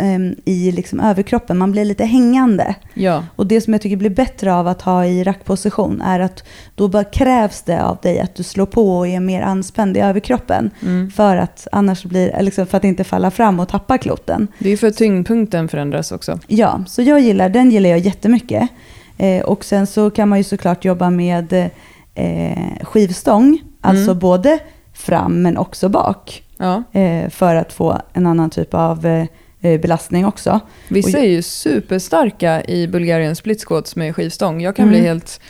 em, 0.01 0.35
i 0.45 0.71
liksom 0.71 0.99
överkroppen. 0.99 1.57
Man 1.57 1.71
blir 1.71 1.85
lite 1.85 2.05
hängande. 2.05 2.75
ja. 2.93 3.23
Och 3.35 3.47
det 3.47 3.61
som 3.61 3.73
jag 3.73 3.81
tycker 3.81 3.97
blir 3.97 4.09
bättre 4.09 4.53
av 4.55 4.67
att 4.67 4.81
ha 4.81 5.05
i 5.05 5.23
rackposition 5.23 6.01
är 6.01 6.19
att 6.19 6.43
då 6.75 6.87
bara 6.87 7.03
krävs 7.03 7.61
det 7.61 7.83
av 7.83 7.97
dig 8.01 8.19
att 8.19 8.35
du 8.35 8.43
slår 8.43 8.65
på 8.65 8.97
och 8.97 9.07
är 9.07 9.19
mer 9.19 9.41
anspänd 9.41 9.97
i 9.97 9.99
överkroppen. 9.99 10.71
Mm. 10.81 11.11
För 11.11 11.37
att 11.37 11.67
annars 11.71 12.03
blir, 12.03 12.41
liksom 12.41 12.65
för 12.65 12.77
att 12.77 12.83
inte 12.83 13.03
falla 13.03 13.31
fram 13.31 13.59
och 13.59 13.69
tappa 13.69 13.97
kloten. 13.97 14.47
Det 14.59 14.69
är 14.69 14.77
för 14.77 14.87
att 14.87 14.97
tyngdpunkten 14.97 15.67
förändras 15.67 16.11
också. 16.11 16.39
Ja, 16.47 16.83
så 16.87 17.01
jag 17.01 17.19
gillar, 17.19 17.49
den 17.49 17.71
gillar 17.71 17.89
jag 17.89 17.99
jättemycket. 17.99 18.69
Eh, 19.17 19.41
och 19.41 19.65
sen 19.65 19.87
så 19.87 20.09
kan 20.09 20.29
man 20.29 20.37
ju 20.37 20.43
såklart 20.43 20.85
jobba 20.85 21.09
med 21.09 21.69
eh, 22.15 22.83
skivstång, 22.83 23.61
alltså 23.81 24.13
både 24.13 24.59
fram 24.93 25.41
men 25.41 25.57
också 25.57 25.89
bak. 25.89 26.43
Ja. 26.57 26.83
Eh, 26.91 27.29
för 27.29 27.55
att 27.55 27.73
få 27.73 27.97
en 28.13 28.27
annan 28.27 28.49
typ 28.49 28.73
av 28.73 29.05
eh, 29.05 29.25
belastning 29.61 30.25
också. 30.25 30.59
Vissa 30.87 31.17
är 31.19 31.29
ju 31.29 31.41
superstarka 31.41 32.63
i 32.63 32.87
Bulgarian 32.87 33.35
split 33.35 33.61
squats 33.65 33.95
med 33.95 34.15
skivstång. 34.15 34.61
Jag 34.61 34.75
kan 34.75 34.83
Mm. 34.87 34.99
bli 34.99 35.07
helt 35.07 35.41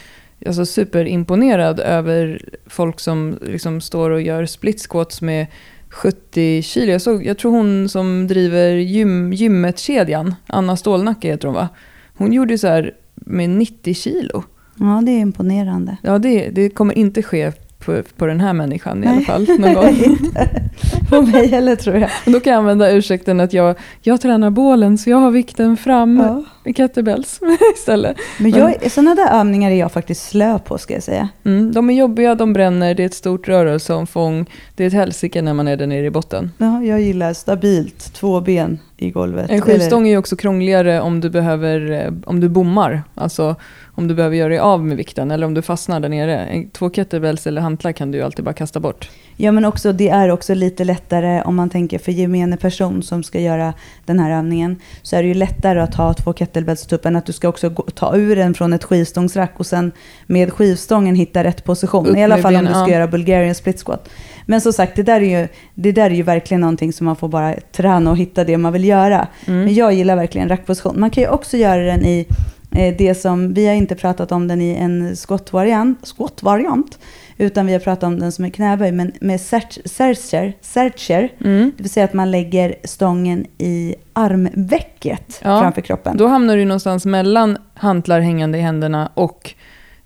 alltså, 0.45 0.65
superimponerad 0.65 1.79
över 1.79 2.41
folk 2.67 2.99
som 2.99 3.37
liksom 3.41 3.81
står 3.81 4.09
och 4.09 4.21
gör 4.21 4.45
split 4.45 4.79
squats 4.89 5.21
med 5.21 5.47
70 5.89 6.61
kilo. 6.61 6.91
Jag, 6.91 7.01
såg, 7.01 7.25
jag 7.25 7.37
tror 7.37 7.51
hon 7.51 7.89
som 7.89 8.27
driver 8.27 8.71
gym, 8.73 9.33
gymmet-kedjan, 9.33 10.35
Anna 10.47 10.77
Stålnacke 10.77 11.27
heter 11.27 11.47
hon 11.47 11.55
va? 11.55 11.69
Hon 12.17 12.33
gjorde 12.33 12.57
så 12.57 12.67
här 12.67 12.93
med 13.15 13.49
90 13.49 13.93
kilo. 13.93 14.43
Ja, 14.79 15.01
det 15.05 15.11
är 15.11 15.19
imponerande. 15.19 15.97
Ja, 16.03 16.19
det, 16.19 16.49
det 16.49 16.69
kommer 16.69 16.97
inte 16.97 17.23
ske 17.23 17.51
på, 17.85 18.01
på 18.17 18.25
den 18.25 18.39
här 18.39 18.53
människan 18.53 19.03
i 19.03 19.07
Nej. 19.07 19.15
alla 19.15 19.21
fall. 19.21 19.47
Någon 19.59 19.73
gång. 19.73 19.95
På 21.09 21.21
mig 21.21 21.47
heller 21.47 21.75
tror 21.75 21.95
jag. 21.97 22.09
Och 22.25 22.31
Då 22.31 22.39
kan 22.39 22.53
jag 22.53 22.59
använda 22.59 22.91
ursäkten 22.91 23.39
att 23.39 23.53
jag, 23.53 23.75
jag 24.01 24.21
tränar 24.21 24.49
bålen 24.49 24.97
så 24.97 25.09
jag 25.09 25.17
har 25.17 25.31
vikten 25.31 25.77
fram 25.77 26.19
Ja. 26.19 26.43
i 26.69 26.73
kettlebells 26.73 27.39
istället. 27.75 28.17
Men 28.39 28.51
jag, 28.51 28.91
sådana 28.91 29.15
där 29.15 29.39
övningar 29.39 29.71
är 29.71 29.75
jag 29.75 29.91
faktiskt 29.91 30.29
slö 30.29 30.59
på 30.59 30.77
ska 30.77 30.93
jag 30.93 31.03
säga. 31.03 31.29
Mm, 31.45 31.71
de 31.71 31.89
är 31.89 31.93
jobbiga, 31.93 32.35
de 32.35 32.53
bränner, 32.53 32.93
det 32.93 33.03
är 33.03 33.05
ett 33.07 33.13
stort 33.13 33.47
rörelseomfång. 33.47 34.45
Det 34.75 34.83
är 34.83 34.87
ett 34.87 34.93
helsike 34.93 35.41
när 35.41 35.53
man 35.53 35.67
är 35.67 35.77
där 35.77 35.87
nere 35.87 36.05
i 36.05 36.09
botten. 36.11 36.51
Ja, 36.57 36.83
jag 36.83 37.01
gillar 37.01 37.33
stabilt, 37.33 38.13
två 38.13 38.41
ben 38.41 38.79
i 38.97 39.09
golvet. 39.11 39.49
En 39.49 39.61
skivstång 39.61 40.07
är 40.07 40.11
ju 40.11 40.17
också 40.17 40.35
krångligare 40.35 41.01
om 41.01 41.19
du, 41.21 41.29
behöver, 41.29 41.91
eh, 41.91 42.13
om 42.25 42.39
du 42.39 42.49
bommar. 42.49 43.03
Alltså 43.15 43.55
om 44.01 44.07
du 44.07 44.15
behöver 44.15 44.35
göra 44.35 44.49
dig 44.49 44.59
av 44.59 44.85
med 44.85 44.97
vikten 44.97 45.31
eller 45.31 45.45
om 45.45 45.53
du 45.53 45.61
fastnar 45.61 45.99
där 45.99 46.09
nere. 46.09 46.65
Två 46.71 46.89
kettlebells 46.89 47.47
eller 47.47 47.61
hantlar 47.61 47.91
kan 47.91 48.11
du 48.11 48.17
ju 48.17 48.23
alltid 48.23 48.45
bara 48.45 48.53
kasta 48.53 48.79
bort. 48.79 49.09
Ja, 49.35 49.51
men 49.51 49.65
också, 49.65 49.93
det 49.93 50.09
är 50.09 50.29
också 50.29 50.53
lite 50.53 50.83
lättare 50.83 51.41
om 51.41 51.55
man 51.55 51.69
tänker 51.69 51.99
för 51.99 52.11
gemene 52.11 52.57
person 52.57 53.03
som 53.03 53.23
ska 53.23 53.39
göra 53.39 53.73
den 54.05 54.19
här 54.19 54.31
övningen. 54.31 54.79
Så 55.01 55.15
är 55.15 55.21
det 55.21 55.27
ju 55.27 55.33
lättare 55.33 55.79
att 55.79 55.95
ha 55.95 56.13
två 56.13 56.33
kettlebells 56.33 56.85
typ 56.85 57.05
än 57.05 57.15
att 57.15 57.25
du 57.25 57.33
ska 57.33 57.47
också 57.47 57.69
gå, 57.69 57.83
ta 57.83 58.15
ur 58.15 58.35
den 58.35 58.53
från 58.53 58.73
ett 58.73 58.83
skivstångsrack 58.83 59.53
och 59.57 59.65
sen 59.65 59.91
med 60.25 60.53
skivstången 60.53 61.15
hitta 61.15 61.43
rätt 61.43 61.63
position. 61.63 62.07
Upp 62.07 62.17
I 62.17 62.23
alla 62.23 62.37
fall 62.37 62.55
om 62.55 62.65
du 62.65 62.71
ska 62.71 62.79
ja. 62.79 62.89
göra 62.89 63.07
Bulgarian 63.07 63.55
split 63.55 63.83
squat. 63.83 64.09
Men 64.45 64.61
som 64.61 64.73
sagt, 64.73 64.95
det 64.95 65.03
där, 65.03 65.21
är 65.21 65.39
ju, 65.39 65.47
det 65.73 65.91
där 65.91 66.05
är 66.05 66.15
ju 66.15 66.23
verkligen 66.23 66.61
någonting 66.61 66.93
som 66.93 67.05
man 67.05 67.15
får 67.15 67.27
bara 67.27 67.55
träna 67.71 68.11
och 68.11 68.17
hitta 68.17 68.43
det 68.43 68.57
man 68.57 68.73
vill 68.73 68.85
göra. 68.85 69.27
Mm. 69.45 69.59
Men 69.59 69.73
jag 69.73 69.93
gillar 69.93 70.15
verkligen 70.15 70.49
rackposition. 70.49 70.99
Man 70.99 71.09
kan 71.09 71.23
ju 71.23 71.29
också 71.29 71.57
göra 71.57 71.83
den 71.83 72.05
i 72.05 72.27
det 72.71 73.15
som, 73.21 73.53
vi 73.53 73.67
har 73.67 73.73
inte 73.73 73.95
pratat 73.95 74.31
om 74.31 74.47
den 74.47 74.61
i 74.61 74.75
en 74.75 75.15
squat-variant, 75.15 76.07
squat-variant 76.07 76.99
utan 77.37 77.65
vi 77.65 77.73
har 77.73 77.79
pratat 77.79 78.03
om 78.03 78.19
den 78.19 78.31
som 78.31 78.45
är 78.45 78.49
knäböj, 78.49 78.91
men 78.91 79.11
med 79.21 79.41
sercher, 79.41 80.53
sercher, 80.61 81.29
Mm. 81.43 81.71
det 81.77 81.83
vill 81.83 81.89
säga 81.91 82.03
att 82.03 82.13
man 82.13 82.31
lägger 82.31 82.75
stången 82.83 83.45
i 83.57 83.95
armvecket 84.13 85.39
Ja, 85.43 85.61
framför 85.61 85.81
kroppen. 85.81 86.17
Då 86.17 86.27
hamnar 86.27 86.57
du 86.57 86.65
någonstans 86.65 87.05
mellan 87.05 87.57
hantlar 87.73 88.19
hängande 88.19 88.57
i 88.57 88.61
händerna 88.61 89.11
och 89.13 89.53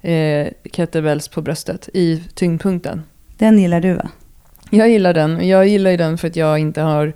eh, 0.01 0.47
kettlebells 0.72 1.28
på 1.28 1.41
bröstet 1.41 1.89
i 1.93 2.24
tyngdpunkten. 2.34 3.03
Den 3.38 3.59
gillar 3.59 3.80
du 3.82 3.93
va? 3.93 4.09
Jag 4.70 4.89
gillar 4.89 5.13
den. 5.13 5.47
Jag 5.47 5.68
gillar 5.68 5.91
ju 5.91 5.97
den 5.97 6.18
för 6.18 6.28
att 6.28 6.36
jag 6.36 6.59
inte 6.59 6.82
har, 6.82 7.13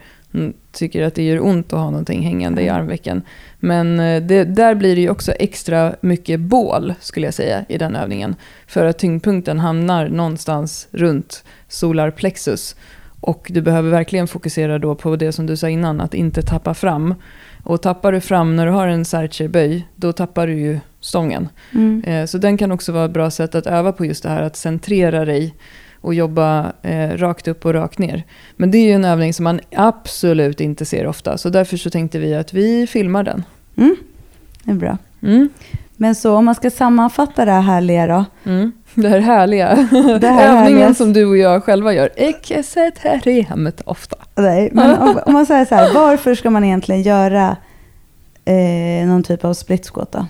tycker 0.71 1.03
att 1.03 1.15
det 1.15 1.23
gör 1.23 1.45
ont 1.45 1.73
att 1.73 1.79
ha 1.79 1.89
någonting 1.89 2.21
hängande 2.21 2.61
i 2.61 2.67
Mm. 2.67 2.81
armvecken. 2.81 3.21
Men 3.59 3.99
eh, 3.99 4.21
det, 4.23 4.43
där 4.43 4.75
blir 4.75 4.95
det 4.95 5.01
ju 5.01 5.09
också 5.09 5.31
extra 5.31 5.95
mycket 6.01 6.39
bål, 6.39 6.93
skulle 6.99 7.27
jag 7.27 7.33
säga, 7.33 7.65
i 7.69 7.77
den 7.77 7.95
övningen. 7.95 8.35
För 8.67 8.85
att 8.85 8.99
tyngdpunkten 8.99 9.59
hamnar 9.59 10.07
någonstans 10.09 10.87
runt 10.91 11.43
solarplexus. 11.67 12.75
Och 13.21 13.47
du 13.49 13.61
behöver 13.61 13.89
verkligen 13.89 14.27
fokusera 14.27 14.79
då 14.79 14.95
på 14.95 15.15
det 15.15 15.31
som 15.31 15.45
du 15.45 15.57
sa 15.57 15.69
innan, 15.69 16.01
att 16.01 16.13
inte 16.13 16.41
tappa 16.41 16.73
fram. 16.73 17.15
Och 17.63 17.81
tappar 17.81 18.11
du 18.11 18.21
fram 18.21 18.55
när 18.55 18.65
du 18.65 18.71
har 18.71 18.87
en 18.87 19.05
sercherböj, 19.05 19.87
då 19.95 20.11
tappar 20.13 20.47
du 20.47 20.53
ju 20.53 20.79
stången. 20.99 21.49
Mm. 21.73 22.03
Eh, 22.07 22.25
Så 22.25 22.37
den 22.37 22.57
kan 22.57 22.71
också 22.71 22.91
vara 22.91 23.05
ett 23.05 23.11
bra 23.11 23.31
sätt 23.31 23.55
att 23.55 23.67
öva 23.67 23.91
på 23.91 24.05
just 24.05 24.23
det 24.23 24.29
här 24.29 24.41
att 24.43 24.55
centrera 24.55 25.25
dig 25.25 25.55
och 26.01 26.13
jobba 26.13 26.71
eh, 26.81 27.09
rakt 27.09 27.47
upp 27.47 27.65
och 27.65 27.73
rakt 27.73 27.99
ner. 27.99 28.23
Men 28.55 28.71
det 28.71 28.77
är 28.77 28.85
ju 28.85 28.91
en 28.91 29.05
övning 29.05 29.33
som 29.33 29.43
man 29.43 29.59
absolut 29.75 30.61
inte 30.61 30.85
ser 30.85 31.07
ofta. 31.07 31.37
Så 31.37 31.49
därför 31.49 31.77
så 31.77 31.89
tänkte 31.89 32.19
vi 32.19 32.35
att 32.35 32.53
vi 32.53 32.87
filmar 32.87 33.23
den. 33.23 33.43
Mm. 33.77 33.95
Det 34.63 34.71
är 34.71 34.75
bra. 34.75 34.97
Mm. 35.21 35.49
Men 35.95 36.15
så 36.15 36.35
om 36.35 36.45
man 36.45 36.55
ska 36.55 36.69
sammanfatta 36.71 37.45
det 37.45 37.51
här 37.51 37.61
härliga 37.61 38.07
då. 38.07 38.25
Mm. 38.51 38.71
Det 38.93 39.09
här 39.09 39.19
härliga. 39.19 39.75
Det 40.21 40.27
här 40.27 40.47
Övningen 40.57 40.81
härliga. 40.81 40.93
som 40.93 41.13
du 41.13 41.25
och 41.25 41.37
jag 41.37 41.63
själva 41.63 41.93
gör. 41.93 42.09
Exeteremet 42.15 43.81
ofta. 43.85 44.15
Nej, 44.35 44.69
men 44.73 44.97
om, 44.97 45.19
om 45.25 45.33
man 45.33 45.45
säger 45.45 45.65
så 45.65 45.75
här, 45.75 45.93
varför 45.95 46.35
ska 46.35 46.49
man 46.49 46.63
egentligen 46.63 47.01
göra 47.01 47.57
eh, 48.45 49.07
någon 49.07 49.23
typ 49.23 49.45
av 49.45 49.53
split 49.53 49.89
squat 49.89 50.11
då? 50.11 50.25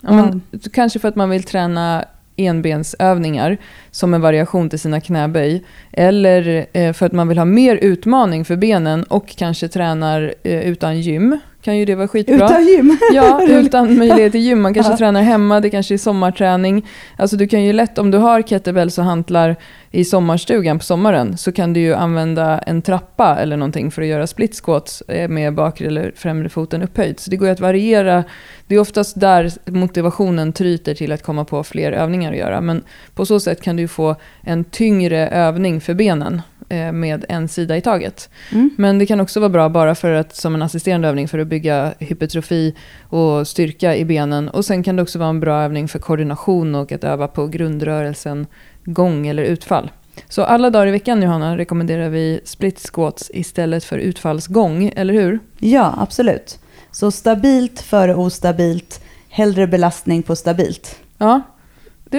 Ja, 0.00 0.12
men, 0.12 0.42
Kanske 0.72 0.98
för 0.98 1.08
att 1.08 1.16
man 1.16 1.30
vill 1.30 1.42
träna 1.42 2.04
enbensövningar 2.36 3.56
som 3.94 4.14
en 4.14 4.20
variation 4.20 4.70
till 4.70 4.78
sina 4.78 5.00
knäböj. 5.00 5.62
Eller 5.92 6.66
eh, 6.72 6.92
för 6.92 7.06
att 7.06 7.12
man 7.12 7.28
vill 7.28 7.38
ha 7.38 7.44
mer 7.44 7.76
utmaning 7.76 8.44
för 8.44 8.56
benen 8.56 9.02
och 9.04 9.36
kanske 9.36 9.68
tränar 9.68 10.34
eh, 10.42 10.68
utan 10.68 11.00
gym. 11.00 11.38
Kan 11.62 11.78
ju 11.78 11.84
det 11.84 11.94
vara 11.94 12.08
skitbra. 12.08 12.34
Utan 12.36 12.66
gym? 12.66 12.98
Ja, 13.12 13.42
utan 13.48 13.98
möjlighet 13.98 14.32
till 14.32 14.40
gym. 14.40 14.60
Man 14.62 14.74
kanske 14.74 14.92
Ja. 14.92 14.96
tränar 14.96 15.22
hemma, 15.22 15.60
det 15.60 15.70
kanske 15.70 15.94
är 15.94 15.98
sommarträning. 15.98 16.86
Alltså 17.16 17.36
du 17.36 17.48
kan 17.48 17.62
ju 17.64 17.72
lätt, 17.72 17.98
om 17.98 18.10
du 18.10 18.18
har 18.18 18.42
kettlebells 18.42 18.98
och 18.98 19.04
hantlar 19.04 19.56
i 19.90 20.04
sommarstugan 20.04 20.78
på 20.78 20.84
sommaren, 20.84 21.36
så 21.36 21.52
kan 21.52 21.72
du 21.72 21.80
ju 21.80 21.94
använda 21.94 22.58
en 22.58 22.82
trappa 22.82 23.36
eller 23.36 23.56
någonting 23.56 23.90
för 23.90 24.02
att 24.02 24.08
göra 24.08 24.26
split 24.26 24.54
squats 24.64 25.00
eh, 25.08 25.28
med 25.28 25.54
bakre 25.54 25.86
eller 25.86 26.12
främre 26.16 26.48
foten 26.48 26.82
upphöjd. 26.82 27.20
Så 27.20 27.30
det 27.30 27.36
går 27.36 27.48
ju 27.48 27.52
att 27.52 27.60
variera. 27.60 28.24
Det 28.66 28.74
är 28.74 28.78
oftast 28.78 29.20
där 29.20 29.50
motivationen 29.70 30.52
tryter 30.52 30.94
till 30.94 31.12
att 31.12 31.22
komma 31.22 31.44
på 31.44 31.64
fler 31.64 31.92
övningar 31.92 32.32
att 32.32 32.38
göra. 32.38 32.60
Men 32.60 32.82
på 33.14 33.26
så 33.26 33.40
sätt 33.40 33.62
kan 33.62 33.76
du 33.76 33.83
ju 33.84 33.88
få 33.88 34.16
en 34.42 34.64
tyngre 34.64 35.28
övning 35.28 35.80
för 35.80 35.94
benen 35.94 36.42
eh, 36.68 36.92
med 36.92 37.24
en 37.28 37.48
sida 37.48 37.76
i 37.76 37.80
taget. 37.80 38.30
Mm. 38.52 38.70
Men 38.78 38.98
det 38.98 39.06
kan 39.06 39.20
också 39.20 39.40
vara 39.40 39.50
bra 39.50 39.68
bara 39.68 39.94
för 39.94 40.10
att, 40.10 40.36
som 40.36 40.54
en 40.54 40.62
assisterande 40.62 41.08
övning 41.08 41.28
för 41.28 41.38
att 41.38 41.46
bygga 41.46 41.94
hypertrofi 41.98 42.74
och 43.02 43.48
styrka 43.48 43.96
i 43.96 44.04
benen. 44.04 44.48
Och 44.48 44.64
sen 44.64 44.82
kan 44.82 44.96
det 44.96 45.02
också 45.02 45.18
vara 45.18 45.28
en 45.28 45.40
bra 45.40 45.62
övning 45.62 45.88
för 45.88 45.98
koordination 45.98 46.74
och 46.74 46.92
att 46.92 47.04
öva 47.04 47.28
på 47.28 47.46
grundrörelsen 47.46 48.46
gång 48.84 49.26
eller 49.26 49.42
utfall. 49.42 49.90
Så 50.28 50.42
alla 50.42 50.70
dagar 50.70 50.86
i 50.86 50.90
veckan 50.90 51.22
Johanna 51.22 51.58
rekommenderar 51.58 52.08
vi 52.08 52.40
split 52.44 52.78
squats 52.78 53.30
istället 53.34 53.84
för 53.84 53.98
utfallsgång, 53.98 54.92
eller 54.96 55.14
hur? 55.14 55.38
Ja, 55.58 55.94
absolut. 55.98 56.58
Så 56.90 57.10
stabilt 57.10 57.80
före 57.80 58.14
ostabilt, 58.14 59.00
hellre 59.28 59.66
belastning 59.66 60.22
på 60.22 60.36
stabilt. 60.36 60.96
Ja, 61.18 61.40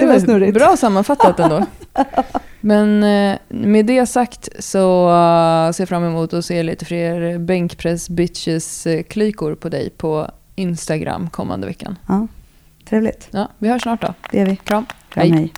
det, 0.00 0.06
var, 0.06 0.18
snurrigt. 0.18 0.54
Bra 0.54 0.76
sammanfattat 0.76 1.40
ändå. 1.40 1.66
Men 2.60 3.02
eh, 3.02 3.38
med 3.48 3.86
det 3.86 4.06
sagt 4.06 4.48
så 4.58 5.08
eh, 5.08 5.70
ser 5.72 5.82
jag 5.82 5.88
fram 5.88 6.04
emot 6.04 6.32
att 6.32 6.44
se 6.44 6.62
lite 6.62 6.84
fler 6.84 7.38
bänkpress-bitches-klykor 7.38 9.54
på 9.54 9.68
dig 9.68 9.90
på 9.90 10.30
Instagram 10.54 11.30
kommande 11.30 11.66
veckan. 11.66 11.98
Ja, 12.08 12.26
trevligt. 12.88 13.28
Ja, 13.30 13.48
vi 13.58 13.68
hörs 13.68 13.82
snart 13.82 14.00
då. 14.00 14.14
Det 14.30 14.38
gör 14.38 14.46
vi. 14.46 14.56
Kram. 14.56 14.86
Kram 15.08 15.32
hej. 15.32 15.32
hej. 15.32 15.52